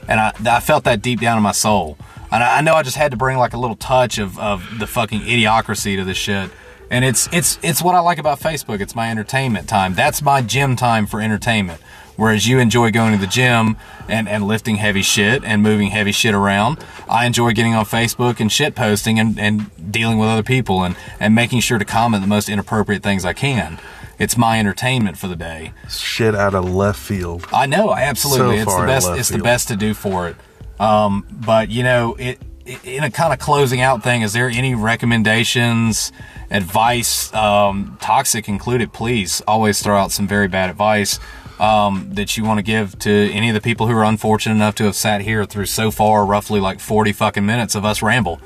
and 0.09 0.21
I 0.21 0.33
I 0.45 0.61
felt 0.61 0.85
that 0.85 1.03
deep 1.03 1.21
down 1.21 1.37
in 1.37 1.43
my 1.43 1.53
soul. 1.53 1.97
And 2.33 2.43
I, 2.43 2.59
I 2.59 2.61
know 2.63 2.75
I 2.75 2.83
just 2.83 2.97
had 2.97 3.11
to 3.11 3.17
bring 3.17 3.37
like 3.39 3.53
a 3.53 3.59
little 3.59 3.77
touch 3.77 4.19
of, 4.19 4.39
of 4.39 4.79
the 4.79 4.87
fucking 4.87 5.21
idiocracy 5.21 5.97
to 5.97 6.05
this 6.05 6.17
shit. 6.17 6.51
And 6.91 7.05
it's 7.05 7.29
it's 7.33 7.59
it's 7.63 7.83
what 7.83 7.95
I 7.95 8.01
like 8.01 8.19
about 8.19 8.41
Facebook. 8.41 8.81
It's 8.81 8.95
my 8.95 9.11
entertainment 9.11 9.69
time. 9.69 9.95
That's 9.95 10.23
my 10.23 10.43
gym 10.43 10.75
time 10.77 11.07
for 11.07 11.21
entertainment. 11.21 11.81
Whereas 12.17 12.47
you 12.47 12.59
enjoy 12.59 12.91
going 12.91 13.13
to 13.13 13.19
the 13.19 13.27
gym 13.27 13.77
and, 14.09 14.29
and 14.29 14.47
lifting 14.47 14.77
heavy 14.77 15.03
shit 15.03 15.45
and 15.45 15.63
moving 15.63 15.89
heavy 15.89 16.13
shit 16.13 16.35
around. 16.35 16.85
I 17.09 17.27
enjoy 17.27 17.53
getting 17.53 17.75
on 17.75 17.85
Facebook 17.85 18.39
and 18.41 18.53
shit 18.53 18.75
posting 18.75 19.19
and, 19.19 19.39
and 19.39 19.93
dealing 19.93 20.19
with 20.19 20.29
other 20.29 20.43
people 20.43 20.85
and, 20.85 20.97
and 21.19 21.35
making 21.35 21.61
sure 21.61 21.79
to 21.79 21.85
comment 21.85 22.23
the 22.23 22.29
most 22.29 22.49
inappropriate 22.49 23.03
things 23.03 23.25
I 23.25 23.33
can. 23.33 23.79
It's 24.19 24.37
my 24.37 24.61
entertainment 24.61 25.17
for 25.17 25.27
the 25.27 25.37
day. 25.37 25.73
shit 25.89 26.35
out 26.35 26.55
of 26.55 26.73
left 26.73 26.99
field. 26.99 27.47
I 27.53 27.67
know, 27.67 27.89
I 27.89 28.03
absolutely. 28.03 28.59
So 28.59 28.63
it's 28.63 28.77
the 28.77 28.87
best. 28.87 29.11
It's 29.19 29.29
the 29.31 29.39
best 29.39 29.69
to 29.69 29.77
do 29.77 29.95
for 29.95 30.29
it. 30.29 30.37
Um, 30.79 31.27
but 31.31 31.71
you 31.71 31.83
know, 31.83 32.15
it, 32.15 32.39
it 32.65 32.85
in 32.85 33.03
a 33.03 33.11
kind 33.11 33.33
of 33.33 33.39
closing 33.39 33.81
out 33.81 34.05
thing. 34.05 34.23
Is 34.23 34.33
there 34.33 34.49
any 34.49 34.75
recommendations, 34.75 36.13
advice, 36.51 37.33
um, 37.35 37.99
toxic 38.01 38.49
included? 38.49 38.93
Please 38.93 39.41
always 39.49 39.83
throw 39.83 39.97
out 39.97 40.13
some 40.13 40.29
very 40.29 40.47
bad 40.47 40.71
advice 40.71 41.19
um, 41.63 42.09
that 42.13 42.37
you 42.37 42.45
want 42.45 42.59
to 42.59 42.63
give 42.63 42.99
to 42.99 43.11
any 43.33 43.49
of 43.49 43.55
the 43.55 43.61
people 43.61 43.87
who 43.87 43.97
are 43.97 44.05
unfortunate 44.05 44.55
enough 44.57 44.75
to 44.77 44.85
have 44.85 44.97
sat 44.97 45.23
here 45.23 45.45
through 45.45 45.67
so 45.67 45.91
far, 45.91 46.27
roughly 46.27 46.61
like 46.61 46.81
forty 46.81 47.13
fucking 47.13 47.47
minutes 47.47 47.75
of 47.75 47.85
us 47.85 48.03
ramble. 48.03 48.41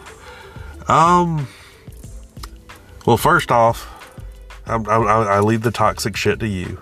Um. 0.88 1.48
Well, 3.06 3.16
first 3.16 3.50
off, 3.52 3.88
I'm, 4.66 4.88
I 4.88 4.94
I 4.96 5.40
leave 5.40 5.62
the 5.62 5.70
toxic 5.70 6.16
shit 6.16 6.40
to 6.40 6.46
you. 6.46 6.78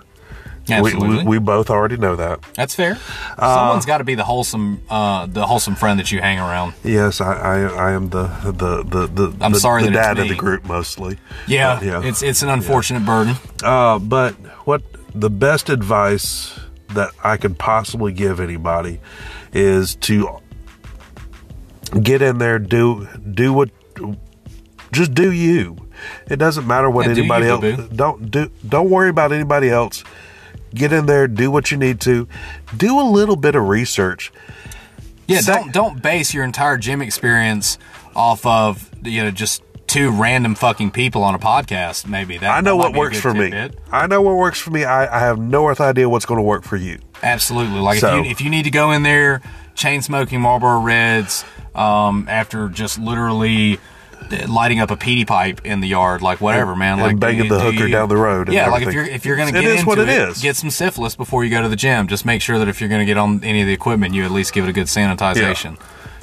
We, 0.67 0.95
we, 0.95 1.23
we 1.25 1.39
both 1.39 1.69
already 1.69 1.99
know 1.99 2.17
that. 2.17 2.41
that's 2.55 2.75
fair. 2.75 2.99
Uh, 3.37 3.55
Someone's 3.55 3.85
got 3.85 3.99
to 3.99 4.05
be 4.05 4.15
the 4.15 4.25
wholesome, 4.25 4.81
uh, 4.89 5.27
the 5.27 5.47
wholesome 5.47 5.75
friend 5.75 5.99
that 6.01 6.11
you 6.11 6.23
hang 6.23 6.39
around. 6.39 6.73
Yes, 6.83 7.21
I, 7.21 7.35
I, 7.35 7.59
I 7.89 7.93
am 7.93 8.09
the 8.09 8.29
the 8.45 8.83
the 8.83 9.07
the, 9.07 9.45
I'm 9.45 9.53
the, 9.53 9.61
sorry 9.61 9.85
the 9.85 9.91
dad 9.91 10.19
of 10.19 10.27
the 10.27 10.35
group 10.35 10.65
mostly. 10.65 11.19
Yeah, 11.47 11.77
But, 11.77 11.85
yeah. 11.85 12.03
it's 12.03 12.23
it's 12.23 12.43
an 12.43 12.49
unfortunate 12.49 13.05
burden. 13.05 13.37
Uh, 13.63 13.99
but 13.99 14.33
what 14.67 14.81
the 15.15 15.31
best 15.31 15.69
advice 15.71 16.59
that 16.89 17.11
I 17.23 17.37
could 17.37 17.59
possibly 17.59 18.13
give 18.13 18.41
anybody 18.41 19.01
is 19.53 19.95
to 19.97 20.39
get 22.03 22.23
in 22.23 22.39
there, 22.39 22.59
do 22.59 23.07
do 23.33 23.53
what, 23.53 23.71
just 24.93 25.15
do 25.15 25.31
you. 25.33 25.77
It 26.29 26.37
doesn't 26.37 26.67
matter 26.67 26.91
what 26.91 27.07
Yeah, 27.07 27.15
do 27.15 27.21
anybody 27.21 27.47
you, 27.47 27.51
else. 27.53 27.61
boo-boo. 27.61 27.89
Don't 27.97 28.31
do. 28.31 28.51
Don't 28.69 28.91
worry 28.91 29.09
about 29.09 29.33
anybody 29.33 29.71
else. 29.71 30.05
Get 30.75 30.93
in 30.93 31.07
there, 31.07 31.29
do 31.29 31.51
what 31.51 31.71
you 31.71 31.77
need 31.77 32.01
to. 32.01 32.27
Do 32.77 32.99
a 33.01 33.03
little 33.09 33.37
bit 33.37 33.55
of 33.55 33.69
research. 33.69 34.33
Yeah, 35.29 35.41
Sec- 35.41 35.55
don't 35.63 35.73
don't 35.73 36.03
base 36.03 36.35
your 36.35 36.45
entire 36.45 36.77
gym 36.77 37.01
experience 37.01 37.79
off 38.15 38.45
of 38.45 38.91
you 39.05 39.23
know 39.25 39.31
just 39.31 39.63
two 39.95 40.11
random 40.11 40.55
fucking 40.55 40.91
people 40.91 41.23
on 41.23 41.35
a 41.35 41.39
podcast. 41.39 42.07
Maybe 42.07 42.37
that 42.39 42.51
I 42.51 42.61
know 42.61 42.77
that 42.77 42.91
what 42.91 42.95
works 42.95 43.21
for 43.21 43.33
me. 43.33 43.53
I 43.93 44.07
know 44.07 44.21
what 44.21 44.37
works 44.37 44.61
for 44.61 44.71
me. 44.71 44.85
I, 44.85 45.17
I 45.17 45.21
have 45.21 45.39
no 45.39 45.67
earth 45.69 45.81
idea 45.81 46.09
what's 46.09 46.27
going 46.27 46.39
to 46.39 46.43
work 46.43 46.65
for 46.65 46.77
you. 46.77 46.99
Absolutely. 47.23 47.79
Like 47.81 48.01
So- 48.01 48.19
if 48.19 48.25
you 48.25 48.31
if 48.33 48.41
you 48.41 48.51
need 48.51 48.65
to 48.65 48.71
go 48.71 48.91
in 48.93 49.03
there 49.05 49.41
chain 49.75 50.03
smoking 50.03 50.41
Marlboro 50.41 50.81
Reds 50.81 51.45
um, 51.75 52.27
after 52.29 52.69
just 52.69 52.99
literally 52.99 53.79
lighting 54.49 54.81
up 54.81 54.91
a 54.91 54.97
peaty 54.97 55.25
pipe 55.25 55.61
in 55.67 55.81
the 55.81 55.87
yard, 55.89 56.23
like 56.23 56.41
whatever, 56.41 56.75
man. 56.75 56.95
and 56.95 57.03
Like 57.03 57.19
banging 57.21 57.43
do- 57.45 57.49
the 57.51 57.61
hooker 57.61 57.87
you- 57.87 57.89
down 57.89 58.09
the 58.09 58.17
road 58.17 58.49
and 58.49 58.55
Yeah, 58.55 58.69
like 58.71 58.87
if 58.87 58.93
you're 58.95 59.05
if 59.05 59.25
you're 59.27 59.37
gonna 59.37 59.53
get 59.53 59.65
is 59.65 59.73
into 59.81 59.87
what 59.87 59.99
it 59.99 60.09
it, 60.09 60.29
is. 60.31 60.41
get 60.41 60.57
some 60.57 60.71
syphilis 60.71 61.15
before 61.15 61.45
you 61.45 61.51
go 61.51 61.63
to 61.63 61.69
the 61.69 61.77
gym. 61.77 62.07
Just 62.09 62.25
make 62.25 62.41
sure 62.43 62.59
that 62.59 62.67
if 62.69 62.81
you're 62.81 62.89
gonna 62.91 63.05
get 63.05 63.17
on 63.19 63.43
any 63.45 63.61
of 63.61 63.67
the 63.67 63.73
equipment, 63.73 64.15
you 64.15 64.25
at 64.25 64.31
least 64.31 64.53
give 64.55 64.65
it 64.65 64.69
a 64.71 64.73
good 64.73 64.87
sanitization. 64.87 65.79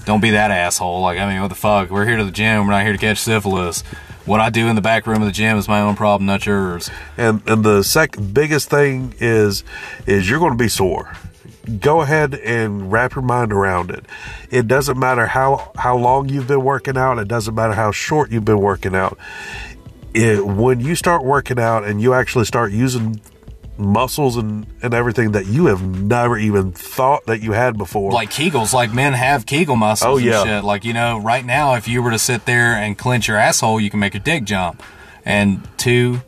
Don't 0.06 0.22
be 0.22 0.32
that 0.32 0.52
asshole. 0.52 1.02
Like 1.02 1.20
I 1.20 1.32
mean, 1.32 1.41
what 1.41 1.49
the 1.49 1.56
fuck? 1.56 1.89
We're 1.89 2.06
here 2.06 2.18
to 2.18 2.26
the 2.26 2.32
gym. 2.32 2.66
We're 2.66 2.72
not 2.72 2.84
here 2.84 2.93
to 2.93 2.97
catch 2.97 3.20
syphilis. 3.20 3.84
What 4.26 4.39
I 4.39 4.49
do 4.49 4.68
in 4.68 4.76
the 4.76 4.82
back 4.82 5.08
room 5.08 5.22
of 5.22 5.28
the 5.28 5.32
gym 5.32 5.58
is 5.58 5.68
my 5.68 5.82
own 5.82 5.95
problem, 5.95 6.28
not 6.28 6.45
yours. 6.45 6.89
And 7.18 7.41
and 7.47 7.64
the 7.64 7.84
second 7.84 8.34
biggest 8.34 8.70
thing 8.70 9.14
is 9.20 9.64
is 10.06 10.30
you're 10.30 10.39
going 10.39 10.52
to 10.52 10.64
be 10.64 10.70
sore. 10.70 11.16
Go 11.80 12.02
ahead 12.02 12.36
and 12.36 12.91
wrap 12.91 13.16
your 13.16 13.24
mind 13.24 13.54
around 13.54 13.91
it. 13.91 14.06
It 14.49 14.68
doesn't 14.68 14.97
matter 14.97 15.28
how 15.28 15.72
how 15.76 15.97
long 15.97 16.30
you've 16.30 16.47
been 16.47 16.64
working 16.64 16.97
out. 16.97 17.20
It 17.20 17.28
doesn't 17.28 17.54
matter 17.54 17.74
how 17.74 17.91
short 17.91 18.32
you've 18.32 18.45
been 18.45 18.62
working 18.62 18.95
out. 18.95 19.18
It, 20.14 20.45
when 20.45 20.82
you 20.82 20.95
start 20.95 21.24
working 21.24 21.58
out 21.58 21.86
and 21.86 22.02
you 22.02 22.14
actually 22.14 22.45
start 22.45 22.72
using 22.72 23.22
muscles 23.78 24.38
and, 24.38 24.66
and 24.84 24.94
everything 24.94 25.32
that 25.32 25.48
you 25.48 25.66
have 25.68 25.82
never 25.82 26.38
even 26.38 26.72
thought 26.72 27.26
that 27.26 27.42
you 27.42 27.54
had 27.54 27.78
before. 27.78 28.12
like 28.12 28.30
Kegels, 28.30 28.74
like 28.74 28.94
men 28.94 29.14
have 29.14 29.46
Kegel 29.46 29.76
muscles 29.76 30.14
Oh, 30.14 30.18
and 30.18 30.26
yeah. 30.26 30.44
shit. 30.44 30.64
Like, 30.64 30.86
you 30.86 30.94
know, 30.94 31.20
right 31.20 31.44
now, 31.46 31.74
if 31.76 31.88
you 31.88 32.02
were 32.04 32.12
to 32.12 32.20
sit 32.20 32.46
there 32.46 32.74
and 32.74 32.98
clench 32.98 33.28
your 33.28 33.38
asshole, 33.38 33.80
you 33.80 33.90
can 33.90 34.00
make 34.00 34.14
your 34.14 34.22
dick 34.24 34.44
jump. 34.44 34.84
And 35.26 35.68
two, 35.78 36.22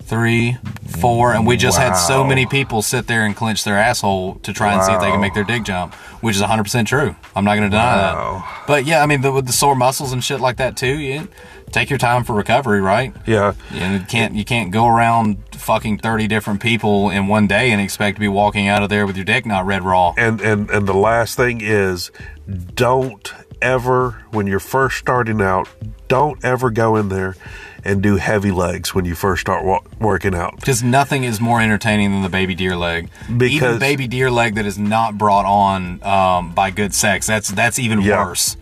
three, 0.00 0.58
four, 1.00 1.32
and 1.32 1.46
we 1.46 1.56
just 1.56 1.78
had 1.78 1.94
so 1.94 2.22
many 2.24 2.44
people 2.46 2.82
sit 2.82 3.06
there 3.06 3.24
and 3.24 3.34
clench 3.34 3.64
their 3.64 3.76
asshole 3.78 4.34
to 4.42 4.52
try 4.52 4.74
and 4.74 4.82
see 4.82 4.92
if 4.92 5.00
they 5.00 5.10
can 5.10 5.20
make 5.20 5.32
their 5.34 5.44
dick 5.44 5.62
jump, 5.64 5.94
which 6.20 6.36
is 6.36 6.42
100% 6.42 6.86
true. 6.86 7.14
I'm 7.34 7.44
not 7.44 7.54
going 7.56 7.70
to 7.70 7.70
deny 7.70 7.96
Wow. 8.12 8.44
that. 8.44 8.64
But 8.66 8.84
yeah, 8.84 9.02
I 9.02 9.06
mean, 9.06 9.22
the, 9.22 9.32
with 9.32 9.46
the 9.46 9.52
sore 9.52 9.74
muscles 9.74 10.12
and 10.12 10.22
shit 10.22 10.40
like 10.40 10.56
that 10.58 10.76
too, 10.76 10.98
you 10.98 11.28
take 11.72 11.90
your 11.90 11.98
time 11.98 12.22
for 12.24 12.34
recovery, 12.34 12.80
right? 12.80 13.14
Yeah. 13.26 13.54
And 13.72 14.00
you 14.00 14.06
can't 14.06 14.34
you 14.34 14.44
can't 14.44 14.70
go 14.70 14.86
around 14.86 15.38
fucking 15.52 15.98
30 15.98 16.26
different 16.28 16.60
people 16.60 17.10
in 17.10 17.26
one 17.28 17.46
day 17.46 17.70
and 17.70 17.80
expect 17.80 18.16
to 18.16 18.20
be 18.20 18.28
walking 18.28 18.68
out 18.68 18.82
of 18.82 18.88
there 18.88 19.06
with 19.06 19.16
your 19.16 19.24
dick 19.24 19.46
not 19.46 19.64
red 19.66 19.82
raw. 19.82 20.14
And 20.16 20.40
and 20.40 20.70
and 20.70 20.86
the 20.86 20.94
last 20.94 21.36
thing 21.36 21.60
is, 21.62 22.10
don't 22.74 23.32
ever 23.60 24.22
when 24.30 24.46
you're 24.46 24.60
first 24.60 24.98
starting 24.98 25.40
out, 25.40 25.68
don't 26.08 26.44
ever 26.44 26.70
go 26.70 26.96
in 26.96 27.08
there 27.08 27.36
and 27.84 28.00
do 28.02 28.16
heavy 28.16 28.52
legs 28.52 28.94
when 28.94 29.04
you 29.04 29.14
first 29.14 29.40
start 29.40 29.64
wa- 29.64 29.80
working 29.98 30.34
out. 30.36 30.54
Because 30.56 30.84
nothing 30.84 31.24
is 31.24 31.40
more 31.40 31.60
entertaining 31.60 32.12
than 32.12 32.22
the 32.22 32.28
baby 32.28 32.54
deer 32.54 32.76
leg. 32.76 33.08
Even 33.24 33.38
Because- 33.38 33.80
baby 33.80 34.06
deer 34.06 34.30
leg 34.30 34.54
that 34.54 34.66
is 34.66 34.78
not 34.78 35.18
brought 35.18 35.46
on 35.46 36.00
um, 36.04 36.52
by 36.52 36.70
good 36.70 36.94
sex. 36.94 37.26
That's 37.26 37.50
that's 37.50 37.78
even 37.80 38.00
Yeah. 38.00 38.24
worse. 38.24 38.56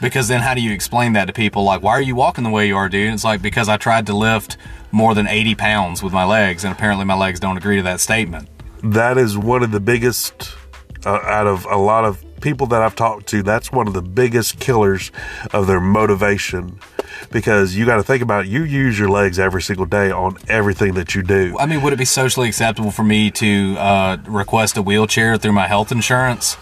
Because 0.00 0.28
then 0.28 0.40
how 0.40 0.54
do 0.54 0.60
you 0.60 0.72
explain 0.72 1.14
that 1.14 1.26
to 1.26 1.32
people? 1.32 1.64
Like, 1.64 1.82
why 1.82 1.92
are 1.92 2.02
you 2.02 2.14
walking 2.14 2.44
the 2.44 2.50
way 2.50 2.66
you 2.66 2.76
are, 2.76 2.88
dude? 2.88 3.12
It's 3.12 3.24
like 3.24 3.42
because 3.42 3.68
I 3.68 3.76
tried 3.76 4.06
to 4.06 4.16
lift 4.16 4.56
more 4.92 5.14
than 5.14 5.26
80 5.26 5.54
pounds 5.54 6.02
with 6.02 6.12
my 6.12 6.24
legs, 6.24 6.64
and 6.64 6.72
apparently 6.72 7.04
my 7.04 7.16
legs 7.16 7.40
don't 7.40 7.56
agree 7.56 7.76
to 7.76 7.82
that 7.82 8.00
statement. 8.00 8.48
That 8.82 9.18
is 9.18 9.36
one 9.36 9.62
of 9.62 9.70
the 9.70 9.80
biggest 9.80 10.54
uh, 11.04 11.20
out 11.24 11.46
of 11.46 11.64
a 11.66 11.76
lot 11.76 12.04
of 12.04 12.22
people 12.40 12.66
that 12.68 12.82
I've 12.82 12.94
talked 12.94 13.26
to. 13.28 13.42
That's 13.42 13.72
one 13.72 13.86
of 13.86 13.94
the 13.94 14.02
biggest 14.02 14.58
killers 14.58 15.10
of 15.52 15.66
their 15.66 15.80
motivation. 15.80 16.78
Because 17.30 17.76
you 17.76 17.86
got 17.86 17.96
to 17.96 18.02
think 18.02 18.22
about 18.22 18.44
it, 18.44 18.48
you 18.48 18.62
use 18.62 18.98
your 18.98 19.08
legs 19.08 19.38
every 19.38 19.62
single 19.62 19.86
day 19.86 20.10
on 20.10 20.36
everything 20.48 20.94
that 20.94 21.14
you 21.14 21.22
do. 21.22 21.56
I 21.58 21.66
mean, 21.66 21.82
would 21.82 21.92
it 21.92 21.98
be 21.98 22.04
socially 22.04 22.48
acceptable 22.48 22.90
for 22.90 23.02
me 23.02 23.30
to 23.32 23.76
uh, 23.78 24.16
request 24.26 24.76
a 24.76 24.82
wheelchair 24.82 25.36
through 25.36 25.52
my 25.52 25.66
health 25.66 25.90
insurance? 25.90 26.56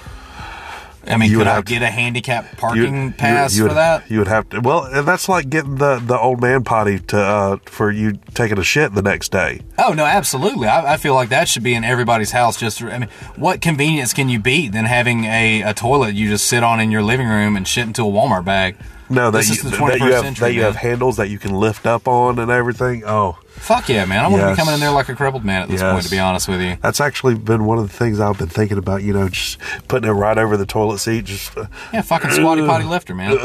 I 1.06 1.16
mean, 1.16 1.30
You 1.30 1.36
could 1.36 1.38
would 1.38 1.46
I 1.48 1.54
have 1.56 1.64
to- 1.64 1.72
get 1.72 1.82
a 1.82 1.90
handicap 1.90 2.56
parking 2.56 3.04
you- 3.06 3.10
pass 3.12 3.56
you 3.56 3.62
for 3.64 3.68
would, 3.68 3.76
that? 3.76 4.10
You 4.10 4.18
would 4.18 4.28
have 4.28 4.48
to. 4.50 4.60
Well, 4.60 4.88
that's 5.02 5.28
like 5.28 5.48
getting 5.50 5.76
the 5.76 5.98
the 6.04 6.18
old 6.18 6.40
man 6.40 6.64
potty 6.64 6.98
to 6.98 7.18
uh, 7.18 7.56
for 7.66 7.90
you 7.90 8.18
taking 8.34 8.58
a 8.58 8.64
shit 8.64 8.94
the 8.94 9.02
next 9.02 9.30
day. 9.32 9.60
Oh 9.78 9.92
no, 9.92 10.04
absolutely. 10.04 10.68
I, 10.68 10.94
I 10.94 10.96
feel 10.96 11.14
like 11.14 11.28
that 11.28 11.48
should 11.48 11.62
be 11.62 11.74
in 11.74 11.84
everybody's 11.84 12.30
house. 12.32 12.58
Just, 12.58 12.82
I 12.82 12.98
mean, 12.98 13.08
what 13.36 13.60
convenience 13.60 14.12
can 14.12 14.28
you 14.28 14.38
beat 14.38 14.72
than 14.72 14.84
having 14.86 15.24
a, 15.24 15.62
a 15.62 15.74
toilet 15.74 16.14
you 16.14 16.28
just 16.28 16.46
sit 16.46 16.62
on 16.62 16.80
in 16.80 16.90
your 16.90 17.02
living 17.02 17.28
room 17.28 17.56
and 17.56 17.66
shit 17.68 17.86
into 17.86 18.02
a 18.02 18.06
Walmart 18.10 18.44
bag? 18.44 18.76
No, 19.10 19.30
that 19.30 19.38
This 19.38 19.48
you, 19.48 19.54
is 19.56 19.62
the 19.62 19.70
that 19.70 19.78
21st 19.78 19.98
you 20.06 20.12
have 20.12 20.24
century, 20.24 20.48
that 20.48 20.54
you 20.54 20.62
have 20.62 20.76
handles 20.76 21.16
that 21.18 21.28
you 21.28 21.38
can 21.38 21.52
lift 21.52 21.86
up 21.86 22.08
on 22.08 22.38
and 22.38 22.50
everything. 22.50 23.02
Oh, 23.04 23.38
Fuck 23.50 23.88
yeah, 23.88 24.04
man! 24.04 24.24
I 24.24 24.28
want 24.28 24.42
to 24.42 24.50
be 24.50 24.56
coming 24.56 24.74
in 24.74 24.80
there 24.80 24.90
like 24.90 25.08
a 25.08 25.14
crippled 25.14 25.44
man 25.44 25.62
at 25.62 25.68
this 25.68 25.80
Yes. 25.80 25.92
point. 25.92 26.04
To 26.04 26.10
be 26.10 26.18
honest 26.18 26.48
with 26.48 26.60
you, 26.60 26.76
that's 26.82 27.00
actually 27.00 27.34
been 27.34 27.64
one 27.66 27.78
of 27.78 27.86
the 27.88 27.96
things 27.96 28.18
I've 28.20 28.36
been 28.36 28.48
thinking 28.48 28.78
about. 28.78 29.02
You 29.02 29.12
know, 29.12 29.28
just 29.28 29.58
putting 29.88 30.08
it 30.08 30.12
right 30.12 30.36
over 30.36 30.56
the 30.56 30.66
toilet 30.66 30.98
seat. 30.98 31.24
Just 31.26 31.56
uh, 31.56 31.66
yeah, 31.92 32.02
fucking 32.02 32.30
squatty 32.30 32.66
potty 32.66 32.84
lifter, 32.84 33.14
man. 33.14 33.36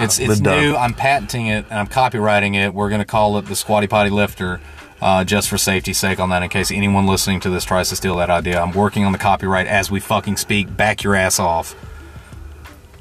it's 0.00 0.18
it's 0.18 0.34
been 0.34 0.42
done. 0.42 0.60
new. 0.60 0.74
I'm 0.76 0.94
patenting 0.94 1.46
it 1.46 1.64
and 1.70 1.78
I'm 1.78 1.86
copywriting 1.86 2.54
it. 2.56 2.74
We're 2.74 2.90
gonna 2.90 3.04
call 3.04 3.38
it 3.38 3.46
the 3.46 3.56
squatty 3.56 3.86
potty 3.86 4.10
lifter. 4.10 4.60
Uh, 5.00 5.24
just 5.24 5.48
for 5.50 5.58
safety's 5.58 5.98
sake 5.98 6.18
on 6.18 6.30
that, 6.30 6.42
in 6.42 6.48
case 6.48 6.70
anyone 6.70 7.06
listening 7.06 7.38
to 7.40 7.50
this 7.50 7.64
tries 7.64 7.90
to 7.90 7.96
steal 7.96 8.16
that 8.16 8.30
idea. 8.30 8.60
I'm 8.60 8.72
working 8.72 9.04
on 9.04 9.12
the 9.12 9.18
copyright 9.18 9.66
as 9.66 9.90
we 9.90 10.00
fucking 10.00 10.38
speak. 10.38 10.74
Back 10.74 11.02
your 11.02 11.14
ass 11.14 11.38
off. 11.38 11.74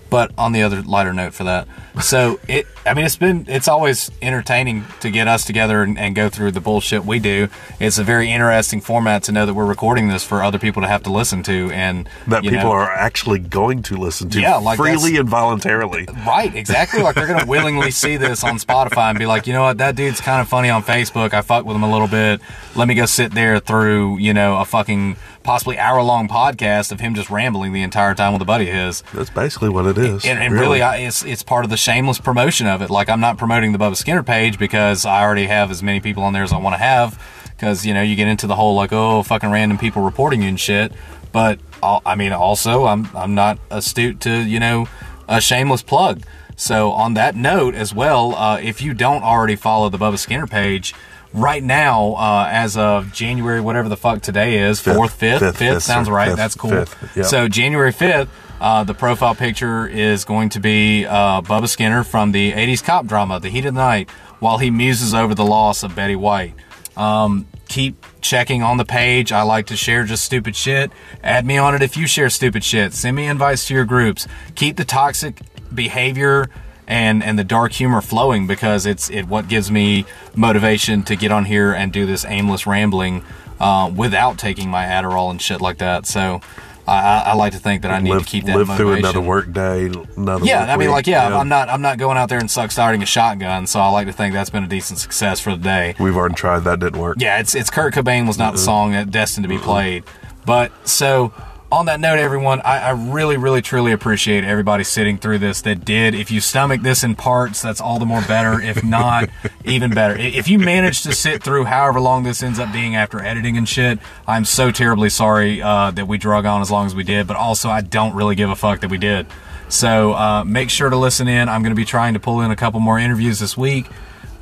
But 0.09 0.31
on 0.37 0.51
the 0.51 0.61
other 0.61 0.81
lighter 0.83 1.13
note 1.13 1.33
for 1.33 1.43
that, 1.45 1.67
so 2.01 2.39
it, 2.47 2.67
I 2.85 2.93
mean, 2.93 3.05
it's 3.05 3.15
been, 3.15 3.45
it's 3.47 3.67
always 3.67 4.11
entertaining 4.21 4.85
to 5.01 5.09
get 5.09 5.27
us 5.27 5.45
together 5.45 5.81
and, 5.81 5.97
and 5.97 6.15
go 6.15 6.29
through 6.29 6.51
the 6.51 6.59
bullshit 6.59 7.05
we 7.05 7.19
do. 7.19 7.47
It's 7.79 7.97
a 7.97 8.03
very 8.03 8.31
interesting 8.31 8.81
format 8.81 9.23
to 9.23 9.31
know 9.31 9.45
that 9.45 9.53
we're 9.53 9.65
recording 9.65 10.07
this 10.07 10.23
for 10.23 10.43
other 10.43 10.59
people 10.59 10.81
to 10.81 10.87
have 10.87 11.03
to 11.03 11.11
listen 11.11 11.43
to, 11.43 11.71
and 11.71 12.07
that 12.27 12.43
people 12.43 12.57
know- 12.57 12.71
are 12.71 12.91
actually 12.91 13.39
going 13.39 13.81
to 13.83 13.97
listen 13.97 14.29
to 14.31 14.41
Yeah, 14.41 14.55
like 14.57 14.77
freely 14.77 15.17
and 15.17 15.29
voluntarily. 15.29 16.07
Right, 16.25 16.53
exactly. 16.53 17.01
Like 17.01 17.15
they're 17.15 17.27
gonna 17.27 17.45
willingly 17.47 17.91
see 17.91 18.17
this 18.17 18.43
on 18.43 18.57
Spotify 18.57 19.09
and 19.09 19.19
be 19.19 19.25
like, 19.25 19.47
you 19.47 19.53
know 19.53 19.63
what, 19.63 19.77
that 19.77 19.95
dude's 19.95 20.21
kind 20.21 20.41
of 20.41 20.47
funny 20.47 20.69
on 20.69 20.83
Facebook. 20.83 21.33
I 21.33 21.41
fuck 21.41 21.65
with 21.65 21.75
him 21.75 21.83
a 21.83 21.91
little 21.91 22.07
bit. 22.07 22.41
Let 22.75 22.87
me 22.87 22.95
go 22.95 23.05
sit 23.05 23.33
there 23.33 23.59
through, 23.59 24.17
you 24.17 24.33
know, 24.33 24.57
a 24.59 24.65
fucking 24.65 25.15
possibly 25.43 25.77
hour 25.77 26.01
long 26.01 26.27
podcast 26.27 26.91
of 26.91 26.99
him 26.99 27.13
just 27.13 27.29
rambling 27.29 27.71
the 27.71 27.83
entire 27.83 28.15
time 28.15 28.33
with 28.33 28.41
a 28.41 28.45
buddy 28.45 28.67
of 28.67 28.75
his. 28.75 29.03
That's 29.13 29.29
basically 29.29 29.69
what 29.69 29.85
it 29.85 29.97
is. 29.97 30.25
And, 30.25 30.39
and 30.39 30.53
really, 30.53 30.81
I, 30.81 30.97
it's 30.97 31.23
it's 31.23 31.43
part 31.43 31.63
of 31.63 31.69
the 31.71 31.77
shameless 31.85 32.19
promotion 32.19 32.65
of 32.67 32.81
it. 32.81 32.89
Like 32.89 33.09
I'm 33.09 33.19
not 33.19 33.37
promoting 33.37 33.71
the 33.71 33.77
Bubba 33.77 33.95
Skinner 33.95 34.23
page 34.23 34.57
because 34.57 35.05
I 35.05 35.21
already 35.21 35.45
have 35.45 35.69
as 35.69 35.83
many 35.83 35.99
people 35.99 36.23
on 36.23 36.33
there 36.33 36.43
as 36.43 36.51
I 36.51 36.57
want 36.57 36.73
to 36.73 36.79
have. 36.79 37.21
Because 37.51 37.85
you 37.85 37.93
know 37.93 38.01
you 38.01 38.15
get 38.15 38.27
into 38.27 38.47
the 38.47 38.55
whole 38.55 38.75
like 38.75 38.91
oh 38.91 39.23
fucking 39.23 39.51
random 39.51 39.77
people 39.77 40.01
reporting 40.01 40.41
you 40.41 40.49
and 40.49 40.59
shit. 40.59 40.91
But 41.31 41.59
I'll, 41.83 42.01
mean 42.15 42.33
also 42.33 42.85
I'm 42.85 43.07
I'm 43.15 43.35
not 43.35 43.59
astute 43.69 44.19
to 44.21 44.41
you 44.43 44.59
know 44.59 44.87
a 45.29 45.39
shameless 45.39 45.83
plug. 45.83 46.23
So 46.57 46.91
on 46.91 47.13
that 47.15 47.35
note 47.35 47.75
as 47.75 47.93
well, 47.93 48.33
uh, 48.35 48.59
if 48.59 48.81
you 48.81 48.93
don't 48.93 49.23
already 49.23 49.55
follow 49.55 49.89
the 49.89 49.97
Bubba 49.97 50.17
Skinner 50.17 50.47
page. 50.47 50.93
Right 51.33 51.61
now, 51.61 52.13
uh, 52.13 52.47
as 52.49 52.77
of 52.77 53.11
January, 53.11 53.59
whatever 53.59 53.89
the 53.89 53.97
fuck 53.97 54.21
today 54.21 54.59
is, 54.59 54.79
fourth, 54.79 55.15
fifth, 55.15 55.39
Fifth, 55.41 55.57
fifth, 55.57 55.73
fifth, 55.73 55.83
sounds 55.83 56.09
right. 56.09 56.29
Fifth, 56.29 56.37
That's 56.37 56.55
cool. 56.55 56.69
fifth, 56.69 57.17
yep. 57.17 57.25
So 57.25 57.49
January 57.49 57.91
5th, 57.91 58.29
uh, 58.61 58.83
the 58.83 58.93
profile 58.93 59.35
picture 59.35 59.87
is 59.87 60.25
going 60.25 60.49
to 60.49 60.59
be 60.59 61.05
uh, 61.05 61.41
Bubba 61.41 61.67
Skinner 61.67 62.03
from 62.03 62.31
the 62.31 62.51
80s 62.53 62.83
cop 62.83 63.05
drama, 63.05 63.39
The 63.39 63.49
Heat 63.49 63.65
of 63.65 63.73
the 63.73 63.79
Night, 63.79 64.09
while 64.39 64.57
he 64.57 64.71
muses 64.71 65.13
over 65.13 65.35
the 65.35 65.45
loss 65.45 65.83
of 65.83 65.95
Betty 65.95 66.15
White. 66.15 66.53
Um, 66.95 67.47
keep 67.67 68.03
checking 68.21 68.63
on 68.63 68.77
the 68.77 68.85
page. 68.85 69.31
I 69.31 69.41
like 69.41 69.67
to 69.67 69.75
share 69.75 70.03
just 70.03 70.23
stupid 70.23 70.55
shit. 70.55 70.91
Add 71.23 71.45
me 71.45 71.57
on 71.57 71.75
it 71.75 71.81
if 71.81 71.97
you 71.97 72.07
share 72.07 72.29
stupid 72.29 72.63
shit. 72.63 72.93
Send 72.93 73.15
me 73.15 73.25
invites 73.27 73.67
to 73.67 73.73
your 73.73 73.85
groups. 73.85 74.27
Keep 74.55 74.77
the 74.77 74.85
toxic 74.85 75.41
behavior 75.73 76.49
and 76.87 77.23
and 77.23 77.37
the 77.37 77.43
dark 77.43 77.71
humor 77.71 77.99
flowing 77.99 78.45
because 78.47 78.85
it's 78.85 79.09
it 79.09 79.23
what 79.27 79.47
gives 79.47 79.71
me 79.71 80.05
motivation 80.35 81.01
to 81.03 81.15
get 81.15 81.31
on 81.31 81.45
here 81.45 81.73
and 81.73 81.91
do 81.91 82.05
this 82.05 82.23
aimless 82.25 82.67
rambling 82.67 83.23
uh, 83.59 83.91
without 83.93 84.37
taking 84.37 84.69
my 84.69 84.85
Adderall 84.85 85.31
and 85.31 85.41
shit 85.41 85.61
like 85.61 85.79
that. 85.79 86.05
So 86.05 86.41
I, 86.87 87.23
I, 87.27 87.33
like 87.33 87.53
to 87.53 87.59
think 87.59 87.81
that 87.81 87.91
I 87.91 87.99
need 87.99 88.11
live 88.11 88.23
to 88.23 88.29
keep 88.29 88.45
that 88.45 88.55
live 88.55 88.75
through 88.77 88.93
another 88.93 89.21
work 89.21 89.51
day. 89.51 89.91
Another 90.15 90.45
Yeah, 90.45 90.61
work 90.61 90.69
I 90.69 90.77
mean, 90.77 90.91
like, 90.91 91.07
yeah, 91.07 91.29
know. 91.29 91.37
I'm 91.37 91.49
not, 91.49 91.67
I'm 91.67 91.81
not 91.81 91.97
going 91.97 92.17
out 92.17 92.29
there 92.29 92.39
and 92.39 92.49
suck 92.49 92.71
starting 92.71 93.01
a 93.01 93.07
shotgun. 93.07 93.65
So 93.65 93.79
I 93.79 93.89
like 93.89 94.05
to 94.07 94.13
think 94.13 94.33
that's 94.33 94.51
been 94.51 94.63
a 94.63 94.67
decent 94.67 94.99
success 94.99 95.39
for 95.39 95.51
the 95.51 95.63
day. 95.63 95.95
We've 95.99 96.15
already 96.15 96.35
tried 96.35 96.59
that. 96.59 96.79
Didn't 96.79 96.99
work. 96.99 97.17
Yeah, 97.19 97.39
it's 97.39 97.55
it's 97.55 97.69
Kurt 97.69 97.93
Cobain 97.93 98.27
was 98.27 98.37
not 98.37 98.51
the 98.51 98.59
song 98.59 98.91
that 98.91 99.09
destined 99.09 99.45
to 99.45 99.47
be 99.47 99.57
played. 99.57 100.03
But 100.45 100.71
so 100.87 101.33
on 101.71 101.87
that 101.87 101.99
note, 101.99 102.19
everyone, 102.19 102.61
I, 102.61 102.79
I 102.79 102.89
really, 102.91 103.37
really, 103.37 103.61
truly 103.61 103.91
appreciate 103.91 104.43
everybody 104.43 104.83
sitting 104.83 105.17
through 105.17 105.39
this 105.39 105.61
that 105.61 105.83
did. 105.83 106.13
If 106.13 106.29
you 106.29 106.39
stomach 106.39 106.81
this 106.81 107.03
in 107.03 107.15
parts, 107.15 107.61
that's 107.61 107.81
all 107.81 107.99
the 107.99 108.05
more 108.05 108.21
better. 108.21 108.61
If 108.61 108.83
not, 108.83 109.29
even 109.63 109.91
better. 109.91 110.15
If 110.15 110.47
you 110.47 110.59
manage 110.59 111.03
to 111.03 111.13
sit 111.13 111.43
through 111.43 111.65
however 111.65 111.99
long 111.99 112.23
this 112.23 112.43
ends 112.43 112.59
up 112.59 112.71
being 112.71 112.95
after 112.95 113.19
editing 113.19 113.57
and 113.57 113.67
shit, 113.67 113.99
I'm 114.27 114.45
so 114.45 114.71
terribly 114.71 115.09
sorry 115.09 115.61
uh, 115.61 115.91
that 115.91 116.07
we 116.07 116.17
drug 116.17 116.45
on 116.45 116.61
as 116.61 116.69
long 116.69 116.85
as 116.85 116.93
we 116.93 117.03
did. 117.03 117.27
But 117.27 117.37
also, 117.37 117.69
I 117.69 117.81
don't 117.81 118.15
really 118.15 118.35
give 118.35 118.49
a 118.49 118.55
fuck 118.55 118.81
that 118.81 118.89
we 118.89 118.97
did. 118.97 119.25
So 119.67 120.13
uh, 120.13 120.43
make 120.43 120.69
sure 120.69 120.89
to 120.89 120.97
listen 120.97 121.27
in. 121.27 121.49
I'm 121.49 121.63
going 121.63 121.71
to 121.71 121.75
be 121.75 121.85
trying 121.85 122.13
to 122.13 122.19
pull 122.19 122.41
in 122.41 122.51
a 122.51 122.55
couple 122.55 122.79
more 122.79 122.99
interviews 122.99 123.39
this 123.39 123.57
week 123.57 123.87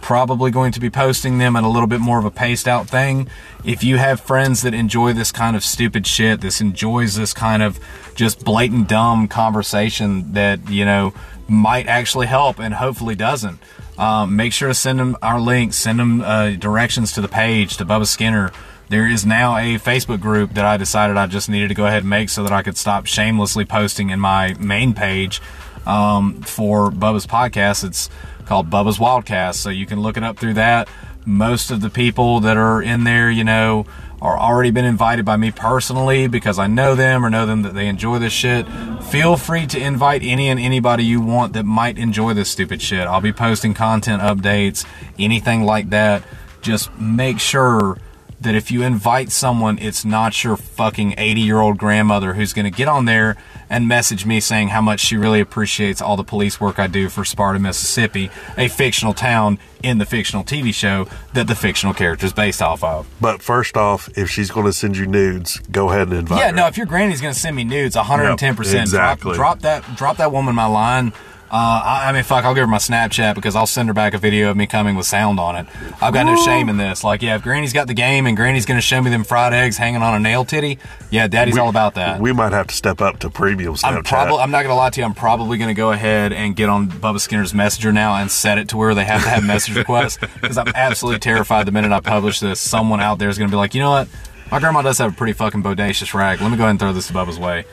probably 0.03 0.51
going 0.51 0.73
to 0.73 0.81
be 0.81 0.89
posting 0.89 1.37
them 1.37 1.55
in 1.55 1.63
a 1.63 1.69
little 1.69 1.87
bit 1.87 2.01
more 2.01 2.19
of 2.19 2.25
a 2.25 2.29
paced 2.29 2.67
out 2.67 2.87
thing. 2.89 3.25
If 3.63 3.85
you 3.85 3.97
have 3.97 4.19
friends 4.19 4.61
that 4.63 4.73
enjoy 4.73 5.13
this 5.13 5.31
kind 5.31 5.55
of 5.55 5.63
stupid 5.63 6.05
shit, 6.05 6.41
this 6.41 6.59
enjoys 6.59 7.15
this 7.15 7.33
kind 7.33 7.63
of 7.63 7.79
just 8.13 8.43
blatant 8.43 8.89
dumb 8.89 9.29
conversation 9.29 10.33
that, 10.33 10.69
you 10.69 10.83
know, 10.83 11.13
might 11.47 11.87
actually 11.87 12.27
help 12.27 12.59
and 12.59 12.73
hopefully 12.73 13.15
doesn't, 13.15 13.59
um, 13.97 14.35
make 14.35 14.51
sure 14.51 14.67
to 14.67 14.73
send 14.73 14.99
them 14.99 15.15
our 15.21 15.39
links, 15.39 15.77
send 15.77 15.99
them 15.99 16.19
uh, 16.21 16.49
directions 16.51 17.13
to 17.13 17.21
the 17.21 17.29
page, 17.29 17.77
to 17.77 17.85
Bubba 17.85 18.05
Skinner. 18.05 18.51
There 18.89 19.07
is 19.07 19.25
now 19.25 19.55
a 19.55 19.79
Facebook 19.79 20.19
group 20.19 20.55
that 20.55 20.65
I 20.65 20.75
decided 20.75 21.15
I 21.15 21.27
just 21.27 21.47
needed 21.47 21.69
to 21.69 21.75
go 21.75 21.85
ahead 21.85 21.99
and 21.99 22.09
make 22.09 22.27
so 22.27 22.43
that 22.43 22.51
I 22.51 22.61
could 22.61 22.75
stop 22.75 23.05
shamelessly 23.05 23.63
posting 23.63 24.09
in 24.09 24.19
my 24.19 24.53
main 24.59 24.93
page 24.93 25.41
um, 25.85 26.41
for 26.41 26.91
Bubba's 26.91 27.25
podcast. 27.25 27.85
It's 27.85 28.09
called 28.45 28.69
Bubba's 28.69 28.97
Wildcast. 28.97 29.55
So 29.55 29.69
you 29.69 29.85
can 29.85 30.01
look 30.01 30.17
it 30.17 30.23
up 30.23 30.37
through 30.37 30.55
that. 30.55 30.87
Most 31.25 31.71
of 31.71 31.81
the 31.81 31.89
people 31.89 32.41
that 32.41 32.57
are 32.57 32.81
in 32.81 33.05
there, 33.05 33.31
you 33.31 33.43
know, 33.43 33.85
are 34.21 34.37
already 34.37 34.71
been 34.71 34.85
invited 34.85 35.25
by 35.25 35.35
me 35.35 35.51
personally 35.51 36.27
because 36.27 36.57
I 36.57 36.67
know 36.67 36.95
them 36.95 37.25
or 37.25 37.29
know 37.29 37.45
them 37.45 37.61
that 37.63 37.73
they 37.73 37.87
enjoy 37.87 38.19
this 38.19 38.31
shit. 38.31 38.65
Feel 39.03 39.35
free 39.35 39.67
to 39.67 39.79
invite 39.79 40.21
any 40.23 40.47
and 40.49 40.59
anybody 40.59 41.03
you 41.03 41.19
want 41.19 41.53
that 41.53 41.63
might 41.63 41.97
enjoy 41.97 42.33
this 42.33 42.49
stupid 42.49 42.81
shit. 42.81 43.05
I'll 43.05 43.19
be 43.19 43.33
posting 43.33 43.73
content 43.73 44.21
updates, 44.21 44.85
anything 45.19 45.63
like 45.63 45.89
that. 45.89 46.23
Just 46.61 46.97
make 46.97 47.39
sure 47.39 47.97
that 48.43 48.55
if 48.55 48.71
you 48.71 48.83
invite 48.83 49.31
someone, 49.31 49.77
it's 49.79 50.05
not 50.05 50.43
your 50.43 50.55
fucking 50.57 51.15
80 51.17 51.41
year 51.41 51.59
old 51.59 51.77
grandmother 51.77 52.33
who's 52.33 52.53
going 52.53 52.65
to 52.71 52.75
get 52.75 52.87
on 52.87 53.05
there 53.05 53.35
and 53.69 53.87
message 53.87 54.25
me 54.25 54.39
saying 54.39 54.67
how 54.69 54.81
much 54.81 54.99
she 54.99 55.17
really 55.17 55.39
appreciates 55.39 56.01
all 56.01 56.15
the 56.15 56.23
police 56.23 56.59
work 56.61 56.77
I 56.79 56.87
do 56.87 57.09
for 57.09 57.25
Sparta, 57.25 57.57
Mississippi, 57.59 58.29
a 58.57 58.67
fictional 58.67 59.13
town 59.13 59.57
in 59.81 59.97
the 59.97 60.05
fictional 60.05 60.43
TV 60.43 60.73
show 60.73 61.07
that 61.33 61.47
the 61.47 61.55
fictional 61.55 61.93
character 61.93 62.25
is 62.25 62.33
based 62.33 62.61
off 62.61 62.83
of. 62.83 63.07
But 63.19 63.41
first 63.41 63.75
off, 63.75 64.09
if 64.17 64.29
she's 64.29 64.51
going 64.51 64.65
to 64.67 64.73
send 64.73 64.95
you 64.95 65.07
nudes, 65.07 65.59
go 65.71 65.89
ahead 65.89 66.07
and 66.09 66.17
invite 66.17 66.39
Yeah, 66.39 66.49
her. 66.51 66.55
no, 66.55 66.67
if 66.67 66.77
your 66.77 66.85
granny's 66.85 67.19
going 67.21 67.33
to 67.33 67.39
send 67.39 67.55
me 67.55 67.63
nudes, 67.63 67.95
110%. 67.95 68.41
Yep, 68.73 68.81
exactly. 68.83 69.33
Drop, 69.35 69.59
drop 69.59 69.83
that 69.83 69.97
drop 69.97 70.17
that 70.17 70.31
woman 70.31 70.53
my 70.55 70.65
line. 70.67 71.11
Uh, 71.53 71.81
I, 71.85 72.09
I 72.09 72.11
mean, 72.13 72.23
fuck, 72.23 72.45
I'll 72.45 72.55
give 72.55 72.63
her 72.63 72.67
my 72.67 72.79
Snapchat 72.79 73.35
because 73.35 73.55
I'll 73.55 73.67
send 73.67 73.87
her 73.87 73.93
back 73.93 74.15
a 74.15 74.17
video 74.17 74.49
of 74.49 74.57
me 74.57 74.65
coming 74.65 74.95
with 74.95 75.05
sound 75.05 75.39
on 75.39 75.55
it. 75.55 75.67
I've 76.01 76.11
got 76.11 76.25
no 76.25 76.35
shame 76.35 76.67
in 76.67 76.77
this. 76.77 77.03
Like, 77.03 77.21
yeah, 77.21 77.35
if 77.35 77.43
Granny's 77.43 77.73
got 77.73 77.85
the 77.85 77.93
game 77.93 78.25
and 78.25 78.35
Granny's 78.35 78.65
going 78.65 78.79
to 78.79 78.81
show 78.81 78.99
me 78.99 79.11
them 79.11 79.23
fried 79.23 79.53
eggs 79.53 79.77
hanging 79.77 80.01
on 80.01 80.15
a 80.15 80.19
nail 80.19 80.45
titty, 80.45 80.79
yeah, 81.11 81.27
Daddy's 81.27 81.55
all 81.59 81.69
about 81.69 81.93
that. 81.93 82.19
We 82.19 82.33
might 82.33 82.53
have 82.53 82.65
to 82.67 82.73
step 82.73 83.01
up 83.01 83.19
to 83.19 83.29
premium 83.29 83.75
Snapchat. 83.75 83.97
I'm 83.97 84.03
probably. 84.03 84.39
I'm 84.39 84.49
not 84.49 84.63
gonna 84.63 84.75
lie 84.75 84.89
to 84.89 84.99
you. 84.99 85.05
I'm 85.05 85.13
probably 85.13 85.59
gonna 85.59 85.75
go 85.75 85.91
ahead 85.91 86.33
and 86.33 86.55
get 86.55 86.69
on 86.69 86.89
Bubba 86.89 87.19
Skinner's 87.19 87.53
Messenger 87.53 87.91
now 87.91 88.15
and 88.15 88.31
set 88.31 88.57
it 88.57 88.69
to 88.69 88.77
where 88.77 88.95
they 88.95 89.05
have 89.05 89.21
to 89.21 89.29
have 89.29 89.43
message 89.45 89.75
requests 89.75 90.17
because 90.41 90.57
I'm 90.57 90.69
absolutely 90.69 91.19
terrified. 91.19 91.67
The 91.67 91.71
minute 91.71 91.91
I 91.91 91.99
publish 91.99 92.39
this, 92.39 92.59
someone 92.59 92.99
out 92.99 93.19
there 93.19 93.29
is 93.29 93.37
gonna 93.37 93.51
be 93.51 93.57
like, 93.57 93.75
you 93.75 93.81
know 93.81 93.91
what? 93.91 94.07
My 94.49 94.59
grandma 94.59 94.81
does 94.81 94.97
have 94.97 95.13
a 95.13 95.15
pretty 95.15 95.33
fucking 95.33 95.61
bodacious 95.61 96.15
rag. 96.15 96.41
Let 96.41 96.49
me 96.49 96.57
go 96.57 96.63
ahead 96.63 96.71
and 96.71 96.79
throw 96.79 96.93
this 96.93 97.09
to 97.09 97.13
Bubba's 97.13 97.37
way. 97.37 97.65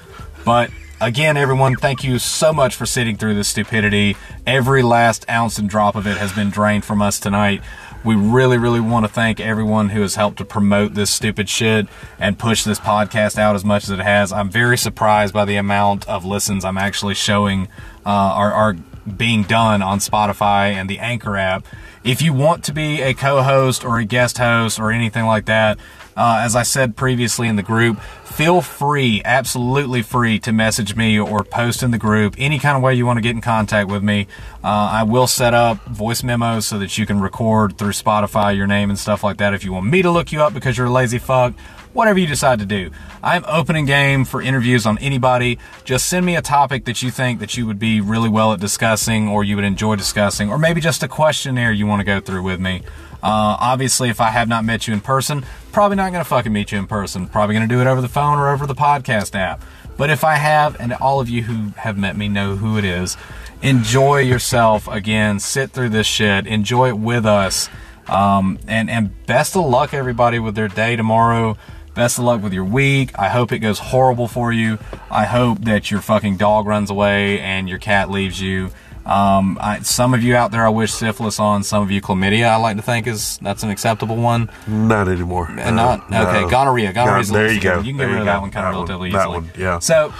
But 0.44 0.70
again, 1.00 1.36
everyone, 1.36 1.76
thank 1.76 2.04
you 2.04 2.18
so 2.18 2.52
much 2.52 2.74
for 2.76 2.86
sitting 2.86 3.16
through 3.16 3.34
this 3.34 3.48
stupidity. 3.48 4.16
Every 4.46 4.82
last 4.82 5.28
ounce 5.28 5.58
and 5.58 5.68
drop 5.68 5.96
of 5.96 6.06
it 6.06 6.18
has 6.18 6.32
been 6.32 6.50
drained 6.50 6.84
from 6.84 7.00
us 7.00 7.18
tonight. 7.18 7.62
We 8.04 8.14
really, 8.14 8.58
really 8.58 8.80
want 8.80 9.04
to 9.04 9.12
thank 9.12 9.40
everyone 9.40 9.90
who 9.90 10.00
has 10.02 10.14
helped 10.14 10.38
to 10.38 10.44
promote 10.44 10.94
this 10.94 11.10
stupid 11.10 11.48
shit 11.48 11.86
and 12.18 12.38
push 12.38 12.64
this 12.64 12.80
podcast 12.80 13.38
out 13.38 13.54
as 13.54 13.64
much 13.64 13.84
as 13.84 13.90
it 13.90 13.98
has. 13.98 14.32
I'm 14.32 14.50
very 14.50 14.78
surprised 14.78 15.34
by 15.34 15.44
the 15.44 15.56
amount 15.56 16.08
of 16.08 16.24
listens 16.24 16.64
I'm 16.64 16.78
actually 16.78 17.14
showing 17.14 17.68
uh, 18.06 18.10
are, 18.10 18.52
are 18.52 18.76
being 19.16 19.42
done 19.42 19.82
on 19.82 19.98
Spotify 19.98 20.72
and 20.72 20.88
the 20.88 20.98
Anchor 20.98 21.36
app. 21.36 21.66
If 22.02 22.22
you 22.22 22.32
want 22.32 22.64
to 22.64 22.72
be 22.72 23.02
a 23.02 23.12
co-host 23.12 23.84
or 23.84 23.98
a 23.98 24.04
guest 24.04 24.38
host 24.38 24.80
or 24.80 24.90
anything 24.90 25.26
like 25.26 25.44
that, 25.46 25.78
uh, 26.20 26.40
as 26.40 26.54
I 26.54 26.64
said 26.64 26.96
previously 26.96 27.48
in 27.48 27.56
the 27.56 27.62
group, 27.62 27.98
feel 28.24 28.60
free, 28.60 29.22
absolutely 29.24 30.02
free 30.02 30.38
to 30.40 30.52
message 30.52 30.94
me 30.94 31.18
or 31.18 31.42
post 31.42 31.82
in 31.82 31.92
the 31.92 31.98
group 31.98 32.34
any 32.36 32.58
kind 32.58 32.76
of 32.76 32.82
way 32.82 32.94
you 32.94 33.06
want 33.06 33.16
to 33.16 33.22
get 33.22 33.34
in 33.34 33.40
contact 33.40 33.88
with 33.88 34.02
me. 34.02 34.26
Uh, 34.62 34.68
I 34.68 35.02
will 35.04 35.26
set 35.26 35.54
up 35.54 35.82
voice 35.86 36.22
memos 36.22 36.66
so 36.66 36.78
that 36.78 36.98
you 36.98 37.06
can 37.06 37.20
record 37.20 37.78
through 37.78 37.92
Spotify 37.92 38.54
your 38.54 38.66
name 38.66 38.90
and 38.90 38.98
stuff 38.98 39.24
like 39.24 39.38
that. 39.38 39.54
If 39.54 39.64
you 39.64 39.72
want 39.72 39.86
me 39.86 40.02
to 40.02 40.10
look 40.10 40.30
you 40.30 40.42
up 40.42 40.52
because 40.52 40.76
you're 40.76 40.88
a 40.88 40.92
lazy 40.92 41.18
fuck, 41.18 41.54
whatever 41.94 42.18
you 42.18 42.26
decide 42.26 42.58
to 42.58 42.66
do. 42.66 42.90
I'm 43.22 43.42
opening 43.48 43.86
game 43.86 44.26
for 44.26 44.42
interviews 44.42 44.84
on 44.84 44.98
anybody. 44.98 45.58
Just 45.84 46.06
send 46.06 46.26
me 46.26 46.36
a 46.36 46.42
topic 46.42 46.84
that 46.84 47.02
you 47.02 47.10
think 47.10 47.40
that 47.40 47.56
you 47.56 47.66
would 47.66 47.78
be 47.78 48.02
really 48.02 48.28
well 48.28 48.52
at 48.52 48.60
discussing 48.60 49.26
or 49.28 49.42
you 49.42 49.56
would 49.56 49.64
enjoy 49.64 49.96
discussing, 49.96 50.50
or 50.50 50.58
maybe 50.58 50.82
just 50.82 51.02
a 51.02 51.08
questionnaire 51.08 51.72
you 51.72 51.86
want 51.86 52.00
to 52.00 52.04
go 52.04 52.20
through 52.20 52.42
with 52.42 52.60
me. 52.60 52.82
Uh, 53.22 53.56
obviously, 53.60 54.08
if 54.08 54.20
I 54.20 54.30
have 54.30 54.48
not 54.48 54.64
met 54.64 54.86
you 54.88 54.94
in 54.94 55.00
person, 55.00 55.44
probably 55.72 55.96
not 55.96 56.12
going 56.12 56.24
to 56.24 56.28
fucking 56.28 56.52
meet 56.52 56.72
you 56.72 56.78
in 56.78 56.86
person. 56.86 57.26
Probably 57.26 57.54
going 57.54 57.68
to 57.68 57.74
do 57.74 57.80
it 57.80 57.86
over 57.86 58.00
the 58.00 58.08
phone 58.08 58.38
or 58.38 58.50
over 58.50 58.66
the 58.66 58.74
podcast 58.74 59.34
app. 59.34 59.62
But 59.96 60.08
if 60.08 60.24
I 60.24 60.36
have, 60.36 60.80
and 60.80 60.94
all 60.94 61.20
of 61.20 61.28
you 61.28 61.42
who 61.42 61.72
have 61.78 61.98
met 61.98 62.16
me 62.16 62.28
know 62.28 62.56
who 62.56 62.78
it 62.78 62.84
is, 62.84 63.18
enjoy 63.60 64.20
yourself 64.20 64.88
again. 64.88 65.38
Sit 65.38 65.72
through 65.72 65.90
this 65.90 66.06
shit. 66.06 66.46
Enjoy 66.46 66.88
it 66.88 66.98
with 66.98 67.26
us. 67.26 67.68
Um, 68.08 68.58
and, 68.66 68.88
and 68.88 69.26
best 69.26 69.56
of 69.56 69.66
luck, 69.66 69.92
everybody, 69.92 70.38
with 70.38 70.54
their 70.54 70.68
day 70.68 70.96
tomorrow. 70.96 71.58
Best 71.94 72.18
of 72.18 72.24
luck 72.24 72.42
with 72.42 72.52
your 72.52 72.64
week. 72.64 73.18
I 73.18 73.28
hope 73.28 73.52
it 73.52 73.58
goes 73.58 73.78
horrible 73.78 74.26
for 74.26 74.52
you. 74.52 74.78
I 75.10 75.26
hope 75.26 75.58
that 75.64 75.90
your 75.90 76.00
fucking 76.00 76.38
dog 76.38 76.66
runs 76.66 76.88
away 76.88 77.40
and 77.40 77.68
your 77.68 77.78
cat 77.78 78.10
leaves 78.10 78.40
you. 78.40 78.70
Um, 79.06 79.58
I, 79.60 79.80
some 79.80 80.14
of 80.14 80.22
you 80.22 80.36
out 80.36 80.50
there, 80.50 80.64
I 80.64 80.68
wish 80.68 80.92
syphilis 80.92 81.40
on. 81.40 81.62
Some 81.62 81.82
of 81.82 81.90
you, 81.90 82.00
chlamydia. 82.00 82.48
I 82.48 82.56
like 82.56 82.76
to 82.76 82.82
think 82.82 83.06
is 83.06 83.38
that's 83.38 83.62
an 83.62 83.70
acceptable 83.70 84.16
one. 84.16 84.50
Not 84.68 85.08
anymore. 85.08 85.48
And 85.50 85.76
not 85.76 86.04
okay. 86.12 86.48
Gonorrhea. 86.50 86.92
Gonorrhea. 86.92 87.24
there 87.24 87.52
you 87.52 87.60
go. 87.60 87.78
You 87.80 87.92
can 87.92 87.96
There 87.96 88.06
get 88.08 88.12
rid 88.12 88.20
of 88.20 88.26
that 88.26 88.40
one 88.40 88.50
kind 88.50 88.66
of 88.66 88.72
That 88.74 88.78
one. 88.78 88.88
relatively 88.88 89.10
That 89.12 89.20
easily. 89.28 89.38
one, 89.38 89.50
yeah. 89.58 89.78
So, 89.78 90.12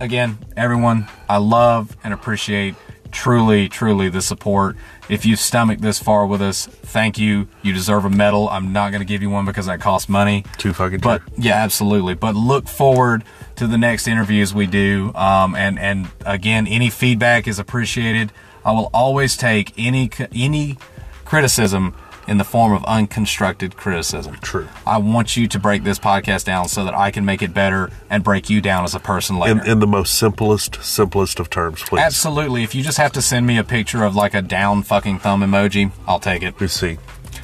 again, 0.00 0.38
everyone, 0.56 1.08
I 1.28 1.36
love 1.38 1.96
and 2.04 2.12
appreciate 2.12 2.74
truly, 3.12 3.68
truly 3.68 4.08
the 4.08 4.20
support. 4.20 4.76
If 5.08 5.24
you 5.26 5.36
stomach 5.36 5.78
this 5.80 5.98
far 6.02 6.26
with 6.26 6.42
us, 6.42 6.66
thank 6.66 7.18
you. 7.18 7.46
You 7.62 7.72
deserve 7.72 8.04
a 8.04 8.10
medal. 8.10 8.48
I'm 8.48 8.72
not 8.72 8.90
going 8.90 9.00
to 9.00 9.06
give 9.06 9.22
you 9.22 9.30
one 9.30 9.44
because 9.44 9.66
that 9.66 9.80
costs 9.80 10.08
money. 10.08 10.44
Too 10.58 10.72
fucking 10.72 11.00
But 11.00 11.18
true. 11.18 11.34
yeah, 11.38 11.54
absolutely. 11.62 12.14
But 12.14 12.34
look 12.34 12.66
forward 12.68 13.22
to 13.56 13.66
the 13.66 13.78
next 13.78 14.06
interviews 14.06 14.54
we 14.54 14.66
do. 14.66 15.12
Um, 15.14 15.54
and 15.54 15.78
and 15.78 16.08
again, 16.24 16.66
any 16.66 16.90
feedback 16.90 17.46
is 17.46 17.58
appreciated. 17.58 18.32
I 18.64 18.72
will 18.72 18.90
always 18.94 19.36
take 19.36 19.72
any 19.76 20.10
any 20.32 20.78
criticism 21.24 21.94
in 22.26 22.38
the 22.38 22.44
form 22.44 22.72
of 22.72 22.84
unconstructed 22.84 23.76
criticism. 23.76 24.36
True. 24.40 24.68
I 24.86 24.98
want 24.98 25.36
you 25.36 25.46
to 25.48 25.58
break 25.58 25.84
this 25.84 25.98
podcast 25.98 26.44
down 26.44 26.68
so 26.68 26.84
that 26.84 26.94
I 26.94 27.10
can 27.10 27.24
make 27.24 27.42
it 27.42 27.52
better 27.52 27.90
and 28.08 28.24
break 28.24 28.48
you 28.48 28.60
down 28.60 28.84
as 28.84 28.94
a 28.94 29.00
person 29.00 29.38
later. 29.38 29.62
In, 29.62 29.72
in 29.72 29.78
the 29.80 29.86
most 29.86 30.14
simplest, 30.14 30.82
simplest 30.82 31.38
of 31.38 31.50
terms, 31.50 31.82
please. 31.82 32.00
Absolutely. 32.00 32.62
If 32.62 32.74
you 32.74 32.82
just 32.82 32.98
have 32.98 33.12
to 33.12 33.22
send 33.22 33.46
me 33.46 33.58
a 33.58 33.64
picture 33.64 34.04
of 34.04 34.16
like 34.16 34.34
a 34.34 34.42
down 34.42 34.82
fucking 34.82 35.18
thumb 35.18 35.42
emoji, 35.42 35.92
I'll 36.06 36.20
take 36.20 36.42
it. 36.42 36.58
We 36.58 36.68
see. 36.68 36.98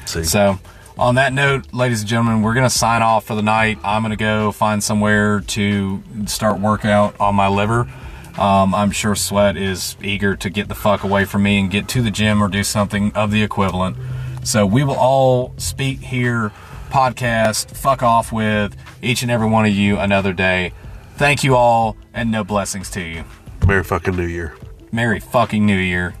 See. 0.05 0.23
So, 0.23 0.59
on 0.97 1.15
that 1.15 1.33
note, 1.33 1.73
ladies 1.73 2.01
and 2.01 2.09
gentlemen, 2.09 2.41
we're 2.41 2.53
going 2.53 2.65
to 2.65 2.69
sign 2.69 3.01
off 3.01 3.25
for 3.25 3.35
the 3.35 3.41
night. 3.41 3.79
I'm 3.83 4.01
going 4.01 4.11
to 4.11 4.17
go 4.17 4.51
find 4.51 4.83
somewhere 4.83 5.41
to 5.41 6.03
start 6.25 6.59
workout 6.59 7.19
on 7.19 7.35
my 7.35 7.47
liver. 7.47 7.91
Um, 8.37 8.73
I'm 8.73 8.91
sure 8.91 9.15
Sweat 9.15 9.57
is 9.57 9.97
eager 10.01 10.35
to 10.37 10.49
get 10.49 10.67
the 10.67 10.75
fuck 10.75 11.03
away 11.03 11.25
from 11.25 11.43
me 11.43 11.59
and 11.59 11.69
get 11.69 11.87
to 11.89 12.01
the 12.01 12.11
gym 12.11 12.41
or 12.41 12.47
do 12.47 12.63
something 12.63 13.11
of 13.13 13.31
the 13.31 13.43
equivalent. 13.43 13.97
So, 14.43 14.65
we 14.65 14.83
will 14.83 14.95
all 14.95 15.53
speak 15.57 15.99
here, 15.99 16.51
podcast, 16.89 17.75
fuck 17.75 18.01
off 18.01 18.31
with 18.31 18.75
each 19.01 19.21
and 19.21 19.29
every 19.31 19.47
one 19.47 19.65
of 19.65 19.73
you 19.73 19.97
another 19.97 20.33
day. 20.33 20.73
Thank 21.15 21.43
you 21.43 21.55
all, 21.55 21.97
and 22.13 22.31
no 22.31 22.43
blessings 22.43 22.89
to 22.91 23.01
you. 23.01 23.23
Merry 23.67 23.83
fucking 23.83 24.15
New 24.15 24.25
Year. 24.25 24.55
Merry 24.91 25.19
fucking 25.19 25.65
New 25.65 25.77
Year. 25.77 26.15